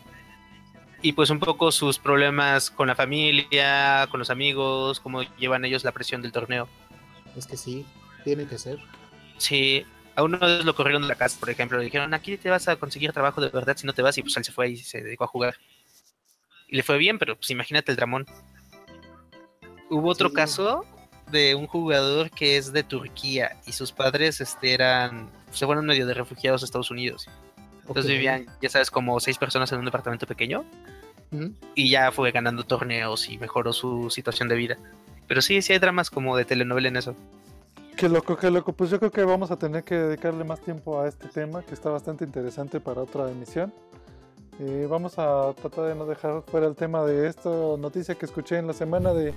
y 1.04 1.12
pues 1.14 1.30
un 1.30 1.38
poco 1.40 1.72
sus 1.72 2.00
problemas 2.00 2.72
con 2.72 2.88
la 2.88 2.96
familia, 2.96 4.08
con 4.10 4.20
los 4.20 4.32
amigos, 4.32 5.00
cómo 5.00 5.22
llevan 5.38 5.64
ellos 5.66 5.84
la 5.84 5.92
presión 5.92 6.24
del 6.24 6.32
torneo. 6.32 6.68
Es 7.36 7.46
que 7.46 7.58
sí, 7.58 7.86
tiene 8.24 8.48
que 8.48 8.58
ser. 8.58 8.80
Sí, 9.38 9.86
a 10.18 10.24
uno 10.24 10.38
de 10.40 10.48
ellos 10.56 10.66
lo 10.66 10.76
corrieron 10.76 11.04
de 11.04 11.08
la 11.08 11.16
casa, 11.16 11.40
por 11.40 11.50
ejemplo, 11.50 11.78
le 11.78 11.86
dijeron, 11.86 12.12
aquí 12.14 12.38
te 12.38 12.50
vas 12.50 12.68
a 12.68 12.76
conseguir 12.76 13.14
trabajo 13.14 13.40
de 13.40 13.50
verdad 13.50 13.78
si 13.78 13.86
no 13.86 13.94
te 13.94 14.02
vas 14.02 14.18
y 14.18 14.24
pues 14.24 14.36
él 14.36 14.44
se 14.44 14.52
fue 14.52 14.70
y 14.72 14.78
se 14.78 15.02
dedicó 15.04 15.24
a 15.26 15.28
jugar. 15.28 15.56
Y 16.68 16.76
le 16.76 16.84
fue 16.84 16.98
bien, 16.98 17.20
pero 17.20 17.36
pues 17.36 17.50
imagínate 17.52 17.92
el 17.92 17.96
dramón. 17.98 18.26
Hubo 19.90 20.10
otro 20.10 20.30
Sí. 20.30 20.36
caso 20.36 20.86
de 21.32 21.56
un 21.56 21.68
jugador 21.68 22.32
que 22.32 22.58
es 22.58 22.74
de 22.74 22.84
Turquía 22.84 23.58
y 23.68 23.74
sus 23.74 23.92
padres 23.92 24.42
este, 24.42 24.74
eran, 24.74 25.30
se 25.52 25.66
fueron 25.66 25.86
medio 25.86 26.06
de 26.08 26.14
refugiados 26.14 26.62
a 26.62 26.66
Estados 26.66 26.90
Unidos. 26.92 27.28
Entonces 27.88 28.12
vivían, 28.12 28.48
ya 28.62 28.70
sabes, 28.70 28.90
como 28.92 29.20
seis 29.20 29.38
personas 29.38 29.72
en 29.72 29.80
un 29.80 29.86
departamento 29.86 30.26
pequeño 30.28 30.66
y 31.76 31.90
ya 31.90 32.12
fue 32.12 32.32
ganando 32.32 32.64
torneos 32.64 33.30
y 33.30 33.38
mejoró 33.38 33.72
su 33.72 34.10
situación 34.10 34.50
de 34.50 34.56
vida. 34.56 34.78
Pero 35.28 35.42
sí, 35.42 35.62
sí 35.62 35.74
hay 35.74 35.80
dramas 35.80 36.10
como 36.10 36.36
de 36.36 36.44
telenovela 36.46 36.88
en 36.88 36.98
eso. 36.98 37.16
Qué 37.98 38.08
loco, 38.10 38.38
qué 38.38 38.52
loco. 38.52 38.74
Pues 38.74 38.92
yo 38.92 39.00
creo 39.00 39.12
que 39.12 39.24
vamos 39.24 39.50
a 39.50 39.58
tener 39.58 39.84
que 39.84 39.96
dedicarle 39.96 40.44
más 40.44 40.62
tiempo 40.62 41.00
a 41.00 41.08
este 41.08 41.28
tema, 41.30 41.64
que 41.64 41.74
está 41.74 41.90
bastante 41.90 42.24
interesante 42.24 42.80
para 42.80 43.02
otra 43.02 43.30
emisión. 43.32 43.74
Eh, 44.60 44.88
vamos 44.90 45.18
a 45.18 45.54
tratar 45.54 45.86
de 45.86 45.96
no 45.96 46.06
dejar 46.06 46.44
fuera 46.44 46.68
el 46.68 46.76
tema 46.76 47.04
de 47.04 47.28
esta 47.28 47.50
noticia 47.50 48.16
que 48.16 48.26
escuché 48.26 48.58
en 48.58 48.68
la 48.68 48.74
semana 48.74 49.14
de, 49.14 49.30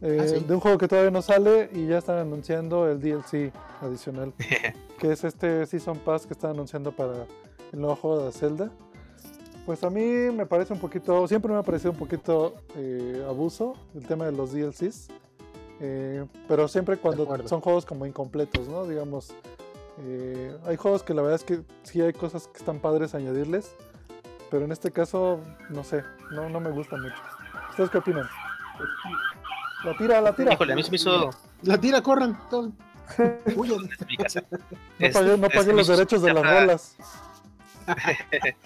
eh, 0.00 0.18
Ah, 0.20 0.26
sí. 0.26 0.40
de 0.40 0.54
un 0.54 0.60
juego 0.60 0.78
que 0.78 0.88
todavía 0.88 1.10
no 1.10 1.20
sale 1.22 1.68
y 1.72 1.86
ya 1.86 1.98
están 1.98 2.18
anunciando 2.18 2.88
el 2.90 3.00
DLC 3.00 3.52
adicional, 3.82 4.32
que 4.98 5.12
es 5.12 5.24
este 5.24 5.66
Season 5.66 5.98
Pass 5.98 6.26
que 6.26 6.32
están 6.32 6.52
anunciando 6.52 6.90
para 6.92 7.26
el 7.72 7.80
nuevo 7.80 7.96
juego 7.96 8.24
de 8.26 8.32
Zelda. 8.32 8.70
Pues 9.66 9.82
a 9.82 9.90
mí 9.90 10.02
me 10.32 10.44
parece 10.46 10.72
un 10.74 10.78
poquito, 10.78 11.26
siempre 11.28 11.52
me 11.52 11.58
ha 11.58 11.62
parecido 11.62 11.90
un 11.92 11.98
poquito 11.98 12.54
eh, 12.76 13.24
abuso 13.28 13.74
el 13.94 14.06
tema 14.06 14.26
de 14.26 14.32
los 14.32 14.52
DLCs. 14.52 15.08
Eh, 15.80 16.24
pero 16.48 16.68
siempre 16.68 16.96
cuando 16.96 17.26
son 17.48 17.60
juegos 17.60 17.84
como 17.84 18.06
incompletos, 18.06 18.68
¿no? 18.68 18.86
Digamos, 18.86 19.34
eh, 20.02 20.56
hay 20.66 20.76
juegos 20.76 21.02
que 21.02 21.14
la 21.14 21.22
verdad 21.22 21.36
es 21.36 21.44
que 21.44 21.60
sí 21.82 22.00
hay 22.00 22.12
cosas 22.12 22.48
que 22.48 22.58
están 22.58 22.78
padres 22.78 23.14
añadirles, 23.14 23.74
pero 24.50 24.64
en 24.64 24.72
este 24.72 24.90
caso, 24.90 25.40
no 25.70 25.84
sé, 25.84 26.02
no, 26.32 26.48
no 26.48 26.60
me 26.60 26.70
gusta 26.70 26.96
mucho. 26.96 27.16
¿Ustedes 27.70 27.90
qué 27.90 27.98
opinan? 27.98 28.28
La 29.84 29.96
tira, 29.96 30.20
la 30.20 30.34
tira. 30.34 30.54
Híjole, 30.54 30.72
a 30.72 30.76
mí 30.76 30.82
se 30.82 30.90
me 30.90 30.96
hizo... 30.96 31.30
La 31.62 31.78
tira, 31.78 32.02
corran. 32.02 32.38
Huyan. 33.56 33.78
No 34.98 35.48
pagué, 35.48 35.72
no 35.72 35.76
los 35.78 35.88
derechos 35.88 36.22
de 36.22 36.32
las 36.32 36.42
rolas. 36.42 36.96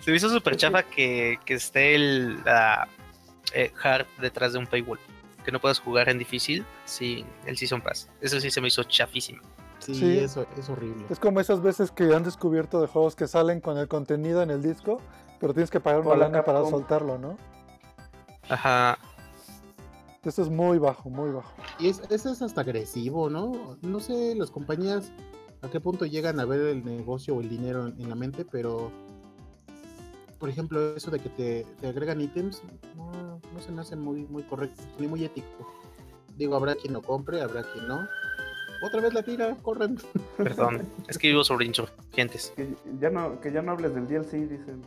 Se 0.00 0.10
me 0.10 0.16
hizo 0.16 0.28
súper 0.28 0.56
chafa 0.56 0.82
que, 0.84 1.38
que 1.44 1.54
esté 1.54 1.94
el 1.94 2.42
la, 2.44 2.88
eh, 3.52 3.72
hard 3.82 4.06
detrás 4.20 4.52
de 4.52 4.58
un 4.58 4.66
paywall. 4.66 4.98
Que 5.48 5.52
no 5.52 5.62
puedas 5.62 5.80
jugar 5.80 6.10
en 6.10 6.18
difícil 6.18 6.66
sin 6.84 7.24
el 7.46 7.56
Season 7.56 7.80
Pass. 7.80 8.10
Eso 8.20 8.38
sí 8.38 8.50
se 8.50 8.60
me 8.60 8.68
hizo 8.68 8.82
chafísimo. 8.82 9.40
Sí, 9.78 9.94
Sí. 9.94 10.18
eso 10.18 10.46
es 10.58 10.68
horrible. 10.68 11.06
Es 11.08 11.18
como 11.18 11.40
esas 11.40 11.62
veces 11.62 11.90
que 11.90 12.14
han 12.14 12.22
descubierto 12.22 12.82
de 12.82 12.86
juegos 12.86 13.16
que 13.16 13.26
salen 13.26 13.62
con 13.62 13.78
el 13.78 13.88
contenido 13.88 14.42
en 14.42 14.50
el 14.50 14.62
disco, 14.62 15.00
pero 15.40 15.54
tienes 15.54 15.70
que 15.70 15.80
pagar 15.80 16.00
una 16.02 16.10
Hola, 16.10 16.24
lana 16.28 16.44
para 16.44 16.66
soltarlo, 16.66 17.16
¿no? 17.16 17.38
Ajá. 18.50 18.98
Esto 20.22 20.42
es 20.42 20.50
muy 20.50 20.76
bajo, 20.76 21.08
muy 21.08 21.30
bajo. 21.30 21.50
Y 21.78 21.88
es, 21.88 22.02
eso 22.10 22.30
es 22.30 22.42
hasta 22.42 22.60
agresivo, 22.60 23.30
¿no? 23.30 23.78
No 23.80 24.00
sé 24.00 24.34
las 24.34 24.50
compañías 24.50 25.12
a 25.62 25.70
qué 25.70 25.80
punto 25.80 26.04
llegan 26.04 26.40
a 26.40 26.44
ver 26.44 26.60
el 26.60 26.84
negocio 26.84 27.34
o 27.34 27.40
el 27.40 27.48
dinero 27.48 27.86
en, 27.86 27.98
en 27.98 28.10
la 28.10 28.16
mente, 28.16 28.44
pero 28.44 28.92
por 30.38 30.48
ejemplo, 30.48 30.96
eso 30.96 31.10
de 31.10 31.18
que 31.18 31.28
te, 31.28 31.66
te 31.80 31.88
agregan 31.88 32.20
ítems, 32.20 32.62
no, 32.96 33.40
no 33.52 33.60
se 33.60 33.72
me 33.72 33.80
hace 33.80 33.96
muy, 33.96 34.24
muy 34.26 34.42
correcto, 34.44 34.82
ni 34.98 35.06
muy 35.06 35.24
ético. 35.24 35.72
Digo, 36.36 36.54
habrá 36.54 36.74
quien 36.76 36.92
lo 36.92 37.02
compre, 37.02 37.42
habrá 37.42 37.64
quien 37.64 37.88
no. 37.88 38.06
Otra 38.80 39.00
vez 39.00 39.12
la 39.12 39.22
tira, 39.22 39.56
corren. 39.56 39.98
Perdón. 40.36 40.88
es 41.08 41.18
que 41.18 41.28
vivo 41.28 41.42
sobre 41.42 41.66
insurgentes. 41.66 42.52
Que 42.54 42.68
ya 43.00 43.10
no, 43.10 43.40
que 43.40 43.50
ya 43.50 43.62
no 43.62 43.72
hables 43.72 43.94
del 43.94 44.06
DLC, 44.06 44.48
dicen. 44.48 44.82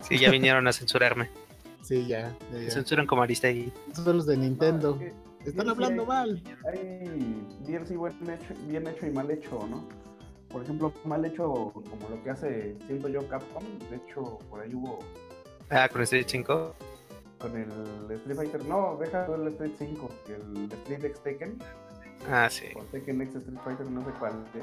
Sí, 0.00 0.18
ya 0.18 0.30
vinieron 0.30 0.66
a 0.66 0.72
censurarme. 0.72 1.30
Sí, 1.82 2.06
ya. 2.06 2.36
ya, 2.52 2.70
censuran 2.70 3.06
como 3.06 3.22
Aristegui. 3.22 3.72
Esos 3.90 4.04
son 4.04 4.18
los 4.18 4.26
de 4.26 4.36
Nintendo. 4.36 4.96
No, 4.96 5.02
es 5.02 5.12
que 5.42 5.48
Están 5.48 5.64
DLC 5.66 5.70
hablando 5.70 6.04
mal. 6.04 6.42
Hay 6.70 7.46
DLC 7.66 7.96
buen 7.96 8.12
hecho, 8.30 8.54
bien 8.68 8.86
hecho 8.86 9.06
y 9.06 9.10
mal 9.10 9.30
hecho, 9.30 9.66
¿no? 9.66 9.88
Por 10.50 10.62
ejemplo, 10.62 10.92
mal 11.04 11.24
hecho 11.24 11.44
como 11.72 12.08
lo 12.10 12.22
que 12.22 12.30
hace, 12.30 12.76
siento 12.86 13.08
yo, 13.08 13.26
Capcom. 13.28 13.62
De 13.90 13.96
hecho, 13.96 14.38
por 14.50 14.60
ahí 14.60 14.74
hubo 14.74 14.98
Ah, 15.70 15.88
con 15.88 16.02
Street 16.02 16.26
5. 16.26 16.74
con 17.38 17.56
el 17.56 18.10
Street 18.16 18.36
Fighter. 18.36 18.64
No, 18.66 18.96
deja 18.96 19.26
el 19.26 19.46
Street 19.48 19.72
5, 19.78 20.08
el 20.28 20.72
Street 20.72 21.04
X 21.04 21.20
Tekken. 21.22 21.58
Ah, 22.30 22.48
sí. 22.50 22.66
o 22.76 22.82
Tekken 22.84 23.22
X 23.22 23.36
Street 23.36 23.58
Fighter, 23.64 23.86
no 23.90 24.04
sé 24.04 24.10
cuál 24.18 24.32
es. 24.54 24.62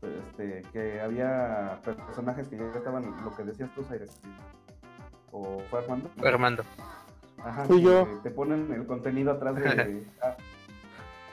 Este, 0.00 0.62
que 0.72 1.00
había 1.00 1.80
personajes 1.84 2.46
que 2.48 2.56
ya 2.56 2.64
estaban, 2.74 3.04
lo 3.24 3.34
que 3.36 3.42
decías 3.42 3.68
tú, 3.74 3.82
Zaire, 3.82 4.06
o 5.32 5.58
fue 5.70 5.80
Armando. 5.80 6.08
Armando. 6.24 6.62
Ajá, 7.38 7.64
Fui 7.64 7.78
que 7.78 7.82
yo. 7.82 8.06
te 8.22 8.30
ponen 8.30 8.72
el 8.72 8.86
contenido 8.86 9.32
atrás 9.32 9.56
de. 9.56 10.06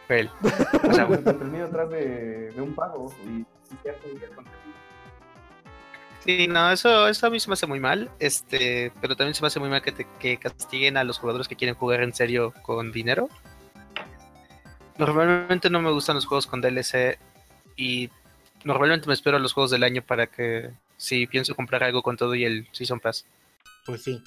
o 0.84 0.94
sea, 0.94 1.04
atrás 1.04 1.90
de, 1.90 2.52
de 2.52 2.62
un 2.62 2.74
pago 2.76 3.14
y, 3.26 3.40
y 3.40 3.46
te 3.84 4.14
llega 4.14 4.28
el 4.28 4.36
contenido. 4.36 4.66
Sí, 6.26 6.48
no, 6.48 6.72
eso, 6.72 7.08
eso 7.08 7.28
a 7.28 7.30
mí 7.30 7.40
se 7.40 7.48
me 7.50 7.54
hace 7.54 7.68
muy 7.68 7.80
mal. 7.80 8.10
Este, 8.20 8.92
pero 9.00 9.16
también 9.16 9.36
se 9.36 9.42
me 9.42 9.48
hace 9.48 9.60
muy 9.60 9.70
mal 9.70 9.84
que, 9.84 9.92
te, 9.92 10.08
que 10.20 10.38
castiguen 10.38 10.98
a 10.98 11.04
los 11.04 11.20
jugadores 11.20 11.48
que 11.48 11.56
quieren 11.56 11.76
jugar 11.76 12.02
en 12.02 12.14
serio 12.14 12.52
con 12.64 12.92
dinero. 12.92 13.30
Normalmente 14.98 15.70
no 15.70 15.82
me 15.82 15.92
gustan 15.92 16.16
los 16.16 16.26
juegos 16.26 16.48
con 16.48 16.62
DLC 16.62 17.20
y 17.76 18.10
normalmente 18.64 19.08
me 19.08 19.14
espero 19.14 19.38
a 19.38 19.40
los 19.40 19.54
juegos 19.54 19.70
del 19.70 19.84
año 19.84 20.02
para 20.02 20.26
que 20.28 20.72
si 20.98 21.28
pienso 21.28 21.56
comprar 21.56 21.84
algo 21.84 22.02
con 22.02 22.18
todo 22.18 22.34
y 22.34 22.46
el 22.46 22.68
Season 22.72 23.00
Pass. 23.00 23.26
Pues 23.86 24.02
sí. 24.02 24.24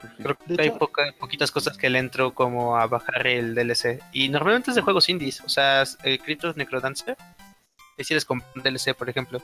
Sí. 0.00 0.22
Creo 0.22 0.36
que 0.36 0.54
De 0.54 0.62
hay 0.62 0.68
hecho- 0.68 0.78
poca- 0.78 1.14
poquitas 1.18 1.50
cosas 1.50 1.76
que 1.76 1.90
le 1.90 1.98
entro 1.98 2.32
como 2.34 2.76
a 2.76 2.86
bajar 2.86 3.26
el 3.26 3.54
DLC. 3.54 4.00
Y 4.12 4.28
normalmente 4.28 4.70
es 4.70 4.76
de 4.76 4.82
juegos 4.82 5.08
indies. 5.08 5.40
O 5.42 5.48
sea, 5.48 5.84
el 6.04 6.18
Cryptos 6.20 6.56
Necrodancer. 6.56 7.16
Es 7.96 8.06
si 8.06 8.14
les 8.14 8.24
compro 8.24 8.46
un 8.56 8.62
DLC, 8.62 8.94
por 8.94 9.08
ejemplo. 9.10 9.42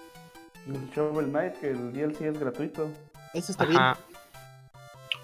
El 0.67 0.91
Shovel 0.91 1.27
Knight, 1.27 1.55
que 1.61 1.71
el 1.71 1.93
DLC 1.93 2.23
es 2.29 2.39
gratuito. 2.41 2.91
Ese 3.35 3.53
está 3.53 3.65
Ajá. 3.65 3.71
bien. 3.71 4.17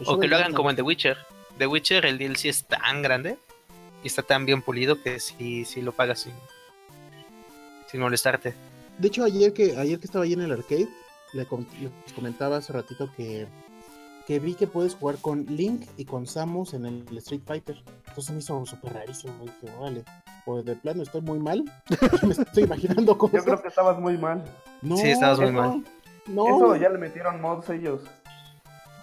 El 0.01 0.07
O 0.09 0.19
que 0.21 0.29
lo 0.29 0.37
hagan 0.37 0.49
Knight 0.49 0.57
como 0.57 0.71
en 0.71 0.77
The 0.77 0.83
Witcher. 0.83 1.17
The 1.59 1.67
Witcher, 1.67 2.05
el 2.07 2.19
DLC 2.19 2.47
es 2.49 2.65
tan 2.65 3.03
grande 3.03 3.39
y 4.03 4.07
está 4.07 4.23
tan 4.23 4.45
bien 4.47 4.63
pulido 4.63 5.03
que 5.03 5.19
sí, 5.21 5.65
sí 5.65 5.81
lo 5.83 5.93
pagas 5.93 6.21
sin, 6.21 6.33
sin 7.91 8.01
molestarte. 8.01 8.55
De 8.99 9.09
hecho, 9.09 9.25
ayer 9.25 9.53
que 9.53 9.77
ayer 9.79 9.99
que 9.99 10.07
estaba 10.07 10.25
ahí 10.25 10.33
en 10.35 10.43
el 10.43 10.53
arcade, 10.53 10.89
le 11.33 11.47
com- 11.47 11.67
les 11.81 12.13
comentaba 12.13 12.59
hace 12.59 12.73
ratito 12.73 13.11
que, 13.17 13.47
que 14.27 14.39
vi 14.39 14.55
que 14.55 14.67
puedes 14.67 14.95
jugar 14.95 15.17
con 15.19 15.45
Link 15.47 15.87
y 15.97 16.05
con 16.05 16.27
Samus 16.27 16.75
en 16.75 16.87
el 16.87 17.19
Street 17.19 17.43
Fighter. 17.45 17.83
Entonces 18.09 18.31
me 18.33 18.39
hizo 18.41 18.65
súper 18.67 18.93
rarísimo. 18.95 19.35
Dije, 19.43 19.75
vale, 19.81 20.05
pues 20.45 20.65
de 20.65 20.77
plano 20.77 21.03
estoy 21.03 21.21
muy 21.23 21.39
mal. 21.39 21.65
me 22.23 22.33
estoy 22.33 22.65
imaginando 22.65 23.17
cosas. 23.19 23.41
Yo 23.41 23.45
creo 23.45 23.63
que 23.63 23.69
estabas 23.69 23.99
muy 23.99 24.17
mal. 24.19 24.45
No, 24.81 24.97
Sí, 24.97 25.11
estabas 25.11 25.39
muy 25.41 25.51
no, 25.51 25.61
mal. 25.61 25.85
No. 26.27 26.47
Eso 26.57 26.77
ya 26.77 26.89
le 26.89 26.99
metieron 26.99 27.41
mods 27.41 27.69
ellos. 27.71 28.03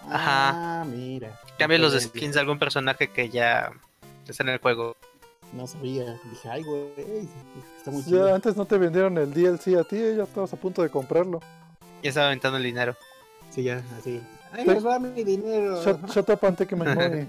Ah, 0.08 0.84
mira. 0.88 1.38
Cambia 1.58 1.78
los 1.78 1.92
skins 2.00 2.34
de 2.34 2.40
algún 2.40 2.58
personaje 2.58 3.10
que 3.10 3.28
ya 3.28 3.70
está 4.26 4.42
en 4.42 4.48
el 4.50 4.58
juego. 4.58 4.96
No 5.52 5.66
sabía. 5.66 6.18
Dije, 6.30 6.48
ay, 6.48 6.62
güey. 6.62 6.88
Está 7.76 7.90
muy 7.90 8.02
Ya 8.02 8.08
chido. 8.08 8.34
antes 8.34 8.56
no 8.56 8.64
te 8.64 8.78
vendieron 8.78 9.18
el 9.18 9.32
DLC 9.32 9.76
a 9.78 9.84
ti, 9.84 9.98
ya 10.16 10.22
estabas 10.24 10.52
a 10.52 10.56
punto 10.56 10.82
de 10.82 10.90
comprarlo. 10.90 11.40
Ya 12.02 12.08
estaba 12.08 12.26
aventando 12.28 12.56
el 12.56 12.64
dinero. 12.64 12.96
Sí, 13.50 13.64
ya, 13.64 13.82
así. 13.98 14.20
Ay, 14.52 14.64
Sí. 14.64 14.70
les 14.70 14.84
va 14.86 14.98
mi 14.98 15.22
dinero. 15.24 15.82
Shut, 15.82 16.10
shut 16.12 16.28
up 16.30 16.44
and 16.44 16.56
take 16.58 16.74
my 16.76 16.84
money. 16.94 17.28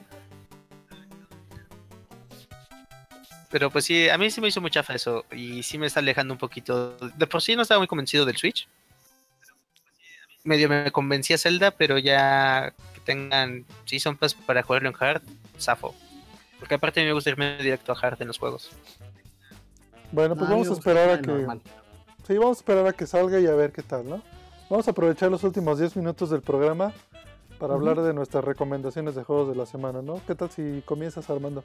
Pero 3.50 3.70
pues 3.70 3.86
sí, 3.86 4.08
a 4.08 4.18
mí 4.18 4.32
sí 4.32 4.40
me 4.40 4.48
hizo 4.48 4.62
mucha 4.62 4.82
fa 4.82 4.96
eso. 4.96 5.26
Y 5.32 5.62
sí 5.64 5.78
me 5.78 5.88
está 5.88 6.00
alejando 6.00 6.34
un 6.34 6.38
poquito. 6.40 6.96
De 7.18 7.28
por 7.28 7.42
sí 7.42 7.56
no 7.56 7.64
estaba 7.64 7.80
muy 7.80 7.88
convencido 7.88 8.26
del 8.26 8.38
Switch. 8.38 8.68
Medio 10.44 10.70
me 10.70 10.92
convencía 10.92 11.38
Zelda, 11.38 11.72
pero 11.72 11.98
ya 11.98 12.74
que 12.94 13.00
tengan 13.02 13.66
Season 13.86 14.16
Pass 14.18 14.34
para 14.34 14.64
jugarlo 14.64 14.90
en 14.90 14.96
hard, 14.98 15.22
zafo. 15.60 15.94
Porque 16.60 16.76
aparte 16.76 17.02
a 17.02 17.04
mí 17.04 17.08
me 17.08 17.14
gusta 17.14 17.30
irme 17.30 17.58
directo 17.58 17.92
a 17.92 18.00
hard 18.00 18.22
en 18.22 18.28
los 18.30 18.40
juegos. 18.40 18.72
Bueno, 20.12 20.36
pues 20.36 20.50
No, 20.50 20.56
vamos 20.56 20.70
a 20.70 20.74
esperar 20.74 21.10
a 21.10 21.22
que. 21.22 21.28
normal. 21.28 21.62
Sí, 22.26 22.38
vamos 22.38 22.58
a 22.58 22.62
esperar 22.62 22.88
a 22.88 22.94
que 22.94 23.06
salga 23.06 23.40
y 23.40 23.48
a 23.48 23.52
ver 23.54 23.72
qué 23.72 23.84
tal, 23.84 24.08
¿no? 24.10 24.22
Vamos 24.70 24.88
a 24.88 24.92
aprovechar 24.92 25.30
los 25.30 25.44
últimos 25.44 25.78
10 25.80 25.98
minutos 25.98 26.30
del 26.30 26.42
programa 26.42 26.94
para 27.62 27.76
hablar 27.76 28.02
de 28.02 28.12
nuestras 28.16 28.44
recomendaciones 28.44 29.14
de 29.14 29.24
juegos 29.24 29.48
de 29.50 29.56
la 29.56 29.68
semana, 29.68 30.02
¿no? 30.02 30.20
¿Qué 30.26 30.34
tal 30.34 30.50
si 30.50 30.82
comienzas, 30.84 31.30
Armando? 31.30 31.64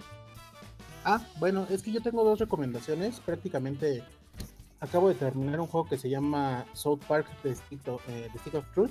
Ah, 1.06 1.22
bueno, 1.38 1.66
es 1.70 1.82
que 1.82 1.90
yo 1.90 2.02
tengo 2.02 2.22
dos 2.22 2.38
recomendaciones. 2.38 3.18
Prácticamente 3.20 4.04
acabo 4.80 5.08
de 5.08 5.14
terminar 5.14 5.58
un 5.58 5.66
juego 5.68 5.88
que 5.88 5.96
se 5.96 6.10
llama 6.10 6.66
South 6.74 7.00
Park 7.08 7.26
The 7.42 7.54
Stick 7.54 7.88
of, 7.88 8.02
eh, 8.10 8.28
The 8.30 8.38
Stick 8.40 8.54
of 8.56 8.64
Truth. 8.74 8.90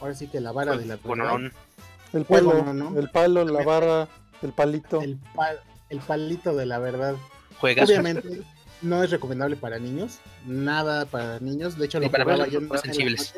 Ahora 0.00 0.14
sí 0.14 0.26
que 0.28 0.40
la 0.40 0.52
vara 0.52 0.74
de 0.74 0.86
la 0.86 0.96
Bueno, 1.04 1.24
verdad. 1.24 1.38
no, 1.38 2.18
El 2.18 2.24
Juego, 2.24 2.50
palo, 2.52 2.72
¿no? 2.72 2.90
¿no? 2.92 2.98
el 2.98 3.10
palo, 3.10 3.44
la 3.44 3.62
barra, 3.62 4.08
el 4.40 4.52
palito. 4.52 5.02
el, 5.02 5.18
pa- 5.34 5.50
el 5.90 5.98
palito 6.00 6.56
de 6.56 6.64
la 6.64 6.78
verdad. 6.78 7.14
juegas. 7.60 7.86
Obviamente 7.90 8.42
no 8.80 9.02
es 9.02 9.10
recomendable 9.10 9.56
para 9.56 9.78
niños, 9.78 10.18
nada 10.46 11.04
para 11.04 11.40
niños. 11.40 11.76
De 11.76 11.84
hecho, 11.84 12.00
lo 12.00 12.10
para 12.10 12.24
jugaba 12.24 12.46
yo 12.46 12.60
los 12.60 12.62
en 12.62 12.68
la 12.70 12.78
sensibles. 12.78 13.34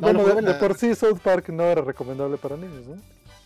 Bueno, 0.00 0.24
de, 0.24 0.54
por 0.54 0.76
sí 0.76 0.94
South 0.94 1.18
Park 1.22 1.48
no 1.50 1.64
era 1.64 1.82
recomendable 1.82 2.36
para 2.36 2.56
niños, 2.56 2.86
¿no? 2.86 2.96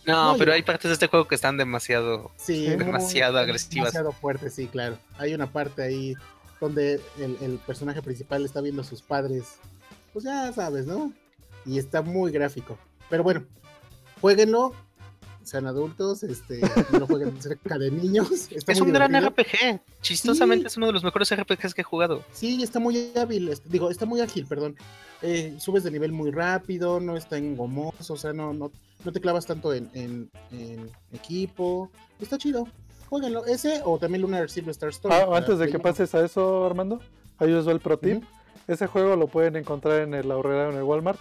No, 0.05 0.31
No, 0.33 0.37
pero 0.37 0.51
yo- 0.51 0.55
hay 0.55 0.63
partes 0.63 0.89
de 0.89 0.93
este 0.93 1.07
juego 1.07 1.27
que 1.27 1.35
están 1.35 1.57
demasiado. 1.57 2.31
Sí, 2.37 2.65
Sí, 2.65 2.67
muy- 2.75 2.85
demasiado 2.85 3.37
agresivas. 3.37 3.93
Demasiado 3.93 4.11
fuerte, 4.11 4.49
sí, 4.49 4.67
claro. 4.67 4.97
Hay 5.17 5.33
una 5.33 5.47
parte 5.47 5.81
ahí 5.83 6.15
donde 6.59 6.99
el, 7.19 7.37
el 7.41 7.57
personaje 7.65 8.01
principal 8.01 8.43
está 8.43 8.59
viendo 8.61 8.81
a 8.81 8.85
sus 8.85 9.01
padres. 9.01 9.55
Pues 10.11 10.25
ya 10.25 10.51
sabes, 10.53 10.85
¿no? 10.85 11.13
Y 11.65 11.77
está 11.79 12.01
muy 12.01 12.31
gráfico. 12.31 12.77
Pero 13.09 13.23
bueno, 13.23 13.43
jueguenlo. 14.21 14.73
Sean 15.43 15.67
adultos, 15.67 16.23
este, 16.23 16.61
no 16.91 17.05
jueguen 17.05 17.41
cerca 17.41 17.77
de 17.77 17.91
niños. 17.91 18.29
Está 18.51 18.71
Es 18.71 18.81
un 18.81 18.93
gran. 18.93 19.13
RPG. 19.13 19.81
Chistosamente 20.01 20.63
Sí. 20.63 20.67
es 20.73 20.77
uno 20.77 20.87
de 20.87 20.93
los 20.93 21.03
mejores 21.03 21.29
RPGs 21.35 21.73
que 21.73 21.81
he 21.81 21.83
jugado. 21.83 22.23
Sí, 22.31 22.61
está 22.63 22.79
muy 22.79 23.11
hábil, 23.15 23.49
es- 23.49 23.61
digo, 23.69 23.89
está 23.89 24.05
muy 24.05 24.21
ágil, 24.21 24.45
perdón. 24.47 24.75
Eh, 25.21 25.55
subes 25.59 25.83
de 25.83 25.91
nivel 25.91 26.11
muy 26.11 26.31
rápido, 26.31 26.99
no 26.99 27.15
está 27.17 27.37
engomoso, 27.37 28.13
o 28.13 28.17
sea, 28.17 28.33
no, 28.33 28.53
no, 28.53 28.71
no 29.05 29.11
te 29.11 29.19
clavas 29.21 29.45
tanto 29.45 29.73
en, 29.73 29.89
en- 29.93 30.29
en 30.51 30.89
equipo. 31.11 31.89
Está 32.19 32.37
chido. 32.37 32.67
Jueguenlo. 33.09 33.45
Ese 33.45 33.81
o 33.85 33.97
también 33.99 34.21
Lunar 34.23 34.49
Silver 34.49 34.71
Star 34.71 34.89
Story. 34.89 35.13
Ah, 35.13 35.27
antes 35.37 35.59
de 35.59 35.69
que 35.69 35.77
pases 35.79 36.15
a 36.15 36.25
eso, 36.25 36.65
Armando, 36.65 36.99
ahí 37.37 37.51
os 37.51 37.67
va 37.67 37.71
el 37.71 37.79
pro 37.79 37.97
tip. 37.99 38.17
Ujú. 38.17 38.25
Ese 38.67 38.87
juego 38.87 39.15
lo 39.17 39.27
pueden 39.27 39.55
encontrar 39.57 40.01
en 40.01 40.13
el 40.13 40.31
ahorrero 40.31 40.71
en 40.71 40.77
el 40.77 40.83
Walmart 40.83 41.19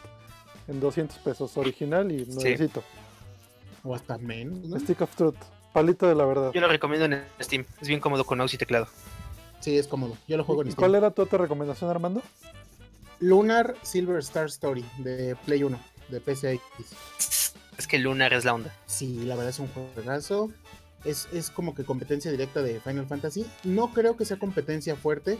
en 0.69 0.79
200 0.81 1.19
pesos 1.19 1.57
original 1.57 2.11
y 2.13 2.25
nuevecito. 2.27 2.83
O 3.85 3.95
hasta 3.95 4.19
menos, 4.19 4.61
¿no? 4.69 4.79
Stick 4.79 5.01
of 5.01 5.15
Truth, 5.17 5.37
palito 5.73 6.07
de 6.07 6.15
la 6.15 6.25
verdad. 6.25 6.53
Yo 6.53 6.61
lo 6.61 6.69
recomiendo 6.69 7.07
en 7.07 7.25
Steam. 7.41 7.65
Es 7.81 7.89
bien 7.89 8.01
cómodo 8.01 8.25
con 8.25 8.39
mouse 8.39 8.55
y 8.55 8.59
teclado. 8.59 8.87
Sí, 9.61 9.77
es 9.79 9.87
cómodo. 9.89 10.17
Yo 10.29 10.37
lo 10.37 10.45
juego 10.45 10.63
en 10.63 10.69
¿Y 10.69 10.71
Steam. 10.73 10.81
cuál 10.81 10.95
era 10.95 11.11
tu 11.11 11.23
otra 11.23 11.39
recomendación, 11.39 11.91
Armando? 11.91 12.23
Lunar 13.21 13.77
Silver 13.83 14.19
Star 14.19 14.47
Story 14.47 14.85
de 14.99 15.37
Play 15.47 15.63
1, 15.63 15.79
de 16.09 16.21
PCX. 16.21 17.55
Es 17.79 17.87
que 17.87 17.99
Lunar 17.99 18.33
es 18.33 18.45
la 18.45 18.55
onda. 18.55 18.75
Sí, 18.87 19.21
la 19.25 19.35
verdad 19.35 19.51
es 19.51 19.59
un 19.59 19.69
juegazo. 19.69 20.51
Es, 21.05 21.29
es 21.33 21.51
como 21.51 21.75
que 21.75 21.85
competencia 21.85 22.31
directa 22.31 22.63
de 22.63 22.81
Final 22.81 23.07
Fantasy. 23.07 23.47
No 23.65 23.93
creo 23.93 24.17
que 24.17 24.25
sea 24.25 24.39
competencia 24.39 24.95
fuerte, 24.97 25.39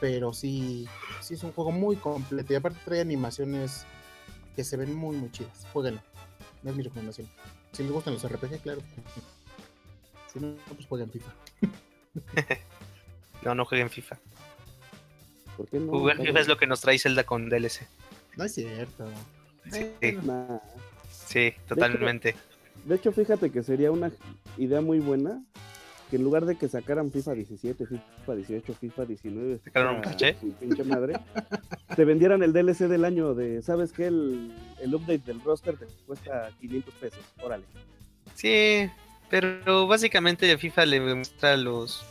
pero 0.00 0.32
sí, 0.32 0.86
sí 1.20 1.34
es 1.34 1.42
un 1.42 1.52
juego 1.52 1.72
muy 1.72 1.96
completo. 1.96 2.52
Y 2.52 2.56
aparte 2.56 2.78
trae 2.84 3.00
animaciones 3.00 3.84
que 4.54 4.64
se 4.64 4.76
ven 4.76 4.94
muy, 4.94 5.16
muy 5.16 5.30
chidas. 5.32 5.66
Jueguenlo. 5.72 6.00
Es 6.64 6.74
mi 6.76 6.82
recomendación. 6.82 7.28
Si 7.72 7.82
les 7.82 7.92
gustan 7.92 8.14
los 8.14 8.26
RPG, 8.28 8.60
claro. 8.62 8.80
Si 10.32 10.40
no, 10.40 10.54
pues 10.74 10.86
jueguen 10.86 11.10
FIFA. 11.10 11.32
No, 13.42 13.56
no 13.56 13.64
jueguen 13.64 13.90
FIFA. 13.90 14.18
¿Por 15.56 15.66
qué 15.68 15.80
no? 15.80 15.90
Jugar 15.90 16.16
FIFA 16.18 16.38
es 16.40 16.46
lo 16.46 16.56
que 16.56 16.68
nos 16.68 16.80
trae 16.80 16.96
Zelda 16.96 17.24
con 17.24 17.48
DLC. 17.48 17.88
No 18.36 18.44
es 18.44 18.54
cierto. 18.54 19.08
Sí, 19.70 19.90
Nah. 20.22 20.58
sí, 21.10 21.52
totalmente. 21.66 22.36
De 22.84 22.94
hecho, 22.94 23.10
fíjate 23.10 23.50
que 23.50 23.64
sería 23.64 23.90
una 23.90 24.12
idea 24.58 24.80
muy 24.80 25.00
buena 25.00 25.42
que 26.12 26.16
en 26.16 26.24
lugar 26.24 26.44
de 26.44 26.56
que 26.56 26.68
sacaran 26.68 27.10
FIFA 27.10 27.32
17, 27.32 27.86
FIFA 27.86 28.34
18, 28.34 28.74
FIFA 28.74 29.04
19, 29.06 29.60
Sacaron 29.64 29.96
un 30.42 30.52
pinche 30.52 30.84
madre, 30.84 31.14
te 31.96 32.04
vendieran 32.04 32.42
el 32.42 32.52
DLC 32.52 32.80
del 32.86 33.06
año 33.06 33.32
de, 33.32 33.62
¿sabes 33.62 33.94
qué? 33.94 34.08
El, 34.08 34.52
el 34.82 34.94
update 34.94 35.22
del 35.24 35.40
roster 35.40 35.74
te 35.78 35.86
cuesta 36.06 36.50
500 36.60 36.94
pesos, 36.96 37.20
órale. 37.42 37.64
Sí, 38.34 38.90
pero 39.30 39.86
básicamente 39.86 40.54
FIFA 40.58 40.84
le 40.84 41.00
demuestra 41.00 41.54
a 41.54 41.56
los 41.56 42.04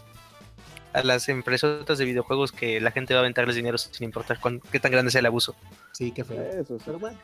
a 0.93 1.03
las 1.03 1.29
empresas 1.29 1.95
de 1.95 2.03
videojuegos 2.05 2.51
que 2.51 2.81
la 2.81 2.89
gente 2.89 3.13
va 3.13 3.19
a 3.19 3.21
aventarles 3.21 3.55
dinero 3.55 3.77
sin 3.77 4.03
importar 4.03 4.39
cuán- 4.41 4.61
qué 4.71 4.79
tan 4.79 4.91
grande 4.91 5.11
sea 5.11 5.19
el 5.19 5.27
abuso. 5.27 5.53
sí, 5.91 6.11
qué 6.11 6.23
feo. 6.23 6.41
Eso. 6.41 6.79
Pero 6.83 6.97
bueno. 6.97 7.19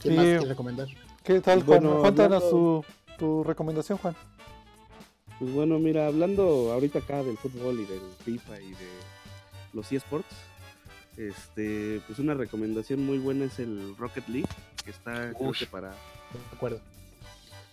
¿Quién 0.00 0.14
Sí. 0.14 0.16
más 0.16 0.26
quiere 0.26 0.46
recomendar? 0.46 0.88
¿Qué 1.22 1.40
tal, 1.42 1.62
Juan? 1.64 1.80
Bueno, 1.82 2.00
Cuéntanos 2.00 2.48
tu 3.18 3.44
recomendación, 3.44 3.98
Juan. 3.98 4.16
Pues 5.40 5.52
bueno, 5.52 5.78
mira, 5.80 6.06
hablando 6.06 6.70
ahorita 6.72 7.00
acá 7.00 7.24
del 7.24 7.36
fútbol 7.38 7.80
y 7.80 7.86
del 7.86 8.00
FIFA 8.24 8.60
y 8.60 8.70
de 8.70 8.88
los 9.72 9.90
eSports, 9.90 10.36
este, 11.16 12.00
pues 12.06 12.18
una 12.18 12.34
recomendación 12.34 13.04
muy 13.04 13.18
buena 13.18 13.46
es 13.46 13.58
el 13.58 13.96
Rocket 13.96 14.28
League, 14.28 14.48
que 14.84 14.90
está 14.90 15.32
creo 15.36 15.52
que 15.52 15.66
para 15.66 15.90
De 15.90 15.96
acuerdo. 16.52 16.80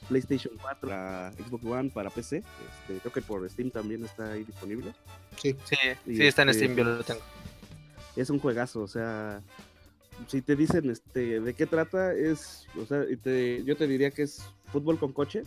PlayStation 0.07 0.53
4, 0.61 0.89
para 0.89 1.33
Xbox 1.33 1.65
One, 1.65 1.89
para 1.89 2.09
PC. 2.09 2.37
Este, 2.37 2.99
creo 3.01 3.11
que 3.13 3.21
por 3.21 3.47
Steam 3.49 3.69
también 3.69 4.05
está 4.05 4.31
ahí 4.31 4.43
disponible. 4.45 4.93
Sí. 5.37 5.55
Sí, 5.65 5.75
Y 6.05 6.15
sí 6.15 6.23
está 6.25 6.43
en 6.43 6.49
este, 6.49 6.63
Steam, 6.65 6.77
yo 6.77 6.83
lo 6.85 7.03
tengo. 7.03 7.19
Es 8.15 8.29
un 8.29 8.39
juegazo, 8.39 8.81
o 8.81 8.87
sea, 8.87 9.41
si 10.27 10.41
te 10.41 10.55
dicen 10.55 10.89
este 10.89 11.41
de 11.41 11.53
qué 11.53 11.65
trata, 11.65 12.13
es, 12.13 12.65
o 12.81 12.85
sea, 12.85 13.03
y 13.09 13.17
te- 13.17 13.63
yo 13.65 13.75
te 13.75 13.85
diría 13.87 14.09
que 14.11 14.23
es 14.23 14.41
fútbol 14.71 14.97
con 14.97 15.11
coches. 15.11 15.45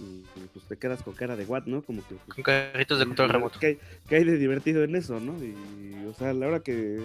Y 0.00 0.24
pues 0.54 0.64
te 0.66 0.76
quedas 0.78 1.02
con 1.02 1.14
cara 1.14 1.36
de 1.36 1.44
what, 1.44 1.64
¿no? 1.66 1.82
Como 1.82 2.00
que 2.06 2.14
pues, 2.14 2.34
Con 2.36 2.42
carritos 2.44 2.98
de 2.98 3.06
control 3.06 3.28
remoto. 3.28 3.58
¿Qué 3.58 3.66
hay, 3.66 3.78
qué 4.08 4.16
hay 4.16 4.24
de 4.24 4.38
divertido 4.38 4.82
en 4.82 4.96
eso, 4.96 5.20
no? 5.20 5.34
Y, 5.44 5.54
o 6.06 6.14
sea, 6.14 6.30
a 6.30 6.32
la 6.32 6.46
hora 6.48 6.60
que 6.60 7.02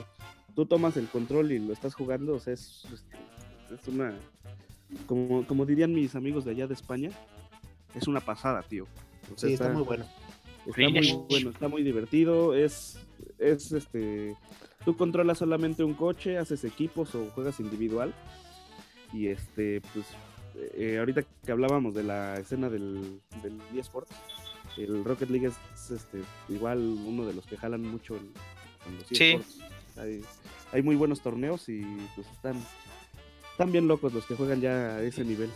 tú 0.55 0.65
tomas 0.65 0.95
el 0.97 1.07
control 1.07 1.51
y 1.51 1.59
lo 1.59 1.73
estás 1.73 1.93
jugando, 1.93 2.35
o 2.35 2.39
sea, 2.39 2.53
es, 2.53 2.83
es- 2.93 3.03
es 3.79 3.87
una. 3.87 4.13
Como, 5.07 5.45
como 5.47 5.65
dirían 5.65 5.93
mis 5.93 6.15
amigos 6.15 6.45
de 6.45 6.51
allá 6.51 6.67
de 6.67 6.73
España, 6.75 7.09
es 7.95 8.07
una 8.07 8.21
pasada, 8.21 8.61
tío. 8.63 8.85
O 9.33 9.37
sea, 9.37 9.47
Sí, 9.49 9.53
está 9.53 9.69
muy 9.69 9.81
bueno. 9.83 10.05
Está 10.65 10.89
muy 10.89 11.25
bueno, 11.29 11.49
está 11.49 11.67
muy 11.67 11.83
divertido. 11.83 12.55
Es, 12.55 12.97
es 13.39 13.71
este. 13.71 14.35
Tú 14.85 14.95
controlas 14.95 15.39
solamente 15.39 15.83
un 15.83 15.95
coche, 15.95 16.37
haces 16.37 16.63
equipos 16.63 17.13
o 17.15 17.25
juegas 17.31 17.59
individual. 17.59 18.13
Y 19.11 19.27
este, 19.27 19.81
pues 19.93 20.05
eh, 20.76 20.97
ahorita 20.99 21.24
que 21.45 21.51
hablábamos 21.51 21.93
de 21.93 22.03
la 22.03 22.36
escena 22.39 22.70
del, 22.70 23.20
del 23.43 23.60
eSports, 23.78 24.12
el 24.78 25.03
Rocket 25.06 25.30
League 25.30 25.47
es 25.47 25.91
este, 25.91 26.22
igual 26.49 26.80
uno 26.80 27.26
de 27.26 27.34
los 27.34 27.45
que 27.45 27.58
jalan 27.58 27.82
mucho 27.82 28.16
en, 28.18 28.32
en 28.88 28.97
los 28.97 29.08
Sí. 29.08 29.32
eSports. 29.32 29.58
Hay, 29.97 30.22
hay 30.74 30.82
muy 30.82 30.95
buenos 30.95 31.22
torneos 31.22 31.70
y 31.70 31.82
pues 32.16 32.28
están, 32.28 32.62
están 33.51 33.72
bien 33.72 33.88
locos 33.88 34.14
los 34.14 34.26
que 34.26 34.36
juegan 34.36 34.60
ya 34.62 34.95
a 34.97 35.01
ese 35.03 35.24
nivel. 35.24 35.49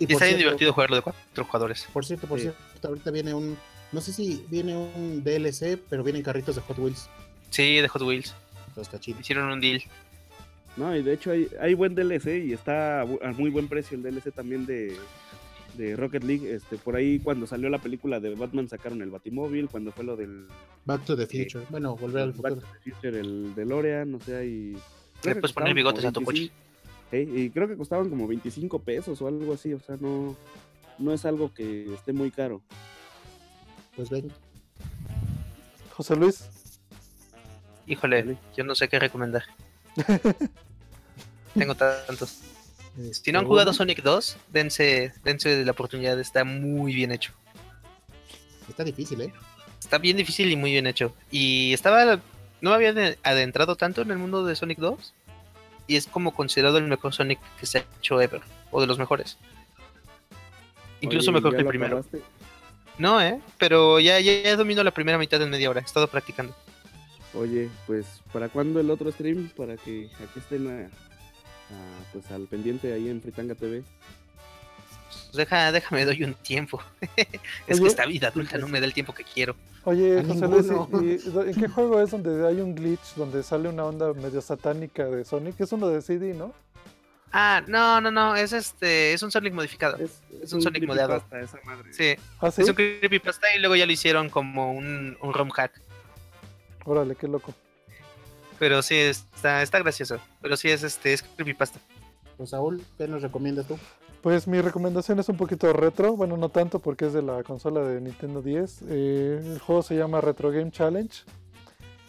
Y 0.00 0.06
Y 0.08 0.12
está 0.12 0.24
bien 0.24 0.38
divertido 0.38 0.72
jugarlo 0.72 0.96
de 0.96 1.02
cuatro 1.02 1.44
jugadores. 1.44 1.86
Por 1.92 2.04
cierto, 2.04 2.26
por 2.26 2.38
Sí. 2.40 2.46
cierto, 2.46 2.88
ahorita 2.88 3.10
viene 3.12 3.32
un. 3.32 3.56
No 3.92 4.00
sé 4.00 4.12
si 4.12 4.44
viene 4.50 4.76
un 4.76 5.22
DLC, 5.22 5.78
pero 5.88 6.02
vienen 6.02 6.22
carritos 6.24 6.56
de 6.56 6.62
Hot 6.62 6.76
Wheels. 6.78 7.08
Sí, 7.50 7.76
de 7.76 7.86
Hot 7.86 8.02
Wheels. 8.02 8.34
Los 8.74 8.88
cachitos. 8.88 9.20
Hicieron 9.20 9.52
un 9.52 9.60
deal. 9.60 9.80
No, 10.76 10.94
y 10.96 11.02
de 11.02 11.12
hecho 11.12 11.30
hay, 11.30 11.48
hay 11.60 11.74
buen 11.74 11.94
DLC 11.94 12.44
y 12.44 12.52
está 12.52 13.02
a 13.02 13.06
muy 13.36 13.50
buen 13.50 13.68
precio 13.68 13.96
el 13.96 14.02
DLC 14.02 14.32
también 14.32 14.66
de, 14.66 14.96
de 15.76 15.96
Rocket 15.96 16.24
League. 16.24 16.52
Este, 16.52 16.76
por 16.78 16.96
ahí 16.96 17.20
cuando 17.20 17.46
salió 17.46 17.68
la 17.70 17.78
película 17.78 18.18
de 18.20 18.34
Batman 18.34 18.68
sacaron 18.68 19.00
el 19.02 19.10
Batimóvil, 19.10 19.68
cuando 19.68 19.92
fue 19.92 20.04
lo 20.04 20.16
del 20.16 20.46
Back 20.84 21.04
to 21.04 21.16
the 21.16 21.26
Future. 21.26 21.64
Bueno, 21.70 21.96
volver 21.96 22.22
al 22.24 22.32
Back 22.32 22.54
futuro. 22.54 22.60
to 22.60 22.78
the 22.82 22.90
Future, 22.90 23.20
el 23.20 23.54
DeLorean, 23.54 24.14
o 24.14 24.20
sea, 24.20 24.44
y... 24.44 24.76
Le 25.22 25.34
puedes 25.36 25.52
poner 25.52 25.74
bigotes 25.74 26.04
a 26.04 26.12
tu 26.12 26.22
coche. 26.22 26.50
25, 26.50 26.54
Ey, 27.12 27.44
y 27.44 27.50
creo 27.50 27.68
que 27.68 27.76
costaban 27.76 28.10
como 28.10 28.26
25 28.26 28.80
pesos 28.80 29.22
o 29.22 29.28
algo 29.28 29.54
así, 29.54 29.72
o 29.72 29.78
sea, 29.80 29.96
no, 30.00 30.36
no 30.98 31.12
es 31.12 31.24
algo 31.24 31.54
que 31.54 31.92
esté 31.94 32.12
muy 32.12 32.30
caro. 32.30 32.60
Pues 33.94 34.10
ven. 34.10 34.30
José 35.92 36.16
Luis, 36.16 36.48
Híjole, 37.86 38.22
Vale. 38.22 38.38
yo 38.56 38.64
no 38.64 38.74
sé 38.74 38.88
qué 38.88 38.98
recomendar. 38.98 39.44
Tengo 41.54 41.74
tantos. 41.74 42.38
este, 42.98 43.14
Si 43.26 43.32
no 43.32 43.38
han 43.40 43.46
jugado 43.46 43.72
Sonic 43.72 44.02
2, 44.02 44.36
dense, 44.52 45.12
dense 45.24 45.64
la 45.64 45.72
oportunidad. 45.72 46.18
Está 46.18 46.44
muy 46.44 46.94
bien 46.94 47.12
hecho. 47.12 47.32
Está 48.68 48.82
difícil, 48.84 49.20
¿eh? 49.20 49.32
Está 49.80 49.98
bien 49.98 50.16
difícil 50.16 50.50
y 50.50 50.56
muy 50.56 50.72
bien 50.72 50.86
hecho. 50.86 51.14
Y 51.30 51.72
estaba. 51.74 52.16
No 52.60 52.70
me 52.70 52.76
había 52.76 52.90
ade- 52.92 53.18
adentrado 53.22 53.76
tanto 53.76 54.00
en 54.02 54.10
el 54.10 54.18
mundo 54.18 54.44
de 54.44 54.56
Sonic 54.56 54.78
2. 54.78 55.14
Y 55.86 55.96
es 55.96 56.06
como 56.06 56.34
considerado 56.34 56.78
el 56.78 56.84
mejor 56.86 57.12
Sonic 57.12 57.38
que 57.60 57.66
se 57.66 57.78
ha 57.78 57.84
hecho 57.98 58.20
ever. 58.20 58.40
O 58.70 58.80
de 58.80 58.86
los 58.86 58.98
mejores. 58.98 59.36
Incluso 61.02 61.30
Oye, 61.30 61.38
mejor 61.40 61.52
¿ya 61.52 61.56
que 61.58 61.62
el 61.62 61.68
primero. 61.68 61.98
acabaste? 61.98 62.22
No, 62.96 63.20
eh. 63.20 63.38
Pero 63.58 64.00
ya, 64.00 64.18
ya, 64.20 64.40
ya 64.42 64.56
domino 64.56 64.82
la 64.82 64.92
primera 64.92 65.18
mitad 65.18 65.40
en 65.42 65.50
media 65.50 65.68
hora. 65.68 65.80
He 65.80 65.84
estado 65.84 66.08
practicando. 66.08 66.56
Oye, 67.36 67.68
pues, 67.86 68.06
¿para 68.32 68.48
cuándo 68.48 68.80
el 68.80 68.90
otro 68.90 69.10
stream? 69.10 69.50
Para 69.56 69.76
que 69.76 70.08
aquí 70.22 70.38
estén 70.38 70.68
a- 70.68 70.84
a, 70.86 72.12
pues, 72.12 72.30
al 72.30 72.46
pendiente 72.46 72.92
ahí 72.92 73.08
en 73.08 73.20
Fritanga 73.20 73.54
TV. 73.54 73.82
Pues 75.08 75.32
deja, 75.32 75.72
déjame, 75.72 76.04
doy 76.04 76.22
un 76.22 76.34
tiempo. 76.34 76.80
es 77.66 77.80
que 77.80 77.86
esta 77.86 78.06
vida 78.06 78.28
adulta 78.28 78.58
no 78.58 78.68
me 78.68 78.80
da 78.80 78.86
el 78.86 78.94
tiempo 78.94 79.12
que 79.12 79.24
quiero. 79.24 79.56
oye, 79.84 80.22
José 80.24 80.46
Luis. 80.48 80.66
¿y- 81.02 81.28
y 81.28 81.50
¿en 81.50 81.54
qué 81.60 81.68
juego 81.68 82.00
es 82.00 82.10
donde 82.10 82.46
hay 82.46 82.60
un 82.60 82.74
glitch, 82.74 83.14
donde 83.16 83.42
sale 83.42 83.68
una 83.68 83.84
onda 83.84 84.12
medio 84.14 84.40
satánica 84.40 85.04
de 85.06 85.24
Sonic? 85.24 85.60
Es 85.60 85.72
uno 85.72 85.88
de 85.88 86.02
CD, 86.02 86.34
¿no? 86.34 86.52
Ah, 87.36 87.64
no, 87.66 88.00
no, 88.00 88.12
no. 88.12 88.36
Es 88.36 88.52
este. 88.52 89.12
Es 89.12 89.20
un 89.24 89.32
Sonic 89.32 89.52
modificado. 89.54 89.96
Es, 89.96 90.20
Es 90.40 90.52
un 90.52 90.62
Sonic 90.62 90.86
modeado. 90.86 91.18
creepypasta 91.20 91.40
esa 91.58 91.66
madre. 91.66 91.92
Sí. 91.92 92.14
Ah, 92.40 92.52
sí. 92.52 92.62
Es 92.62 92.68
un 92.68 92.76
creepypasta 92.76 93.48
y 93.56 93.58
luego 93.58 93.74
ya 93.74 93.86
lo 93.86 93.92
hicieron 93.92 94.30
como 94.30 94.70
un, 94.72 95.16
un 95.20 95.34
ROM 95.34 95.50
hack. 95.50 95.72
Órale, 96.84 97.16
qué 97.16 97.28
loco. 97.28 97.54
Pero 98.58 98.82
sí, 98.82 98.96
está, 98.96 99.62
está 99.62 99.78
gracioso. 99.80 100.18
Pero 100.40 100.56
sí 100.56 100.70
es 100.70 100.82
este, 100.82 101.12
es 101.12 101.22
creepypasta. 101.22 101.80
Pues 102.36 102.50
Saúl, 102.50 102.82
¿qué 102.98 103.08
nos 103.08 103.22
recomiendas 103.22 103.66
tú? 103.66 103.78
Pues 104.22 104.48
mi 104.48 104.60
recomendación 104.60 105.18
es 105.18 105.28
un 105.28 105.36
poquito 105.36 105.70
retro, 105.74 106.16
bueno, 106.16 106.36
no 106.36 106.48
tanto 106.48 106.78
porque 106.78 107.06
es 107.06 107.12
de 107.12 107.20
la 107.20 107.42
consola 107.42 107.82
de 107.82 108.00
Nintendo 108.00 108.40
10. 108.40 108.82
Eh, 108.88 109.52
el 109.52 109.58
juego 109.58 109.82
se 109.82 109.96
llama 109.96 110.20
Retro 110.20 110.50
Game 110.50 110.70
Challenge. 110.70 111.14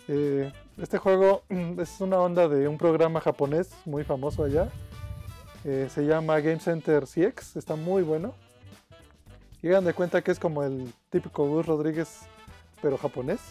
Eh, 0.07 0.51
este 0.82 0.97
juego 0.97 1.43
es 1.78 1.99
una 1.99 2.17
onda 2.19 2.47
de 2.47 2.67
un 2.67 2.78
programa 2.78 3.19
japonés 3.19 3.71
muy 3.86 4.03
famoso 4.03 4.43
allá. 4.43 4.69
Eh, 5.65 5.89
se 5.93 6.05
llama 6.05 6.39
Game 6.39 6.59
Center 6.59 7.03
CX, 7.05 7.57
está 7.57 7.76
muy 7.76 8.03
bueno. 8.03 8.34
Y 9.61 9.69
hagan 9.69 9.84
de 9.84 9.93
cuenta 9.93 10.21
que 10.21 10.32
es 10.32 10.39
como 10.39 10.63
el 10.63 10.93
típico 11.09 11.45
Gus 11.47 11.65
Rodríguez, 11.65 12.19
pero 12.82 12.97
japonés. 12.97 13.41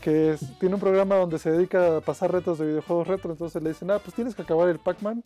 Que 0.00 0.32
es- 0.32 0.58
tiene 0.58 0.74
un 0.76 0.80
programa 0.80 1.16
donde 1.16 1.38
se 1.38 1.50
dedica 1.50 1.96
a 1.96 2.00
pasar 2.00 2.32
retos 2.32 2.58
de 2.58 2.66
videojuegos 2.66 3.06
retro. 3.08 3.32
Entonces 3.32 3.62
le 3.62 3.70
dicen, 3.70 3.90
ah, 3.90 3.98
pues 3.98 4.14
tienes 4.14 4.34
que 4.34 4.42
acabar 4.42 4.68
el 4.68 4.78
Pac-Man 4.78 5.22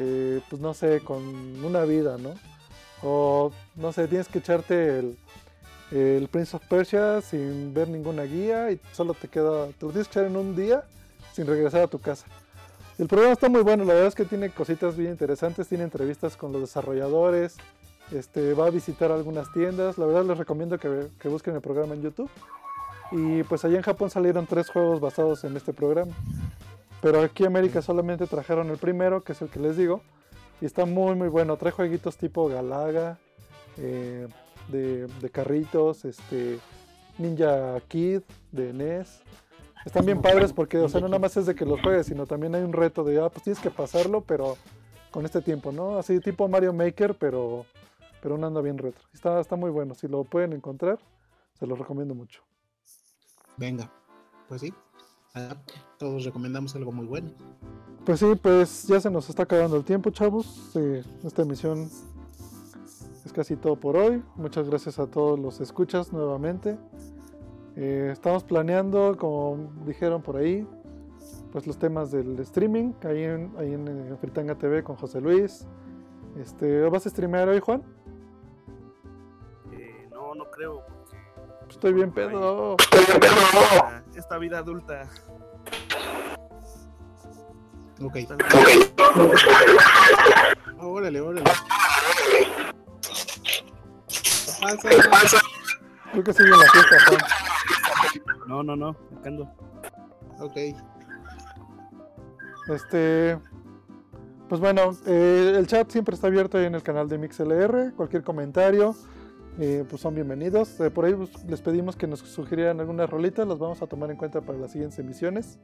eh, 0.00 0.40
pues 0.48 0.62
no 0.62 0.74
sé, 0.74 1.00
con 1.00 1.24
una 1.64 1.82
vida, 1.84 2.16
¿no? 2.18 2.34
O 3.02 3.50
no 3.74 3.92
sé, 3.92 4.06
tienes 4.06 4.28
que 4.28 4.38
echarte 4.38 5.00
el, 5.00 5.18
el 5.90 6.28
Prince 6.28 6.56
of 6.56 6.64
Persia 6.68 7.20
sin 7.20 7.74
ver 7.74 7.88
ninguna 7.88 8.22
guía 8.22 8.70
y 8.70 8.80
solo 8.92 9.14
te 9.14 9.26
queda, 9.26 9.66
te 9.66 9.86
lo 9.86 9.90
tienes 9.90 10.06
que 10.06 10.20
echar 10.20 10.24
en 10.30 10.36
un 10.36 10.54
día 10.54 10.84
sin 11.32 11.46
regresar 11.48 11.82
a 11.82 11.86
tu 11.88 11.98
casa. 11.98 12.26
El 12.96 13.08
programa 13.08 13.32
está 13.32 13.48
muy 13.48 13.62
bueno, 13.62 13.84
la 13.84 13.94
verdad 13.94 14.08
es 14.08 14.14
que 14.14 14.24
tiene 14.24 14.50
cositas 14.50 14.96
bien 14.96 15.10
interesantes, 15.10 15.66
tiene 15.66 15.82
entrevistas 15.84 16.36
con 16.36 16.52
los 16.52 16.60
desarrolladores, 16.60 17.56
este, 18.12 18.54
va 18.54 18.66
a 18.66 18.70
visitar 18.70 19.10
algunas 19.10 19.52
tiendas, 19.52 19.98
la 19.98 20.06
verdad 20.06 20.24
les 20.24 20.38
recomiendo 20.38 20.78
que, 20.78 21.08
que 21.18 21.28
busquen 21.28 21.54
el 21.56 21.60
programa 21.60 21.94
en 21.94 22.02
YouTube. 22.02 22.30
Y 23.10 23.42
pues 23.44 23.64
allá 23.64 23.76
en 23.76 23.82
Japón 23.82 24.10
salieron 24.10 24.46
tres 24.46 24.68
juegos 24.68 25.00
basados 25.00 25.44
en 25.44 25.56
este 25.56 25.72
programa. 25.72 26.12
Pero 27.00 27.20
aquí 27.22 27.44
en 27.44 27.48
América 27.48 27.80
solamente 27.80 28.26
trajeron 28.26 28.70
el 28.70 28.78
primero, 28.78 29.22
que 29.22 29.32
es 29.32 29.42
el 29.42 29.48
que 29.48 29.60
les 29.60 29.76
digo. 29.76 30.02
Y 30.60 30.66
está 30.66 30.84
muy 30.84 31.14
muy 31.14 31.28
bueno. 31.28 31.56
Trae 31.56 31.72
jueguitos 31.72 32.16
tipo 32.16 32.48
Galaga, 32.48 33.18
eh, 33.76 34.26
de, 34.68 35.06
de 35.06 35.30
carritos, 35.30 36.04
este 36.04 36.58
Ninja 37.18 37.80
Kid 37.88 38.22
de 38.52 38.72
NES. 38.72 39.22
Están 39.84 40.04
bien 40.04 40.20
padres 40.20 40.52
porque, 40.52 40.78
o 40.78 40.88
sea, 40.88 41.00
no 41.00 41.08
nada 41.08 41.20
más 41.20 41.36
es 41.36 41.46
de 41.46 41.54
que 41.54 41.64
los 41.64 41.80
juegues, 41.80 42.06
sino 42.06 42.26
también 42.26 42.54
hay 42.54 42.62
un 42.62 42.72
reto 42.72 43.04
de, 43.04 43.20
ah, 43.20 43.30
pues 43.30 43.44
tienes 43.44 43.62
que 43.62 43.70
pasarlo, 43.70 44.22
pero 44.22 44.56
con 45.10 45.24
este 45.24 45.40
tiempo, 45.40 45.72
¿no? 45.72 45.98
Así 45.98 46.20
tipo 46.20 46.48
Mario 46.48 46.72
Maker, 46.72 47.14
pero, 47.14 47.64
pero 48.20 48.34
un 48.34 48.44
anda 48.44 48.60
bien 48.60 48.78
retro. 48.78 49.02
Está, 49.14 49.40
está 49.40 49.56
muy 49.56 49.70
bueno. 49.70 49.94
Si 49.94 50.08
lo 50.08 50.24
pueden 50.24 50.52
encontrar, 50.52 50.98
se 51.58 51.66
los 51.66 51.78
recomiendo 51.78 52.14
mucho. 52.14 52.42
Venga, 53.58 53.90
pues 54.48 54.60
sí. 54.60 54.72
Todos 55.98 56.24
recomendamos 56.24 56.74
algo 56.76 56.92
muy 56.92 57.06
bueno. 57.06 57.30
Pues 58.04 58.20
sí, 58.20 58.26
pues 58.40 58.86
ya 58.86 59.00
se 59.00 59.10
nos 59.10 59.28
está 59.28 59.42
acabando 59.42 59.76
el 59.76 59.84
tiempo, 59.84 60.10
chavos. 60.10 60.74
Esta 61.24 61.42
emisión 61.42 61.90
es 63.24 63.32
casi 63.32 63.56
todo 63.56 63.76
por 63.76 63.96
hoy. 63.96 64.22
Muchas 64.36 64.68
gracias 64.68 64.98
a 64.98 65.06
todos 65.06 65.38
los 65.38 65.60
escuchas 65.60 66.12
nuevamente. 66.12 66.78
Eh, 67.76 68.10
estamos 68.12 68.44
planeando, 68.44 69.16
como 69.16 69.70
dijeron 69.84 70.22
por 70.22 70.36
ahí, 70.36 70.66
pues 71.52 71.66
los 71.66 71.78
temas 71.78 72.10
del 72.10 72.38
streaming, 72.40 72.92
ahí 73.04 73.22
en, 73.22 73.52
ahí 73.56 73.72
en, 73.72 73.88
eh, 73.88 74.16
Fritanga 74.20 74.56
TV 74.56 74.82
con 74.82 74.96
José 74.96 75.20
Luis. 75.20 75.66
Este, 76.40 76.82
¿Vas 76.88 77.06
a 77.06 77.10
streamear 77.10 77.48
hoy, 77.48 77.60
Juan? 77.60 77.82
Eh, 79.72 80.08
no, 80.10 80.34
no 80.34 80.50
creo. 80.50 80.97
Estoy 81.78 81.92
bien 81.92 82.10
pedo. 82.10 82.74
Esta, 82.90 84.02
esta 84.16 84.38
vida 84.38 84.58
adulta. 84.58 85.08
Ok. 88.02 88.16
Ah, 90.76 90.86
órale, 90.86 91.20
órale. 91.20 91.44
¿Qué 94.08 95.08
pasa? 95.08 95.38
Creo 96.10 96.24
que 96.24 96.32
sigue 96.32 96.48
en 96.48 96.58
la 96.58 96.66
fiesta, 96.68 96.96
Juan. 97.06 97.20
No, 98.48 98.64
no, 98.64 98.74
no. 98.74 98.88
Acá 99.16 99.28
ando. 99.28 99.44
Ok. 100.40 100.56
Este. 102.74 103.38
Pues 104.48 104.60
bueno, 104.60 104.96
eh, 105.06 105.54
el 105.56 105.68
chat 105.68 105.88
siempre 105.92 106.16
está 106.16 106.26
abierto 106.26 106.58
ahí 106.58 106.64
en 106.64 106.74
el 106.74 106.82
canal 106.82 107.08
de 107.08 107.18
MixLR. 107.18 107.92
Cualquier 107.94 108.24
comentario, 108.24 108.96
eh, 109.58 109.84
pues 109.88 110.00
son 110.02 110.14
bienvenidos. 110.14 110.78
Eh, 110.80 110.90
por 110.90 111.04
ahí 111.04 111.14
pues, 111.14 111.30
les 111.44 111.60
pedimos 111.60 111.96
que 111.96 112.06
nos 112.06 112.20
sugirieran 112.20 112.78
algunas 112.78 113.10
rolitas, 113.10 113.46
las 113.46 113.58
vamos 113.58 113.82
a 113.82 113.86
tomar 113.86 114.10
en 114.10 114.16
cuenta 114.16 114.40
para 114.40 114.58
las 114.58 114.70
siguientes 114.70 114.98
emisiones. 115.00 115.58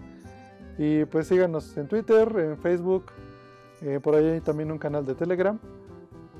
Y 0.79 1.05
pues 1.05 1.29
síganos 1.29 1.77
en 1.77 1.87
Twitter, 1.87 2.29
en 2.37 2.59
Facebook, 2.59 3.13
eh, 3.83 4.01
por 4.03 4.17
ahí 4.17 4.25
hay 4.27 4.41
también 4.41 4.73
un 4.73 4.79
canal 4.79 5.07
de 5.07 5.15
Telegram. 5.15 5.61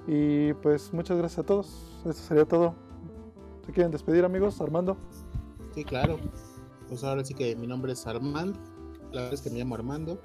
Y 0.09 0.53
pues 0.55 0.93
muchas 0.93 1.17
gracias 1.17 1.39
a 1.39 1.43
todos. 1.45 2.03
Eso 2.05 2.13
sería 2.13 2.45
todo. 2.45 2.75
¿Se 3.65 3.73
quieren 3.73 3.93
despedir, 3.93 4.25
amigos? 4.25 4.61
Armando. 4.61 4.97
Sí, 5.75 5.85
claro. 5.85 6.19
Pues 6.89 7.05
ahora 7.05 7.25
sí 7.25 7.35
que 7.35 7.55
mi 7.55 7.69
nombre 7.69 7.93
es 7.93 8.07
Armando. 8.07 8.59
La 9.13 9.23
verdad 9.23 9.35
es 9.35 9.43
que 9.43 9.51
me 9.51 9.59
llamo 9.59 9.77
Armando, 9.77 10.21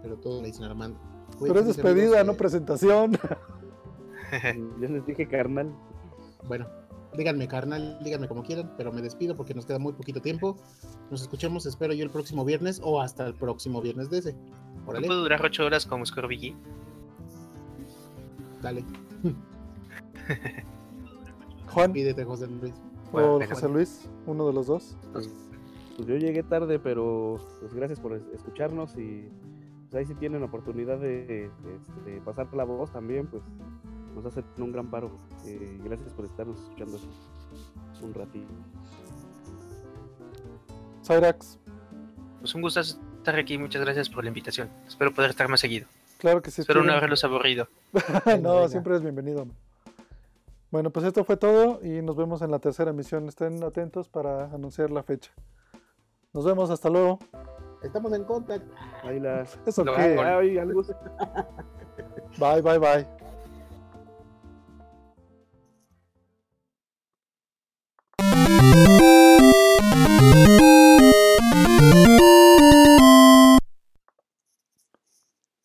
pero 0.00 0.16
todos 0.16 0.40
me 0.40 0.46
dicen 0.46 0.64
Armando. 0.64 0.98
Pero 1.40 1.58
es 1.58 1.66
despedida, 1.66 2.20
amigos, 2.20 2.26
no 2.26 2.34
presentación. 2.34 3.18
Ya 4.80 4.88
les 4.88 5.04
dije 5.04 5.28
carnal. 5.28 5.74
Bueno, 6.48 6.66
díganme 7.16 7.46
carnal, 7.48 7.98
díganme 8.02 8.28
como 8.28 8.42
quieran, 8.42 8.72
pero 8.76 8.92
me 8.92 9.02
despido 9.02 9.36
porque 9.36 9.54
nos 9.54 9.66
queda 9.66 9.78
muy 9.78 9.92
poquito 9.92 10.20
tiempo. 10.20 10.56
Nos 11.10 11.22
escuchamos, 11.22 11.66
espero 11.66 11.92
yo, 11.94 12.04
el 12.04 12.10
próximo 12.10 12.44
viernes 12.44 12.80
o 12.82 13.00
hasta 13.00 13.26
el 13.26 13.34
próximo 13.34 13.80
viernes 13.80 14.10
de 14.10 14.18
ese. 14.18 14.32
¿No 14.32 14.90
Órale, 14.90 15.06
puedo 15.06 15.22
durar 15.22 15.40
8 15.44 15.64
horas 15.64 15.86
como 15.86 16.04
Scorbigi? 16.06 16.56
dale. 18.62 18.84
Juan 21.68 21.92
Pídete, 21.92 22.24
José 22.24 22.46
Luis. 22.46 22.74
o 23.12 23.40
José 23.48 23.68
Luis, 23.68 24.08
uno 24.26 24.46
de 24.46 24.52
los 24.52 24.66
dos. 24.66 24.96
Pues, 25.12 25.30
pues 25.96 26.08
yo 26.08 26.16
llegué 26.16 26.42
tarde, 26.42 26.78
pero 26.78 27.38
pues 27.60 27.74
gracias 27.74 28.00
por 28.00 28.14
es- 28.14 28.26
escucharnos 28.34 28.96
y 28.96 29.28
pues 29.90 29.94
ahí 29.94 30.06
si 30.06 30.14
tienen 30.14 30.42
oportunidad 30.42 30.98
de, 30.98 31.46
este, 31.46 32.20
pasar 32.24 32.52
la 32.54 32.64
voz 32.64 32.90
también, 32.92 33.26
pues 33.26 33.42
nos 34.14 34.26
hacen 34.26 34.44
un 34.58 34.72
gran 34.72 34.90
paro. 34.90 35.10
Eh, 35.46 35.78
gracias 35.84 36.12
por 36.12 36.24
estarnos 36.24 36.58
escuchando 36.60 36.98
un 38.02 38.14
ratito. 38.14 38.52
Cyrax, 41.04 41.58
Pues 42.40 42.54
un 42.54 42.62
gusto 42.62 42.80
estar 42.80 43.36
aquí, 43.36 43.58
muchas 43.58 43.82
gracias 43.82 44.08
por 44.08 44.24
la 44.24 44.28
invitación. 44.28 44.68
Espero 44.86 45.12
poder 45.12 45.30
estar 45.30 45.48
más 45.48 45.60
seguido. 45.60 45.86
claro 46.18 46.42
que 46.42 46.50
sí. 46.50 46.62
Espero 46.62 46.82
no 46.82 46.92
haberlos 46.92 47.24
aburrido. 47.24 47.68
no, 48.40 48.54
venga. 48.54 48.68
siempre 48.68 48.96
es 48.96 49.02
bienvenido. 49.02 49.46
Bueno, 50.70 50.90
pues 50.90 51.04
esto 51.04 51.24
fue 51.24 51.36
todo 51.36 51.80
y 51.82 52.00
nos 52.02 52.16
vemos 52.16 52.40
en 52.42 52.50
la 52.50 52.58
tercera 52.58 52.90
emisión. 52.90 53.28
Estén 53.28 53.62
atentos 53.62 54.08
para 54.08 54.46
anunciar 54.46 54.90
la 54.90 55.02
fecha. 55.02 55.30
Nos 56.32 56.46
vemos, 56.46 56.70
hasta 56.70 56.88
luego. 56.88 57.18
Estamos 57.82 58.12
en 58.14 58.24
contacto. 58.24 58.74
Ahí 59.02 59.20
las... 59.20 59.58
¿Eso 59.66 59.84
Lo 59.84 59.94
qué? 59.94 60.16
Bye, 62.38 62.62
bye, 62.62 62.78
bye. 62.78 63.21